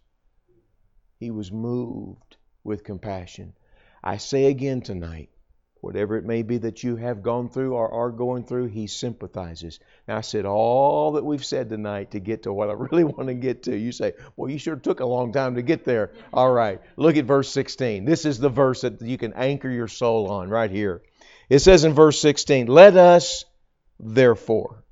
He 1.19 1.31
was 1.31 1.51
moved 1.51 2.37
with 2.63 2.85
compassion. 2.85 3.55
I 4.03 4.19
say 4.19 4.47
again 4.47 4.81
tonight 4.81 5.31
Whatever 5.81 6.17
it 6.17 6.25
may 6.25 6.43
be 6.43 6.59
that 6.59 6.83
you 6.83 6.97
have 6.97 7.23
gone 7.23 7.49
through 7.49 7.75
or 7.75 7.93
are 7.93 8.11
going 8.11 8.45
through, 8.45 8.67
He 8.67 8.87
sympathizes. 8.87 9.79
Now, 10.09 10.17
I 10.17 10.21
said 10.23 10.47
all 10.47 11.13
that 11.13 11.25
we've 11.25 11.45
said 11.45 11.69
tonight 11.69 12.13
to 12.13 12.21
get 12.21 12.45
to 12.45 12.53
what 12.53 12.71
I 12.71 12.73
really 12.91 13.05
want 13.05 13.29
to 13.29 13.35
get 13.35 13.65
to. 13.65 13.77
You 13.77 13.93
say, 13.93 14.15
well, 14.37 14.51
you 14.51 14.59
sure 14.59 14.77
took 14.77 15.01
a 15.01 15.07
long 15.07 15.33
time 15.33 15.57
to 15.57 15.63
get 15.63 15.85
there. 15.85 16.13
All 16.33 16.51
right, 16.51 16.81
look 16.97 17.17
at 17.17 17.25
verse 17.25 17.51
16. 17.51 18.05
This 18.05 18.25
is 18.25 18.39
the 18.39 18.49
verse 18.49 18.81
that 18.81 19.01
you 19.03 19.19
can 19.19 19.35
anchor 19.35 19.71
your 19.71 19.89
soul 19.89 20.31
on 20.31 20.49
right 20.49 20.71
here. 20.71 21.03
It 21.49 21.61
says 21.61 21.85
in 21.85 21.93
verse 21.93 22.21
16, 22.21 22.67
Let 22.67 22.97
us 22.97 23.45
therefore 24.01 24.83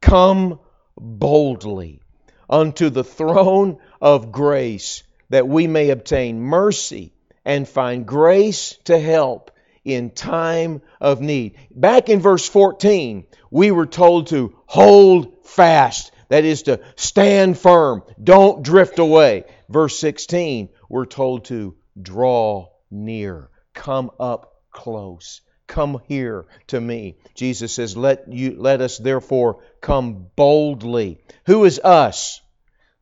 come 0.00 0.58
boldly 0.96 2.00
unto 2.48 2.90
the 2.90 3.04
throne 3.04 3.78
of 4.00 4.32
grace 4.32 5.02
that 5.30 5.48
we 5.48 5.66
may 5.66 5.90
obtain 5.90 6.40
mercy 6.40 7.12
and 7.44 7.66
find 7.68 8.06
grace 8.06 8.76
to 8.84 8.98
help 8.98 9.50
in 9.84 10.10
time 10.10 10.82
of 11.00 11.20
need. 11.20 11.56
Back 11.70 12.08
in 12.08 12.20
verse 12.20 12.48
14, 12.48 13.26
we 13.50 13.70
were 13.70 13.86
told 13.86 14.28
to 14.28 14.56
hold 14.66 15.46
fast 15.46 16.10
That 16.28 16.44
is 16.44 16.62
to 16.62 16.80
stand 16.96 17.58
firm. 17.58 18.02
Don't 18.22 18.62
drift 18.62 18.98
away. 18.98 19.44
Verse 19.68 19.98
16, 19.98 20.70
we're 20.88 21.06
told 21.06 21.46
to 21.46 21.76
draw 22.00 22.68
near. 22.90 23.50
Come 23.74 24.10
up 24.18 24.62
close. 24.72 25.42
Come 25.66 26.00
here 26.06 26.46
to 26.68 26.80
me. 26.80 27.16
Jesus 27.34 27.72
says, 27.72 27.96
Let 27.96 28.32
you 28.32 28.56
let 28.58 28.80
us 28.80 28.98
therefore 28.98 29.62
come 29.80 30.26
boldly. 30.36 31.18
Who 31.46 31.64
is 31.64 31.78
us? 31.82 32.40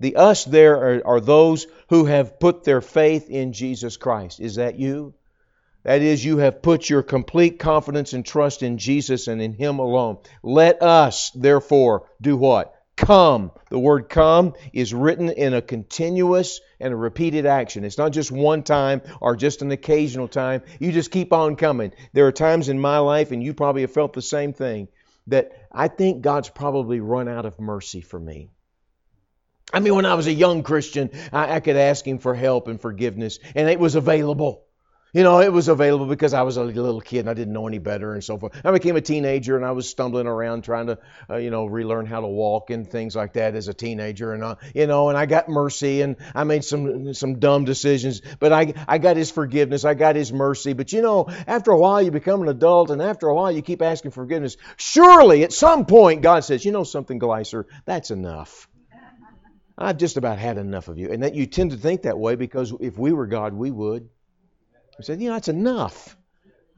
The 0.01 0.17
us 0.17 0.45
there 0.45 0.77
are, 0.77 1.07
are 1.07 1.21
those 1.21 1.67
who 1.89 2.07
have 2.07 2.41
put 2.41 2.65
their 2.65 2.81
faith 2.81 3.31
in 3.31 3.53
Jesus 3.53 3.97
Christ. 3.97 4.41
Is 4.41 4.57
that 4.57 4.79
you? 4.79 5.15
That 5.85 6.03
is, 6.03 6.25
you 6.25 6.39
have 6.39 6.63
put 6.63 6.89
your 6.89 7.03
complete 7.03 7.59
confidence 7.59 8.13
and 8.13 8.25
trust 8.25 8.63
in 8.63 8.79
Jesus 8.79 9.27
and 9.27 9.43
in 9.43 9.53
Him 9.53 9.81
alone. 9.81 10.19
Let 10.43 10.81
us, 10.83 11.31
therefore, 11.31 12.09
do 12.21 12.37
what? 12.37 12.75
Come. 12.95 13.51
The 13.69 13.79
word 13.79 14.09
come 14.09 14.55
is 14.73 14.95
written 14.95 15.29
in 15.31 15.55
a 15.55 15.63
continuous 15.63 16.61
and 16.79 16.93
a 16.93 16.97
repeated 16.97 17.47
action. 17.47 17.85
It's 17.85 17.99
not 17.99 18.13
just 18.13 18.31
one 18.31 18.63
time 18.63 19.03
or 19.21 19.35
just 19.35 19.63
an 19.63 19.73
occasional 19.73 20.29
time. 20.29 20.63
You 20.79 20.93
just 20.93 21.11
keep 21.11 21.33
on 21.33 21.57
coming. 21.57 21.93
There 22.13 22.27
are 22.27 22.33
times 22.33 22.69
in 22.69 22.79
my 22.79 22.99
life, 22.99 23.33
and 23.33 23.43
you 23.43 23.55
probably 23.55 23.81
have 23.81 23.93
felt 23.93 24.13
the 24.13 24.23
same 24.23 24.53
thing, 24.53 24.89
that 25.27 25.53
I 25.73 25.89
think 25.89 26.23
God's 26.23 26.49
probably 26.49 27.01
run 27.01 27.29
out 27.29 27.47
of 27.47 27.59
mercy 27.59 28.03
for 28.03 28.21
me. 28.21 28.51
I 29.73 29.81
mean, 29.81 29.97
when 29.97 30.07
I 30.07 30.15
was 30.15 30.27
a 30.27 30.33
young 30.33 30.63
Christian, 30.63 31.11
I, 31.33 31.55
I 31.55 31.61
could 31.61 31.77
ask 31.77 32.07
Him 32.07 32.19
for 32.19 32.35
help 32.35 32.69
and 32.69 32.81
forgiveness, 32.81 33.41
and 33.57 33.69
it 33.69 33.81
was 33.81 33.97
available. 33.97 34.65
You 35.15 35.25
know, 35.25 35.41
it 35.41 35.53
was 35.53 35.69
available 35.69 36.07
because 36.07 36.33
I 36.33 36.41
was 36.41 36.57
a 36.57 36.65
little 36.65 37.03
kid 37.03 37.21
and 37.21 37.29
I 37.29 37.35
didn't 37.35 37.53
know 37.53 37.69
any 37.69 37.77
better 37.77 38.15
and 38.15 38.25
so 38.25 38.39
forth. 38.39 38.59
I 38.65 38.71
became 38.71 38.97
a 38.97 39.03
teenager 39.03 39.57
and 39.57 39.65
I 39.65 39.73
was 39.73 39.87
stumbling 39.87 40.27
around 40.27 40.65
trying 40.65 40.87
to, 40.87 40.99
uh, 41.29 41.37
you 41.37 41.51
know, 41.51 41.67
relearn 41.67 42.07
how 42.07 42.23
to 42.23 42.27
walk 42.27 42.71
and 42.71 42.91
things 42.91 43.15
like 43.15 43.35
that 43.35 43.55
as 43.55 43.69
a 43.69 43.75
teenager. 43.75 44.33
And, 44.33 44.43
uh, 44.43 44.55
you 44.75 44.87
know, 44.87 45.11
and 45.11 45.19
I 45.19 45.27
got 45.27 45.51
mercy 45.51 46.01
and 46.01 46.17
I 46.35 46.45
made 46.45 46.65
some 46.65 47.13
some 47.13 47.39
dumb 47.39 47.67
decisions, 47.67 48.23
but 48.41 48.55
I, 48.55 48.73
I 48.89 48.97
got 48.97 49.19
his 49.19 49.31
forgiveness. 49.31 49.85
I 49.85 49.93
got 49.93 50.17
his 50.17 50.33
mercy. 50.33 50.73
But, 50.73 50.95
you 50.95 51.03
know, 51.03 51.27
after 51.47 51.73
a 51.73 51.79
while 51.79 52.01
you 52.01 52.11
become 52.11 52.41
an 52.41 52.49
adult 52.49 52.91
and 52.91 53.03
after 53.03 53.29
a 53.29 53.35
while 53.35 53.53
you 53.53 53.61
keep 53.61 53.83
asking 53.83 54.13
forgiveness. 54.13 54.57
Surely 54.79 55.45
at 55.45 55.53
some 55.53 55.85
point 55.85 56.23
God 56.23 56.43
says, 56.43 56.65
you 56.65 56.73
know 56.73 56.85
something, 56.85 57.19
Gleiser, 57.19 57.67
that's 57.85 58.11
enough. 58.11 58.67
I've 59.77 59.99
just 59.99 60.17
about 60.17 60.39
had 60.39 60.57
enough 60.57 60.89
of 60.89 60.97
you. 60.97 61.13
And 61.13 61.23
that 61.23 61.35
you 61.35 61.45
tend 61.45 61.73
to 61.73 61.77
think 61.77 62.03
that 62.03 62.19
way 62.19 62.35
because 62.35 62.73
if 62.81 62.97
we 62.97 63.13
were 63.13 63.27
God, 63.27 63.53
we 63.53 63.71
would. 63.71 64.09
He 64.97 65.03
said, 65.05 65.21
You 65.21 65.29
know, 65.29 65.35
that's 65.35 65.49
enough. 65.49 66.17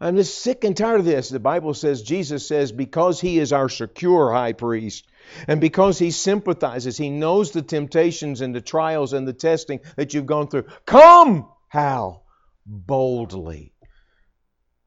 I'm 0.01 0.17
just 0.17 0.39
sick 0.39 0.65
and 0.65 0.77
tired 0.77 1.01
of 1.01 1.07
this. 1.07 1.29
The 1.29 1.41
Bible 1.41 1.73
says, 1.73 2.03
Jesus 2.03 2.47
says, 2.47 2.73
because 2.73 3.21
he 3.21 3.39
is 3.39 3.53
our 3.53 3.69
secure 3.69 4.33
high 4.33 4.53
priest, 4.53 5.07
and 5.47 5.61
because 5.61 5.99
he 5.99 6.11
sympathizes, 6.11 6.99
he 6.99 7.11
knows 7.11 7.53
the 7.53 7.63
temptations 7.63 8.41
and 8.41 8.55
the 8.55 8.61
trials 8.61 9.13
and 9.13 9.27
the 9.27 9.33
testing 9.33 9.81
that 9.97 10.13
you've 10.13 10.27
gone 10.27 10.49
through. 10.49 10.65
Come! 10.85 11.49
How? 11.69 12.23
Boldly. 12.67 13.73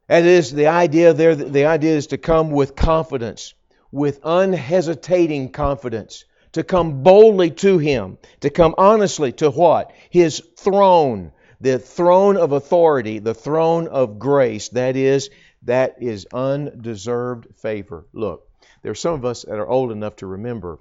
And 0.09 0.25
it 0.25 0.31
is 0.31 0.51
the 0.51 0.67
idea 0.67 1.13
there, 1.13 1.35
the 1.35 1.65
idea 1.65 1.95
is 1.95 2.07
to 2.07 2.17
come 2.17 2.51
with 2.51 2.75
confidence, 2.75 3.53
with 3.91 4.19
unhesitating 4.23 5.51
confidence, 5.51 6.25
to 6.51 6.63
come 6.63 7.03
boldly 7.03 7.51
to 7.51 7.77
him, 7.77 8.17
to 8.41 8.49
come 8.49 8.75
honestly 8.77 9.31
to 9.33 9.49
what? 9.49 9.91
His 10.09 10.41
throne 10.57 11.31
the 11.59 11.79
throne 11.79 12.37
of 12.37 12.51
authority, 12.51 13.19
the 13.19 13.33
throne 13.33 13.87
of 13.87 14.19
grace, 14.19 14.69
that 14.69 14.95
is, 14.95 15.29
that 15.63 15.95
is 16.01 16.27
undeserved 16.33 17.47
favor. 17.57 18.05
Look, 18.13 18.47
there 18.81 18.91
are 18.91 18.95
some 18.95 19.13
of 19.13 19.25
us 19.25 19.43
that 19.43 19.57
are 19.57 19.67
old 19.67 19.91
enough 19.91 20.17
to 20.17 20.27
remember 20.27 20.79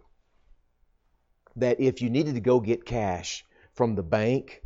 that 1.56 1.80
if 1.80 2.02
you 2.02 2.10
needed 2.10 2.34
to 2.34 2.40
go 2.40 2.60
get 2.60 2.84
cash 2.84 3.44
from 3.74 3.94
the 3.94 4.02
bank, 4.02 4.62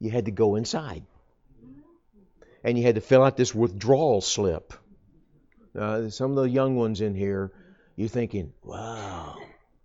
you 0.00 0.10
had 0.10 0.24
to 0.24 0.32
go 0.32 0.56
inside. 0.56 1.04
And 2.64 2.76
you 2.76 2.84
had 2.84 2.96
to 2.96 3.00
fill 3.00 3.22
out 3.22 3.36
this 3.36 3.54
withdrawal 3.54 4.20
slip. 4.20 4.72
Uh, 5.78 6.10
some 6.10 6.30
of 6.30 6.36
the 6.36 6.50
young 6.50 6.76
ones 6.76 7.00
in 7.00 7.14
here, 7.14 7.52
you're 7.96 8.08
thinking, 8.08 8.52
wow, 8.62 9.38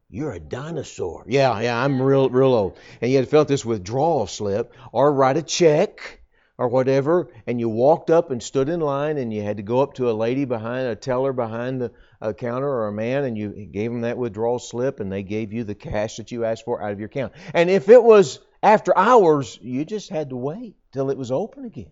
you're 0.10 0.32
a 0.32 0.40
dinosaur. 0.40 1.26
Yeah, 1.28 1.60
yeah, 1.60 1.84
I'm 1.84 2.02
real, 2.02 2.30
real 2.30 2.54
old. 2.54 2.78
And 3.02 3.12
you 3.12 3.18
had 3.18 3.28
felt 3.28 3.48
this 3.48 3.66
withdrawal 3.66 4.28
slip 4.28 4.74
or 4.92 5.14
write 5.14 5.38
a 5.38 5.42
check 5.42 6.22
or 6.58 6.70
whatever, 6.70 7.30
and 7.46 7.60
you 7.60 7.70
walked 7.70 8.10
up 8.10 8.32
and 8.32 8.42
stood 8.42 8.68
in 8.68 8.80
line, 8.80 9.18
and 9.18 9.32
you 9.32 9.44
had 9.44 9.58
to 9.58 9.64
go 9.64 9.82
up 9.82 9.94
to 9.94 10.10
a 10.10 10.14
lady 10.14 10.46
behind, 10.46 10.88
a 10.88 10.96
teller 10.96 11.32
behind 11.32 11.82
the 11.82 11.92
a 12.20 12.34
counter 12.34 12.68
or 12.68 12.88
a 12.88 12.92
man, 12.92 13.26
and 13.26 13.38
you 13.38 13.50
gave 13.72 13.92
them 13.92 14.02
that 14.02 14.18
withdrawal 14.18 14.58
slip, 14.58 15.00
and 15.00 15.12
they 15.12 15.22
gave 15.22 15.54
you 15.54 15.64
the 15.64 15.76
cash 15.76 16.18
that 16.18 16.32
you 16.32 16.46
asked 16.46 16.66
for 16.66 16.82
out 16.82 16.92
of 16.92 17.00
your 17.00 17.08
account. 17.08 17.34
And 17.54 17.70
if 17.70 17.90
it 17.90 18.04
was 18.04 18.40
after 18.64 18.98
hours, 18.98 19.60
you 19.62 19.86
just 19.86 20.10
had 20.10 20.30
to 20.30 20.36
wait 20.36 20.76
till 20.94 21.12
it 21.12 21.18
was 21.18 21.32
open 21.32 21.66
again. 21.66 21.92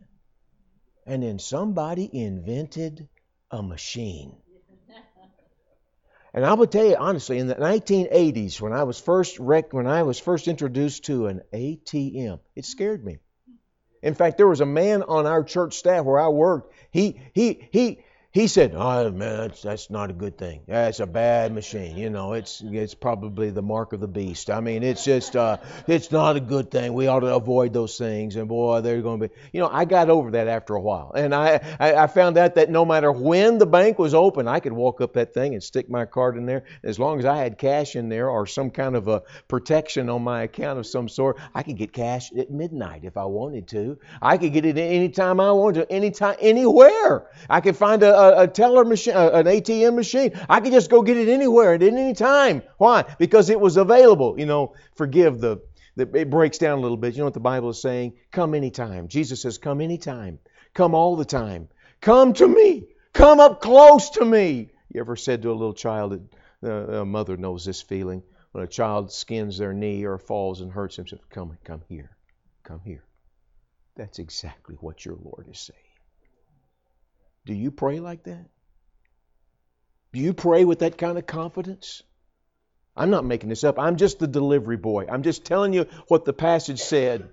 And 1.06 1.22
then 1.22 1.38
somebody 1.38 2.10
invented 2.12 3.08
a 3.52 3.62
machine 3.62 4.36
and 6.36 6.46
I 6.46 6.54
will 6.54 6.68
tell 6.68 6.86
you 6.86 6.98
honestly, 6.98 7.40
in 7.40 7.48
the 7.48 7.56
1980s, 7.56 8.60
when 8.60 8.74
I 8.74 8.84
was 8.84 9.00
first 9.00 9.40
rec- 9.40 9.72
when 9.72 9.88
I 9.88 10.04
was 10.04 10.20
first 10.20 10.50
introduced 10.50 11.06
to 11.06 11.28
an 11.28 11.42
ATM, 11.54 12.42
it 12.58 12.66
scared 12.66 13.06
me. 13.06 13.20
In 14.04 14.16
fact, 14.16 14.36
there 14.36 14.48
was 14.48 14.60
a 14.60 14.66
man 14.66 15.02
on 15.02 15.26
our 15.26 15.46
church 15.46 15.76
staff 15.76 16.04
where 16.04 16.20
I 16.20 16.28
worked. 16.28 16.74
He 16.92 17.22
he 17.34 17.70
he 17.72 18.04
he 18.36 18.48
said, 18.48 18.74
"Oh 18.76 19.10
man, 19.12 19.38
that's, 19.38 19.62
that's 19.62 19.90
not 19.90 20.10
a 20.10 20.14
good 20.14 20.38
thing. 20.38 20.60
That's 20.68 21.00
a 21.00 21.06
bad 21.06 21.54
machine. 21.54 21.96
You 21.96 22.10
know, 22.10 22.34
it's 22.34 22.62
it's 22.66 22.94
probably 22.94 23.50
the 23.50 23.62
mark 23.62 23.94
of 23.94 24.02
the 24.02 24.10
beast. 24.10 24.50
I 24.50 24.60
mean, 24.60 24.84
it's 24.84 25.06
just 25.06 25.38
uh, 25.38 25.56
it's 25.88 26.12
not 26.12 26.36
a 26.36 26.42
good 26.42 26.70
thing. 26.70 26.94
We 26.94 27.08
ought 27.08 27.22
to 27.22 27.34
avoid 27.34 27.72
those 27.72 27.98
things. 27.98 28.36
And 28.36 28.50
boy, 28.50 28.82
they're 28.82 29.02
going 29.02 29.22
to 29.22 29.30
be. 29.30 29.34
You 29.54 29.62
know, 29.62 29.70
I 29.72 29.86
got 29.86 30.10
over 30.10 30.32
that 30.32 30.50
after 30.50 30.76
a 30.76 30.82
while, 30.82 31.14
and 31.16 31.34
I, 31.34 31.78
I 31.80 31.94
I 31.94 32.08
found 32.08 32.38
out 32.38 32.56
that 32.56 32.70
no 32.70 32.84
matter 32.84 33.10
when 33.10 33.58
the 33.58 33.66
bank 33.66 34.00
was 34.00 34.14
open, 34.14 34.50
I 34.50 34.60
could 34.60 34.74
walk 34.74 35.00
up 35.00 35.14
that 35.14 35.34
thing 35.34 35.54
and 35.54 35.64
stick 35.64 35.90
my 35.90 36.04
card 36.04 36.36
in 36.36 36.46
there. 36.46 36.66
As 36.84 37.00
long 37.00 37.20
as 37.20 37.26
I 37.26 37.38
had 37.38 37.58
cash 37.58 37.96
in 37.96 38.10
there 38.10 38.30
or 38.30 38.46
some 38.46 38.70
kind 38.70 38.98
of 38.98 39.08
a 39.08 39.24
protection 39.48 40.10
on 40.10 40.24
my 40.24 40.44
account 40.44 40.78
of 40.78 40.86
some 40.86 41.08
sort, 41.08 41.38
I 41.54 41.64
could 41.64 41.78
get 41.78 41.94
cash 41.94 42.34
at 42.34 42.52
midnight 42.52 43.06
if 43.06 43.16
I 43.16 43.24
wanted 43.24 43.70
to. 43.70 43.98
I 44.22 44.38
could 44.38 44.52
get 44.52 44.66
it 44.66 44.78
any 44.78 45.08
time 45.08 45.40
I 45.40 45.54
wanted 45.54 45.88
to, 45.88 45.90
anytime, 45.94 46.36
anywhere. 46.42 47.30
I 47.50 47.62
could 47.62 47.78
find 47.78 48.04
a 48.04 48.25
a, 48.25 48.25
teller 48.48 48.86
machine, 48.86 49.16
an 49.16 49.46
ATM 49.46 49.96
machine. 49.96 50.32
I 50.50 50.62
could 50.62 50.72
just 50.72 50.90
go 50.90 51.02
get 51.02 51.18
it 51.18 51.28
anywhere 51.28 51.74
at 51.74 51.84
any 51.84 52.14
time. 52.14 52.64
Why? 52.78 53.04
Because 53.20 53.50
it 53.50 53.60
was 53.60 53.78
available. 53.78 54.40
You 54.40 54.46
know, 54.46 54.74
forgive 54.96 55.40
the, 55.40 55.62
the 55.96 56.10
it 56.14 56.30
breaks 56.30 56.58
down 56.58 56.80
a 56.80 56.82
little 56.82 56.98
bit. 56.98 57.14
You 57.14 57.20
know 57.20 57.26
what 57.26 57.34
the 57.34 57.40
Bible 57.40 57.70
is 57.70 57.82
saying? 57.82 58.14
Come 58.32 58.54
anytime. 58.54 59.08
Jesus 59.08 59.42
says, 59.42 59.58
come 59.58 59.82
anytime. 59.82 60.40
Come 60.74 60.94
all 60.94 61.16
the 61.16 61.26
time. 61.26 61.70
Come 62.02 62.34
to 62.34 62.48
me. 62.48 62.88
Come 63.14 63.40
up 63.40 63.62
close 63.62 64.12
to 64.12 64.26
me. 64.26 64.70
You 64.94 65.00
ever 65.00 65.16
said 65.16 65.42
to 65.42 65.52
a 65.52 65.54
little 65.54 65.74
child, 65.74 66.30
uh, 66.64 66.70
a 66.70 67.06
mother 67.06 67.38
knows 67.38 67.66
this 67.66 67.82
feeling, 67.82 68.24
when 68.52 68.64
a 68.64 68.68
child 68.68 69.12
skins 69.12 69.58
their 69.58 69.74
knee 69.74 70.06
or 70.06 70.18
falls 70.18 70.62
and 70.62 70.72
hurts 70.72 70.96
himself, 70.96 71.22
come, 71.30 71.58
come 71.64 71.82
here. 71.90 72.16
Come 72.64 72.82
here. 72.84 73.04
That's 73.96 74.20
exactly 74.20 74.76
what 74.76 75.06
your 75.06 75.16
Lord 75.22 75.48
is 75.50 75.60
saying. 75.60 75.85
Do 77.46 77.54
you 77.54 77.72
pray 77.72 78.00
like 78.00 78.24
that? 78.24 78.46
Do 80.14 80.20
you 80.20 80.34
pray 80.34 80.66
with 80.66 80.80
that 80.80 80.98
kind 80.98 81.18
of 81.18 81.26
confidence? 81.26 82.02
I'm 82.96 83.10
not 83.10 83.26
making 83.26 83.50
this 83.50 83.64
up. 83.64 83.78
I'm 83.78 83.98
just 83.98 84.20
the 84.20 84.28
delivery 84.28 84.78
boy. 84.78 85.06
I'm 85.12 85.24
just 85.24 85.46
telling 85.46 85.74
you 85.74 85.88
what 86.08 86.26
the 86.26 86.34
passage 86.34 86.80
said. 86.80 87.30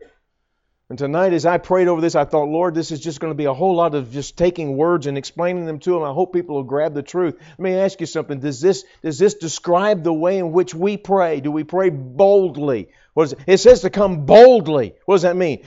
And 0.89 0.99
tonight, 0.99 1.33
as 1.33 1.47
I 1.47 1.57
prayed 1.57 1.89
over 1.89 2.01
this, 2.01 2.17
I 2.17 2.25
thought, 2.25 2.49
Lord, 2.49 2.75
this 2.75 2.91
is 2.91 3.01
just 3.01 3.21
going 3.21 3.31
to 3.31 3.37
be 3.37 3.47
a 3.47 3.55
whole 3.55 3.77
lot 3.77 3.95
of 3.95 4.11
just 4.11 4.37
taking 4.37 4.77
words 4.77 5.07
and 5.07 5.17
explaining 5.17 5.65
them 5.65 5.79
to 5.79 5.93
them. 5.93 6.03
I 6.03 6.13
hope 6.13 6.35
people 6.35 6.57
will 6.57 6.65
grab 6.65 6.93
the 6.93 7.03
truth. 7.03 7.37
Let 7.39 7.61
me 7.61 7.75
ask 7.75 8.01
you 8.01 8.07
something. 8.07 8.41
Does 8.41 8.61
this, 8.61 8.85
does 9.03 9.19
this 9.19 9.35
describe 9.35 10.03
the 10.03 10.13
way 10.13 10.37
in 10.37 10.53
which 10.53 10.75
we 10.75 10.97
pray? 10.99 11.41
Do 11.41 11.51
we 11.51 11.65
pray 11.65 11.89
boldly? 11.89 12.89
What 13.15 13.23
is 13.23 13.33
it? 13.33 13.39
it 13.47 13.59
says 13.59 13.81
to 13.83 13.91
come 13.91 14.27
boldly. 14.27 14.95
What 15.07 15.15
does 15.15 15.23
that 15.23 15.37
mean? 15.37 15.65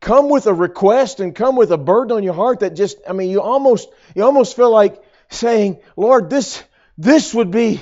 Come 0.00 0.28
with 0.28 0.46
a 0.46 0.54
request 0.54 1.20
and 1.20 1.34
come 1.34 1.56
with 1.56 1.72
a 1.72 1.78
burden 1.78 2.16
on 2.16 2.22
your 2.22 2.34
heart 2.34 2.60
that 2.60 2.74
just 2.74 2.98
I 3.08 3.12
mean 3.12 3.30
you 3.30 3.40
almost 3.40 3.88
you 4.14 4.24
almost 4.24 4.56
feel 4.56 4.70
like 4.70 5.02
saying, 5.30 5.78
"Lord, 5.96 6.30
this 6.30 6.62
this 6.98 7.34
would 7.34 7.50
be 7.50 7.80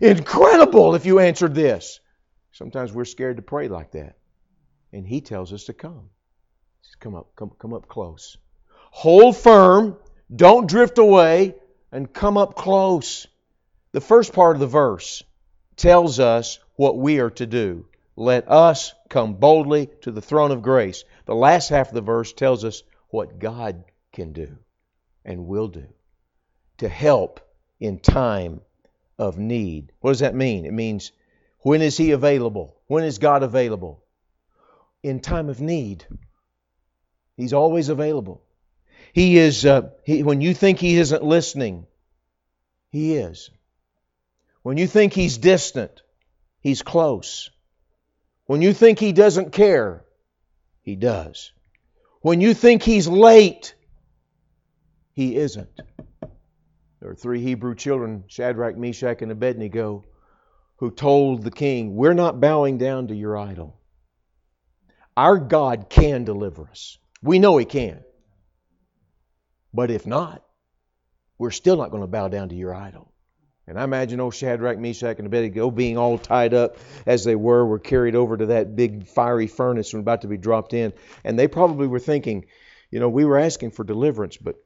incredible 0.00 0.94
if 0.94 1.06
you 1.06 1.18
answered 1.18 1.54
this." 1.54 2.00
Sometimes 2.52 2.92
we're 2.92 3.04
scared 3.04 3.36
to 3.36 3.42
pray 3.42 3.68
like 3.68 3.92
that. 3.92 4.16
And 4.92 5.06
he 5.06 5.20
tells 5.20 5.52
us 5.52 5.64
to 5.64 5.72
come. 5.72 6.10
Come 6.98 7.14
up, 7.14 7.28
come, 7.36 7.52
come 7.56 7.72
up 7.72 7.86
close. 7.86 8.36
Hold 8.90 9.36
firm, 9.36 9.96
don't 10.34 10.68
drift 10.68 10.98
away, 10.98 11.54
and 11.92 12.12
come 12.12 12.36
up 12.36 12.56
close. 12.56 13.28
The 13.92 14.00
first 14.00 14.32
part 14.32 14.56
of 14.56 14.60
the 14.60 14.66
verse 14.66 15.22
tells 15.76 16.18
us 16.18 16.58
what 16.74 16.98
we 16.98 17.20
are 17.20 17.30
to 17.30 17.46
do. 17.46 17.86
Let 18.20 18.50
us 18.50 18.94
come 19.08 19.34
boldly 19.34 19.90
to 20.00 20.10
the 20.10 20.20
throne 20.20 20.50
of 20.50 20.60
grace. 20.60 21.04
The 21.26 21.36
last 21.36 21.68
half 21.68 21.86
of 21.86 21.94
the 21.94 22.00
verse 22.00 22.32
tells 22.32 22.64
us 22.64 22.82
what 23.10 23.38
God 23.38 23.84
can 24.12 24.32
do 24.32 24.58
and 25.24 25.46
will 25.46 25.68
do 25.68 25.86
to 26.78 26.88
help 26.88 27.38
in 27.78 28.00
time 28.00 28.60
of 29.20 29.38
need. 29.38 29.92
What 30.00 30.10
does 30.10 30.18
that 30.18 30.34
mean? 30.34 30.66
It 30.66 30.72
means 30.72 31.12
when 31.60 31.80
is 31.80 31.96
He 31.96 32.10
available? 32.10 32.76
When 32.88 33.04
is 33.04 33.18
God 33.18 33.44
available? 33.44 34.02
In 35.04 35.20
time 35.20 35.48
of 35.48 35.60
need. 35.60 36.04
He's 37.36 37.52
always 37.52 37.88
available. 37.88 38.42
He 39.12 39.38
is, 39.38 39.64
uh, 39.64 39.90
he, 40.02 40.24
when 40.24 40.40
you 40.40 40.54
think 40.54 40.80
He 40.80 40.96
isn't 40.96 41.22
listening, 41.22 41.86
He 42.90 43.14
is. 43.14 43.48
When 44.62 44.76
you 44.76 44.88
think 44.88 45.12
He's 45.12 45.38
distant, 45.38 46.02
He's 46.60 46.82
close. 46.82 47.50
When 48.48 48.62
you 48.62 48.72
think 48.72 48.98
He 48.98 49.12
doesn't 49.12 49.52
care, 49.52 50.06
He 50.80 50.96
does. 50.96 51.52
When 52.22 52.40
you 52.40 52.54
think 52.54 52.82
He's 52.82 53.06
late, 53.06 53.74
He 55.12 55.36
isn't. 55.36 55.80
There 57.00 57.10
are 57.10 57.14
three 57.14 57.42
Hebrew 57.42 57.74
children, 57.74 58.24
Shadrach, 58.26 58.74
Meshach, 58.74 59.20
and 59.20 59.30
Abednego, 59.30 60.06
who 60.76 60.90
told 60.90 61.42
the 61.42 61.50
king, 61.50 61.94
We're 61.94 62.14
not 62.14 62.40
bowing 62.40 62.78
down 62.78 63.08
to 63.08 63.14
your 63.14 63.36
idol. 63.36 63.78
Our 65.14 65.36
God 65.36 65.90
can 65.90 66.24
deliver 66.24 66.68
us. 66.70 66.96
We 67.22 67.38
know 67.38 67.58
He 67.58 67.66
can. 67.66 68.02
But 69.74 69.90
if 69.90 70.06
not, 70.06 70.42
we're 71.36 71.50
still 71.50 71.76
not 71.76 71.90
going 71.90 72.02
to 72.02 72.06
bow 72.06 72.28
down 72.28 72.48
to 72.48 72.54
your 72.54 72.74
idol. 72.74 73.12
And 73.68 73.78
I 73.78 73.84
imagine 73.84 74.18
old 74.18 74.34
Shadrach, 74.34 74.78
Meshach, 74.78 75.18
and 75.18 75.26
Abednego 75.26 75.70
being 75.70 75.98
all 75.98 76.16
tied 76.16 76.54
up 76.54 76.78
as 77.04 77.22
they 77.24 77.36
were, 77.36 77.66
were 77.66 77.78
carried 77.78 78.14
over 78.14 78.34
to 78.34 78.46
that 78.46 78.74
big 78.74 79.06
fiery 79.06 79.46
furnace 79.46 79.92
and 79.92 80.00
about 80.00 80.22
to 80.22 80.26
be 80.26 80.38
dropped 80.38 80.72
in. 80.72 80.94
And 81.22 81.38
they 81.38 81.48
probably 81.48 81.86
were 81.86 81.98
thinking, 81.98 82.46
you 82.90 82.98
know, 82.98 83.10
we 83.10 83.26
were 83.26 83.38
asking 83.38 83.72
for 83.72 83.84
deliverance, 83.84 84.38
but 84.38 84.56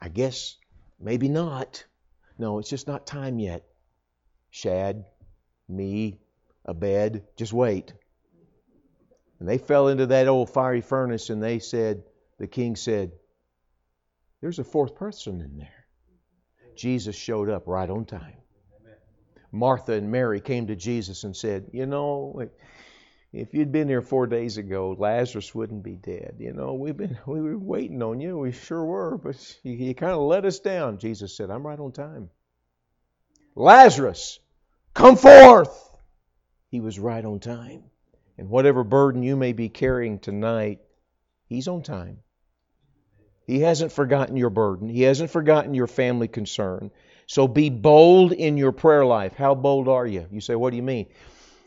I 0.00 0.08
guess 0.08 0.56
maybe 0.98 1.28
not. 1.28 1.84
No, 2.38 2.58
it's 2.58 2.70
just 2.70 2.88
not 2.88 3.06
time 3.06 3.38
yet. 3.38 3.64
Shad, 4.50 5.04
me, 5.68 6.18
Abed, 6.66 7.22
just 7.36 7.52
wait. 7.52 7.92
And 9.38 9.48
they 9.48 9.58
fell 9.58 9.86
into 9.86 10.06
that 10.06 10.26
old 10.26 10.50
fiery 10.50 10.80
furnace 10.80 11.30
and 11.30 11.40
they 11.40 11.60
said, 11.60 12.02
the 12.38 12.48
king 12.48 12.74
said, 12.74 13.12
there's 14.40 14.58
a 14.58 14.64
fourth 14.64 14.96
person 14.96 15.40
in 15.40 15.56
there. 15.56 15.79
Jesus 16.80 17.14
showed 17.14 17.50
up 17.50 17.66
right 17.66 17.90
on 17.90 18.06
time. 18.06 18.36
Martha 19.52 19.92
and 19.92 20.10
Mary 20.10 20.40
came 20.40 20.68
to 20.68 20.76
Jesus 20.76 21.24
and 21.24 21.36
said, 21.36 21.68
You 21.72 21.84
know, 21.84 22.48
if 23.34 23.52
you'd 23.52 23.70
been 23.70 23.88
here 23.88 24.00
four 24.00 24.26
days 24.26 24.56
ago, 24.56 24.96
Lazarus 24.98 25.54
wouldn't 25.54 25.82
be 25.82 25.96
dead. 25.96 26.36
You 26.38 26.54
know, 26.54 26.72
we've 26.72 26.96
been 26.96 27.18
we 27.26 27.42
were 27.42 27.58
waiting 27.58 28.02
on 28.02 28.18
you. 28.20 28.38
We 28.38 28.52
sure 28.52 28.82
were, 28.82 29.18
but 29.18 29.36
you, 29.62 29.72
you 29.74 29.94
kind 29.94 30.12
of 30.12 30.20
let 30.20 30.46
us 30.46 30.60
down. 30.60 30.96
Jesus 30.96 31.36
said, 31.36 31.50
I'm 31.50 31.66
right 31.66 31.78
on 31.78 31.92
time. 31.92 32.30
Lazarus, 33.54 34.38
come 34.94 35.16
forth. 35.16 35.76
He 36.70 36.80
was 36.80 36.98
right 36.98 37.24
on 37.24 37.40
time. 37.40 37.84
And 38.38 38.48
whatever 38.48 38.84
burden 38.84 39.22
you 39.22 39.36
may 39.36 39.52
be 39.52 39.68
carrying 39.68 40.18
tonight, 40.18 40.78
he's 41.46 41.68
on 41.68 41.82
time. 41.82 42.20
He 43.50 43.60
hasn't 43.60 43.90
forgotten 43.90 44.36
your 44.36 44.50
burden. 44.50 44.88
He 44.88 45.02
hasn't 45.02 45.30
forgotten 45.30 45.74
your 45.74 45.88
family 45.88 46.28
concern. 46.28 46.92
So 47.26 47.48
be 47.48 47.68
bold 47.68 48.32
in 48.32 48.56
your 48.56 48.70
prayer 48.70 49.04
life. 49.04 49.34
How 49.34 49.54
bold 49.54 49.88
are 49.88 50.06
you? 50.06 50.26
You 50.30 50.40
say, 50.40 50.54
What 50.54 50.70
do 50.70 50.76
you 50.76 50.82
mean? 50.82 51.06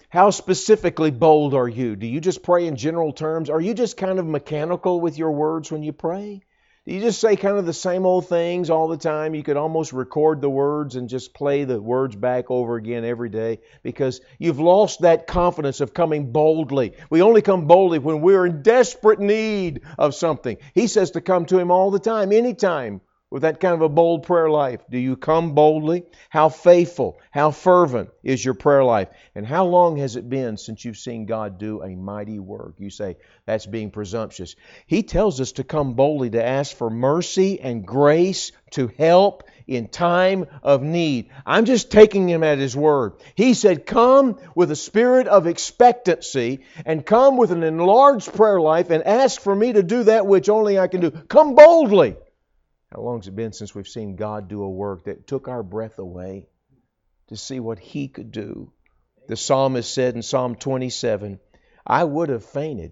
How 0.09 0.29
specifically 0.29 1.11
bold 1.11 1.53
are 1.53 1.67
you? 1.67 1.95
Do 1.95 2.07
you 2.07 2.21
just 2.21 2.41
pray 2.43 2.67
in 2.67 2.75
general 2.75 3.11
terms? 3.11 3.49
Are 3.49 3.59
you 3.59 3.73
just 3.73 3.97
kind 3.97 4.19
of 4.19 4.25
mechanical 4.25 5.01
with 5.01 5.17
your 5.17 5.31
words 5.31 5.71
when 5.71 5.83
you 5.83 5.91
pray? 5.91 6.43
You 6.85 6.99
just 6.99 7.21
say 7.21 7.37
kind 7.37 7.57
of 7.57 7.65
the 7.65 7.71
same 7.71 8.05
old 8.05 8.27
things 8.27 8.69
all 8.69 8.89
the 8.89 8.97
time? 8.97 9.33
You 9.33 9.41
could 9.41 9.55
almost 9.55 9.93
record 9.93 10.41
the 10.41 10.49
words 10.49 10.97
and 10.97 11.07
just 11.07 11.33
play 11.33 11.63
the 11.63 11.81
words 11.81 12.13
back 12.13 12.51
over 12.51 12.75
again 12.75 13.05
every 13.05 13.29
day 13.29 13.61
because 13.83 14.19
you've 14.37 14.59
lost 14.59 14.99
that 14.99 15.25
confidence 15.25 15.79
of 15.79 15.93
coming 15.93 16.33
boldly. 16.33 16.91
We 17.09 17.21
only 17.21 17.41
come 17.41 17.67
boldly 17.67 17.99
when 17.99 18.19
we're 18.19 18.45
in 18.45 18.63
desperate 18.63 19.21
need 19.21 19.79
of 19.97 20.13
something. 20.13 20.57
He 20.75 20.87
says 20.87 21.11
to 21.11 21.21
come 21.21 21.45
to 21.45 21.57
Him 21.57 21.71
all 21.71 21.89
the 21.89 21.99
time, 21.99 22.33
anytime 22.33 22.99
with 23.33 23.41
that 23.41 23.59
kind 23.59 23.73
of 23.73 23.81
a 23.81 23.89
bold 23.89 24.21
prayer 24.21 24.47
life? 24.47 24.81
Do 24.91 24.99
you 24.99 25.17
come 25.17 25.55
boldly? 25.55 26.03
How 26.29 26.49
faithful, 26.49 27.19
how 27.31 27.49
fervent 27.49 28.11
is 28.21 28.45
your 28.45 28.53
prayer 28.53 28.83
life? 28.83 29.07
And 29.33 29.43
how 29.43 29.65
long 29.65 29.97
has 29.97 30.15
it 30.15 30.29
been 30.29 30.55
since 30.55 30.85
you've 30.85 30.99
seen 30.99 31.25
God 31.25 31.57
do 31.57 31.81
a 31.81 31.95
mighty 31.95 32.37
work? 32.37 32.75
You 32.77 32.91
say, 32.91 33.17
that's 33.47 33.65
being 33.65 33.89
presumptuous. 33.89 34.55
He 34.85 35.01
tells 35.01 35.41
us 35.41 35.53
to 35.53 35.63
come 35.63 35.95
boldly 35.95 36.29
to 36.29 36.45
ask 36.45 36.77
for 36.77 36.91
mercy 36.91 37.59
and 37.59 37.83
grace 37.83 38.51
to 38.73 38.91
help 38.99 39.45
in 39.65 39.87
time 39.87 40.45
of 40.61 40.83
need. 40.83 41.31
I'm 41.43 41.65
just 41.65 41.89
taking 41.89 42.29
him 42.29 42.43
at 42.43 42.59
his 42.59 42.77
word. 42.77 43.13
He 43.33 43.55
said, 43.55 43.87
Come 43.87 44.37
with 44.53 44.69
a 44.69 44.75
spirit 44.75 45.27
of 45.27 45.47
expectancy 45.47 46.65
and 46.85 47.03
come 47.03 47.37
with 47.37 47.51
an 47.51 47.63
enlarged 47.63 48.31
prayer 48.35 48.61
life 48.61 48.91
and 48.91 49.03
ask 49.03 49.41
for 49.41 49.55
me 49.55 49.73
to 49.73 49.81
do 49.81 50.03
that 50.03 50.27
which 50.27 50.49
only 50.49 50.77
I 50.77 50.87
can 50.87 51.01
do. 51.01 51.09
Come 51.09 51.55
boldly. 51.55 52.15
How 52.93 53.01
long 53.01 53.19
has 53.19 53.27
it 53.27 53.35
been 53.35 53.53
since 53.53 53.73
we've 53.73 53.87
seen 53.87 54.15
God 54.15 54.47
do 54.47 54.61
a 54.61 54.69
work 54.69 55.05
that 55.05 55.25
took 55.25 55.47
our 55.47 55.63
breath 55.63 55.97
away 55.97 56.47
to 57.27 57.35
see 57.35 57.59
what 57.59 57.79
He 57.79 58.07
could 58.07 58.31
do? 58.31 58.71
The 59.27 59.35
psalmist 59.35 59.91
said 59.91 60.15
in 60.15 60.21
Psalm 60.21 60.55
27 60.55 61.39
I 61.87 62.03
would 62.03 62.29
have 62.29 62.45
fainted 62.45 62.91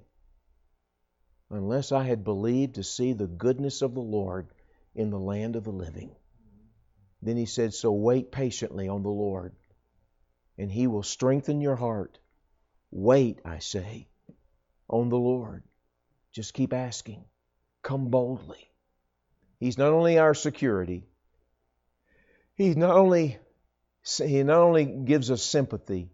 unless 1.52 1.91
I 1.91 2.04
had 2.04 2.24
believed 2.24 2.76
to 2.76 2.84
see 2.84 3.14
the 3.14 3.28
goodness 3.28 3.84
of 3.84 3.93
the 3.93 4.02
Lord 4.02 4.47
in 4.95 5.12
the 5.12 5.20
land 5.20 5.56
of 5.56 5.66
the 5.66 5.72
living. 5.72 6.16
Then 7.22 7.38
he 7.38 7.45
said, 7.45 7.74
So 7.74 7.91
wait 7.91 8.32
patiently 8.32 8.88
on 8.88 9.04
the 9.04 9.10
Lord, 9.10 9.56
and 10.58 10.72
he 10.72 10.88
will 10.88 11.04
strengthen 11.04 11.62
your 11.62 11.76
heart. 11.76 12.18
Wait, 12.89 13.39
I 13.45 13.60
say, 13.60 14.08
on 14.89 15.10
the 15.10 15.20
Lord. 15.20 15.64
Just 16.32 16.56
keep 16.56 16.74
asking. 16.74 17.24
Come 17.84 18.10
boldly. 18.10 18.70
He's 19.62 19.78
not 19.78 19.93
only 19.93 20.18
our 20.18 20.34
security, 20.34 21.05
He 22.55 22.74
not 22.74 22.97
only 22.97 23.38
he 24.03 24.41
not 24.41 24.57
only 24.57 24.86
gives 24.86 25.30
us 25.30 25.43
sympathy, 25.43 26.09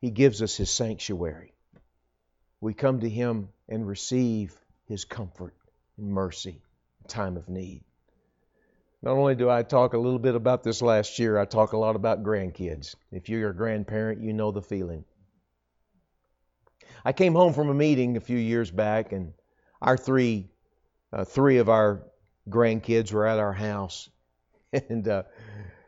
he 0.00 0.10
gives 0.10 0.40
us 0.40 0.56
his 0.56 0.70
sanctuary. 0.70 1.52
We 2.62 2.72
come 2.72 3.00
to 3.00 3.08
him 3.08 3.50
and 3.68 3.86
receive 3.86 4.58
his 4.86 5.04
comfort 5.04 5.54
and 5.98 6.08
mercy 6.08 6.62
in 7.02 7.08
time 7.08 7.36
of 7.36 7.50
need. 7.50 7.84
Not 9.02 9.18
only 9.18 9.34
do 9.34 9.50
I 9.50 9.62
talk 9.62 9.92
a 9.92 9.98
little 9.98 10.18
bit 10.18 10.34
about 10.34 10.62
this 10.62 10.80
last 10.80 11.18
year, 11.18 11.38
I 11.38 11.44
talk 11.44 11.74
a 11.74 11.78
lot 11.78 11.96
about 11.96 12.22
grandkids. 12.22 12.94
If 13.12 13.28
you're 13.28 13.50
a 13.50 13.54
grandparent, 13.54 14.22
you 14.22 14.32
know 14.32 14.50
the 14.50 14.62
feeling. 14.62 15.04
I 17.04 17.12
came 17.12 17.34
home 17.34 17.52
from 17.52 17.68
a 17.68 17.74
meeting 17.74 18.16
a 18.16 18.20
few 18.20 18.38
years 18.38 18.70
back, 18.70 19.12
and 19.12 19.34
our 19.82 19.98
three, 19.98 20.48
uh, 21.12 21.24
three 21.24 21.58
of 21.58 21.68
our 21.68 22.00
grandkids 22.48 23.12
were 23.12 23.26
at 23.26 23.38
our 23.38 23.52
house, 23.52 24.08
and 24.72 25.06
uh, 25.08 25.22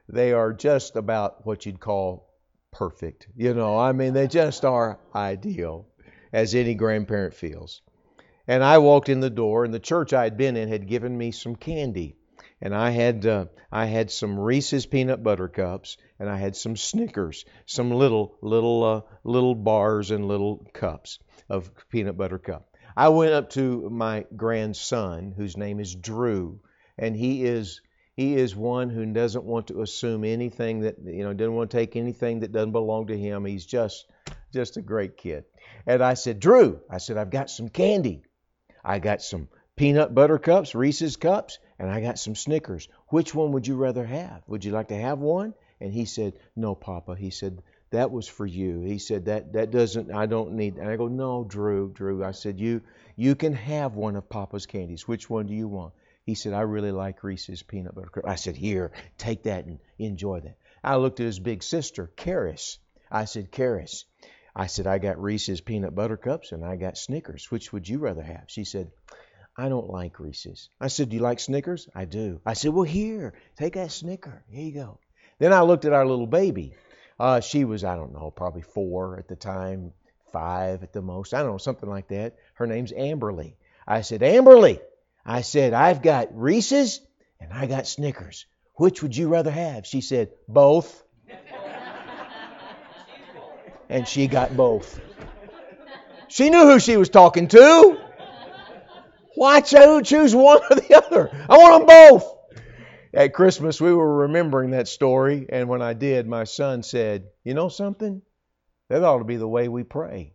they 0.08 0.32
are 0.32 0.52
just 0.52 0.96
about 0.96 1.46
what 1.46 1.66
you'd 1.66 1.80
call 1.80 2.28
perfect. 2.72 3.26
You 3.36 3.54
know, 3.54 3.78
I 3.78 3.92
mean, 3.92 4.12
they 4.12 4.26
just 4.26 4.64
are 4.64 4.98
ideal, 5.14 5.86
as 6.32 6.54
any 6.54 6.74
grandparent 6.74 7.34
feels. 7.34 7.80
And 8.46 8.62
I 8.62 8.78
walked 8.78 9.08
in 9.08 9.20
the 9.20 9.30
door, 9.30 9.64
and 9.64 9.74
the 9.74 9.80
church 9.80 10.12
I 10.12 10.24
had 10.24 10.36
been 10.36 10.56
in 10.56 10.68
had 10.68 10.86
given 10.86 11.16
me 11.16 11.32
some 11.32 11.56
candy, 11.56 12.16
and 12.60 12.74
I 12.74 12.90
had 12.90 13.26
uh, 13.26 13.46
I 13.72 13.86
had 13.86 14.10
some 14.10 14.38
Reese's 14.38 14.86
peanut 14.86 15.22
butter 15.22 15.48
cups, 15.48 15.96
and 16.18 16.28
I 16.28 16.36
had 16.36 16.54
some 16.54 16.76
Snickers, 16.76 17.44
some 17.66 17.90
little 17.90 18.36
little 18.40 18.84
uh, 18.84 19.00
little 19.24 19.54
bars 19.54 20.10
and 20.10 20.28
little 20.28 20.64
cups 20.72 21.18
of 21.48 21.70
peanut 21.90 22.16
butter 22.16 22.38
cup. 22.38 22.68
I 22.96 23.10
went 23.10 23.32
up 23.32 23.50
to 23.50 23.90
my 23.90 24.24
grandson, 24.34 25.34
whose 25.36 25.56
name 25.56 25.80
is 25.80 25.94
Drew, 25.94 26.60
and 26.96 27.14
he 27.14 27.44
is 27.44 27.82
he 28.14 28.34
is 28.34 28.56
one 28.56 28.88
who 28.88 29.04
doesn't 29.12 29.44
want 29.44 29.66
to 29.66 29.82
assume 29.82 30.24
anything 30.24 30.80
that 30.80 30.96
you 31.04 31.22
know 31.22 31.34
doesn't 31.34 31.54
want 31.54 31.70
to 31.70 31.76
take 31.76 31.94
anything 31.94 32.40
that 32.40 32.52
doesn't 32.52 32.72
belong 32.72 33.08
to 33.08 33.18
him. 33.18 33.44
He's 33.44 33.66
just 33.66 34.10
just 34.52 34.78
a 34.78 34.82
great 34.82 35.18
kid. 35.18 35.44
And 35.86 36.02
I 36.02 36.14
said, 36.14 36.40
Drew, 36.40 36.80
I 36.88 36.96
said 36.96 37.18
I've 37.18 37.30
got 37.30 37.50
some 37.50 37.68
candy. 37.68 38.22
I 38.82 38.98
got 38.98 39.20
some 39.20 39.48
peanut 39.76 40.14
butter 40.14 40.38
cups, 40.38 40.74
Reese's 40.74 41.16
cups, 41.16 41.58
and 41.78 41.90
I 41.90 42.00
got 42.00 42.18
some 42.18 42.34
Snickers. 42.34 42.88
Which 43.08 43.34
one 43.34 43.52
would 43.52 43.66
you 43.66 43.76
rather 43.76 44.06
have? 44.06 44.42
Would 44.46 44.64
you 44.64 44.72
like 44.72 44.88
to 44.88 44.96
have 44.96 45.18
one? 45.18 45.52
And 45.80 45.92
he 45.92 46.06
said, 46.06 46.38
No, 46.54 46.74
Papa. 46.74 47.14
He 47.14 47.28
said, 47.28 47.62
that 47.96 48.10
was 48.10 48.28
for 48.28 48.46
you. 48.46 48.80
He 48.80 48.98
said 48.98 49.24
that 49.24 49.54
that 49.54 49.70
doesn't 49.70 50.12
I 50.12 50.26
don't 50.26 50.52
need 50.52 50.76
and 50.76 50.88
I 50.88 50.96
go, 50.96 51.08
No, 51.08 51.44
Drew, 51.44 51.90
Drew. 51.92 52.24
I 52.24 52.32
said, 52.32 52.60
You 52.60 52.82
you 53.16 53.34
can 53.34 53.54
have 53.54 53.94
one 53.94 54.16
of 54.16 54.28
Papa's 54.28 54.66
candies. 54.66 55.08
Which 55.08 55.28
one 55.28 55.46
do 55.46 55.54
you 55.54 55.66
want? 55.68 55.94
He 56.24 56.34
said, 56.34 56.52
I 56.52 56.62
really 56.62 56.92
like 56.92 57.24
Reese's 57.24 57.62
peanut 57.62 57.94
butter. 57.94 58.28
I 58.28 58.34
said, 58.34 58.56
Here, 58.56 58.92
take 59.16 59.44
that 59.44 59.64
and 59.64 59.78
enjoy 59.98 60.40
that. 60.40 60.56
I 60.84 60.96
looked 60.96 61.20
at 61.20 61.26
his 61.26 61.38
big 61.38 61.62
sister, 61.62 62.10
Karis. 62.16 62.78
I 63.10 63.24
said, 63.24 63.50
Karis. 63.50 64.04
I 64.54 64.66
said, 64.66 64.86
I 64.86 64.98
got 64.98 65.20
Reese's 65.20 65.60
peanut 65.60 65.94
butter 65.94 66.16
cups 66.16 66.52
and 66.52 66.64
I 66.64 66.76
got 66.76 66.98
Snickers. 66.98 67.50
Which 67.50 67.72
would 67.72 67.88
you 67.88 67.98
rather 67.98 68.22
have? 68.22 68.44
She 68.48 68.64
said, 68.64 68.90
I 69.56 69.68
don't 69.68 69.88
like 69.88 70.18
Reese's. 70.20 70.68
I 70.80 70.88
said, 70.88 71.08
Do 71.08 71.16
you 71.16 71.22
like 71.22 71.40
Snickers? 71.40 71.88
I 71.94 72.04
do. 72.04 72.40
I 72.44 72.54
said, 72.54 72.72
Well, 72.72 72.84
here, 72.84 73.34
take 73.56 73.74
that 73.74 73.92
Snicker. 73.92 74.44
Here 74.50 74.64
you 74.64 74.72
go. 74.72 74.98
Then 75.38 75.52
I 75.52 75.60
looked 75.60 75.84
at 75.84 75.92
our 75.92 76.06
little 76.06 76.26
baby. 76.26 76.74
Uh, 77.18 77.40
she 77.40 77.64
was, 77.64 77.84
I 77.84 77.96
don't 77.96 78.12
know, 78.12 78.30
probably 78.30 78.62
four 78.62 79.18
at 79.18 79.28
the 79.28 79.36
time, 79.36 79.92
five 80.32 80.82
at 80.82 80.92
the 80.92 81.02
most. 81.02 81.32
I 81.32 81.38
don't 81.42 81.52
know, 81.52 81.58
something 81.58 81.88
like 81.88 82.08
that. 82.08 82.36
Her 82.54 82.66
name's 82.66 82.92
Amberly. 82.92 83.54
I 83.86 84.02
said, 84.02 84.20
Amberly, 84.20 84.80
I 85.24 85.40
said, 85.40 85.72
I've 85.72 86.02
got 86.02 86.36
Reese's 86.36 87.00
and 87.40 87.52
I 87.52 87.66
got 87.66 87.86
Snickers. 87.86 88.46
Which 88.74 89.02
would 89.02 89.16
you 89.16 89.28
rather 89.28 89.50
have? 89.50 89.86
She 89.86 90.02
said, 90.02 90.30
Both. 90.46 91.02
and 93.88 94.06
she 94.06 94.26
got 94.26 94.56
both. 94.56 95.00
She 96.28 96.50
knew 96.50 96.64
who 96.64 96.78
she 96.78 96.96
was 96.96 97.08
talking 97.08 97.48
to. 97.48 97.98
Why 99.36 99.60
choose 99.60 100.34
one 100.34 100.60
or 100.70 100.76
the 100.76 101.02
other? 101.06 101.30
I 101.48 101.56
want 101.58 101.86
them 101.86 102.10
both. 102.10 102.35
At 103.16 103.32
Christmas, 103.32 103.80
we 103.80 103.94
were 103.94 104.14
remembering 104.14 104.72
that 104.72 104.88
story, 104.88 105.46
and 105.48 105.70
when 105.70 105.80
I 105.80 105.94
did, 105.94 106.26
my 106.26 106.44
son 106.44 106.82
said, 106.82 107.30
You 107.44 107.54
know 107.54 107.70
something? 107.70 108.20
That 108.90 109.02
ought 109.02 109.20
to 109.20 109.24
be 109.24 109.38
the 109.38 109.48
way 109.48 109.68
we 109.68 109.84
pray. 109.84 110.34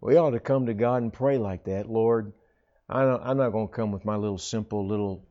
We 0.00 0.16
ought 0.16 0.30
to 0.30 0.40
come 0.40 0.66
to 0.66 0.74
God 0.74 1.02
and 1.02 1.12
pray 1.12 1.38
like 1.38 1.66
that. 1.66 1.88
Lord, 1.88 2.32
I'm 2.88 3.36
not 3.36 3.50
going 3.50 3.68
to 3.68 3.72
come 3.72 3.92
with 3.92 4.04
my 4.04 4.16
little 4.16 4.38
simple 4.38 4.88
little 4.88 5.28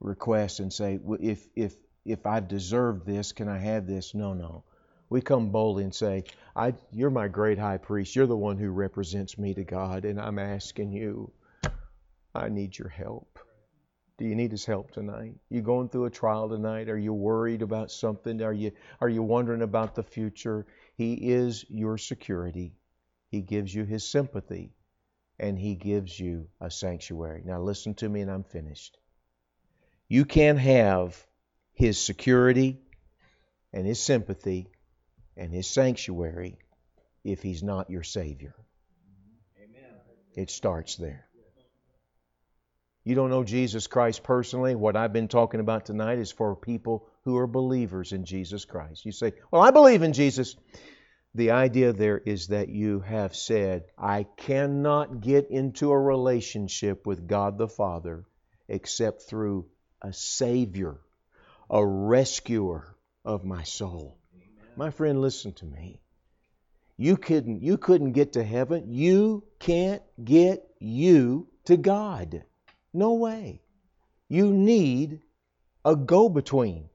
request 0.00 0.60
and 0.60 0.70
say, 0.70 1.00
if, 1.18 1.46
if, 1.56 1.76
if 2.04 2.26
I've 2.26 2.46
deserved 2.46 3.06
this, 3.06 3.32
can 3.32 3.48
I 3.48 3.56
have 3.56 3.86
this? 3.86 4.14
No, 4.14 4.34
no. 4.34 4.64
We 5.08 5.22
come 5.22 5.48
boldly 5.48 5.84
and 5.84 5.94
say, 5.94 6.24
I, 6.54 6.74
You're 6.92 7.08
my 7.08 7.28
great 7.28 7.58
high 7.58 7.78
priest. 7.78 8.14
You're 8.14 8.26
the 8.26 8.36
one 8.36 8.58
who 8.58 8.68
represents 8.68 9.38
me 9.38 9.54
to 9.54 9.64
God, 9.64 10.04
and 10.04 10.20
I'm 10.20 10.38
asking 10.38 10.92
you, 10.92 11.32
I 12.34 12.50
need 12.50 12.76
your 12.76 12.90
help. 12.90 13.38
Do 14.18 14.26
you 14.26 14.34
need 14.34 14.50
his 14.50 14.64
help 14.64 14.90
tonight? 14.92 15.34
You 15.48 15.62
going 15.62 15.88
through 15.88 16.04
a 16.04 16.10
trial 16.10 16.48
tonight? 16.48 16.88
Are 16.88 16.98
you 16.98 17.14
worried 17.14 17.62
about 17.62 17.90
something? 17.90 18.42
Are 18.42 18.52
you 18.52 18.72
are 19.00 19.08
you 19.08 19.22
wondering 19.22 19.62
about 19.62 19.94
the 19.94 20.02
future? 20.02 20.66
He 20.96 21.14
is 21.14 21.64
your 21.68 21.98
security. 21.98 22.74
He 23.28 23.40
gives 23.40 23.74
you 23.74 23.84
his 23.84 24.04
sympathy 24.08 24.74
and 25.38 25.58
he 25.58 25.74
gives 25.74 26.18
you 26.18 26.48
a 26.60 26.70
sanctuary. 26.70 27.42
Now 27.44 27.60
listen 27.60 27.94
to 27.94 28.08
me 28.08 28.20
and 28.20 28.30
I'm 28.30 28.44
finished. 28.44 28.98
You 30.08 30.24
can't 30.24 30.58
have 30.58 31.26
his 31.72 31.98
security 31.98 32.78
and 33.72 33.86
his 33.86 33.98
sympathy 33.98 34.68
and 35.36 35.52
his 35.52 35.66
sanctuary 35.66 36.58
if 37.24 37.42
he's 37.42 37.62
not 37.62 37.90
your 37.90 38.02
Savior. 38.02 38.54
Amen. 39.56 39.94
It 40.34 40.50
starts 40.50 40.96
there. 40.96 41.26
You 43.04 43.16
don't 43.16 43.30
know 43.30 43.42
Jesus 43.42 43.88
Christ 43.88 44.22
personally. 44.22 44.76
What 44.76 44.96
I've 44.96 45.12
been 45.12 45.26
talking 45.26 45.58
about 45.58 45.86
tonight 45.86 46.18
is 46.18 46.30
for 46.30 46.54
people 46.54 47.08
who 47.24 47.36
are 47.36 47.48
believers 47.48 48.12
in 48.12 48.24
Jesus 48.24 48.64
Christ. 48.64 49.04
You 49.04 49.10
say, 49.10 49.32
Well, 49.50 49.62
I 49.62 49.72
believe 49.72 50.02
in 50.02 50.12
Jesus. 50.12 50.56
The 51.34 51.52
idea 51.52 51.92
there 51.92 52.18
is 52.18 52.48
that 52.48 52.68
you 52.68 53.00
have 53.00 53.34
said, 53.34 53.84
I 53.98 54.26
cannot 54.36 55.20
get 55.20 55.50
into 55.50 55.90
a 55.90 55.98
relationship 55.98 57.06
with 57.06 57.26
God 57.26 57.56
the 57.56 57.68
Father 57.68 58.26
except 58.68 59.22
through 59.22 59.66
a 60.02 60.12
Savior, 60.12 61.00
a 61.70 61.84
rescuer 61.84 62.94
of 63.24 63.44
my 63.44 63.62
soul. 63.62 64.18
My 64.76 64.90
friend, 64.90 65.20
listen 65.20 65.54
to 65.54 65.64
me. 65.64 66.02
You 66.96 67.16
couldn't, 67.16 67.62
you 67.62 67.78
couldn't 67.78 68.12
get 68.12 68.34
to 68.34 68.44
heaven. 68.44 68.92
You 68.92 69.44
can't 69.58 70.02
get 70.22 70.62
you 70.78 71.48
to 71.64 71.76
God. 71.76 72.44
No 72.92 73.14
way. 73.14 73.62
You 74.28 74.52
need 74.52 75.20
a 75.84 75.96
go 75.96 76.28
between, 76.28 76.88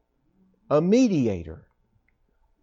a 0.69 0.81
mediator, 0.81 1.67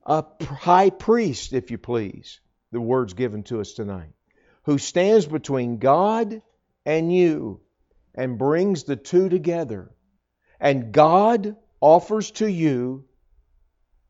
a 0.05 0.25
high 0.43 0.91
priest, 0.91 1.53
if 1.53 1.71
you 1.71 1.79
please, 1.79 2.41
the 2.73 2.81
words 2.81 3.15
given 3.15 3.43
to 3.45 3.61
us 3.61 3.73
tonight, 3.73 4.13
who 4.65 4.79
stands 4.79 5.27
between 5.27 5.79
God 5.79 6.43
and 6.85 7.15
you 7.15 7.61
and 8.15 8.39
brings 8.39 8.85
the 8.85 8.97
two 8.97 9.29
together. 9.29 9.91
And 10.61 10.93
God 10.93 11.57
offers 11.81 12.31
to 12.33 12.47
you 12.47 13.05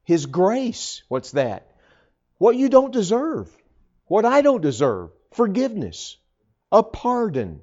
his 0.04 0.26
grace. 0.26 1.02
What's 1.08 1.32
that? 1.32 1.66
What 2.38 2.56
you 2.56 2.68
don't 2.68 2.92
deserve. 2.92 3.50
What 4.06 4.24
I 4.24 4.42
don't 4.42 4.60
deserve. 4.60 5.10
Forgiveness. 5.32 6.16
A 6.70 6.82
pardon. 6.82 7.62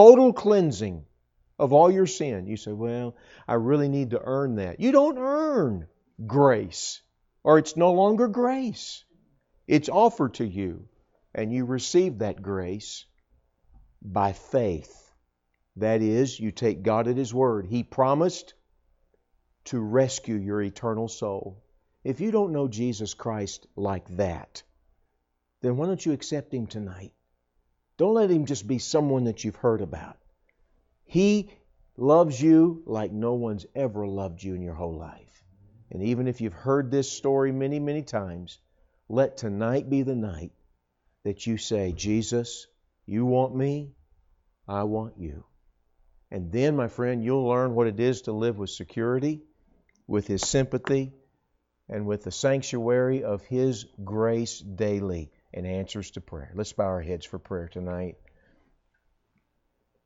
Total 0.00 0.32
cleansing 0.32 1.04
of 1.58 1.74
all 1.74 1.90
your 1.90 2.06
sin. 2.06 2.46
You 2.46 2.56
say, 2.56 2.72
well, 2.72 3.16
I 3.46 3.54
really 3.54 3.90
need 3.90 4.12
to 4.12 4.20
earn 4.24 4.54
that. 4.54 4.80
You 4.80 4.92
don't 4.92 5.18
earn 5.18 5.88
grace, 6.26 7.02
or 7.44 7.58
it's 7.58 7.76
no 7.76 7.92
longer 7.92 8.26
grace. 8.26 9.04
It's 9.68 9.90
offered 9.90 10.32
to 10.34 10.46
you, 10.46 10.88
and 11.34 11.52
you 11.52 11.66
receive 11.66 12.20
that 12.20 12.40
grace 12.40 13.04
by 14.00 14.32
faith. 14.32 15.12
That 15.76 16.00
is, 16.00 16.40
you 16.40 16.50
take 16.50 16.82
God 16.82 17.06
at 17.06 17.18
His 17.18 17.34
word. 17.34 17.66
He 17.66 17.82
promised 17.82 18.54
to 19.66 19.78
rescue 19.78 20.36
your 20.36 20.62
eternal 20.62 21.08
soul. 21.08 21.62
If 22.04 22.22
you 22.22 22.30
don't 22.30 22.52
know 22.52 22.68
Jesus 22.68 23.12
Christ 23.12 23.66
like 23.76 24.08
that, 24.16 24.62
then 25.60 25.76
why 25.76 25.88
don't 25.88 26.06
you 26.06 26.12
accept 26.12 26.54
Him 26.54 26.68
tonight? 26.68 27.12
Don't 28.00 28.14
let 28.14 28.30
Him 28.30 28.46
just 28.46 28.66
be 28.66 28.78
someone 28.78 29.24
that 29.24 29.44
you've 29.44 29.56
heard 29.56 29.82
about. 29.82 30.16
He 31.04 31.50
loves 31.98 32.40
you 32.40 32.82
like 32.86 33.12
no 33.12 33.34
one's 33.34 33.66
ever 33.74 34.06
loved 34.06 34.42
you 34.42 34.54
in 34.54 34.62
your 34.62 34.72
whole 34.72 34.96
life. 34.96 35.44
And 35.90 36.02
even 36.04 36.26
if 36.26 36.40
you've 36.40 36.54
heard 36.54 36.90
this 36.90 37.12
story 37.12 37.52
many, 37.52 37.78
many 37.78 38.00
times, 38.00 38.58
let 39.10 39.36
tonight 39.36 39.90
be 39.90 40.00
the 40.00 40.16
night 40.16 40.52
that 41.24 41.46
you 41.46 41.58
say, 41.58 41.92
Jesus, 41.92 42.68
you 43.04 43.26
want 43.26 43.54
me, 43.54 43.90
I 44.66 44.84
want 44.84 45.18
you. 45.18 45.44
And 46.30 46.50
then, 46.50 46.76
my 46.76 46.88
friend, 46.88 47.22
you'll 47.22 47.46
learn 47.46 47.74
what 47.74 47.86
it 47.86 48.00
is 48.00 48.22
to 48.22 48.32
live 48.32 48.56
with 48.56 48.70
security 48.70 49.42
with 50.06 50.26
His 50.26 50.40
sympathy, 50.40 51.12
and 51.86 52.06
with 52.06 52.24
the 52.24 52.32
sanctuary 52.32 53.24
of 53.24 53.42
His 53.42 53.84
grace 54.02 54.58
daily 54.58 55.30
and 55.52 55.66
answers 55.66 56.10
to 56.12 56.20
prayer. 56.20 56.52
Let's 56.54 56.72
bow 56.72 56.84
our 56.84 57.00
heads 57.00 57.26
for 57.26 57.38
prayer 57.38 57.68
tonight. 57.68 58.16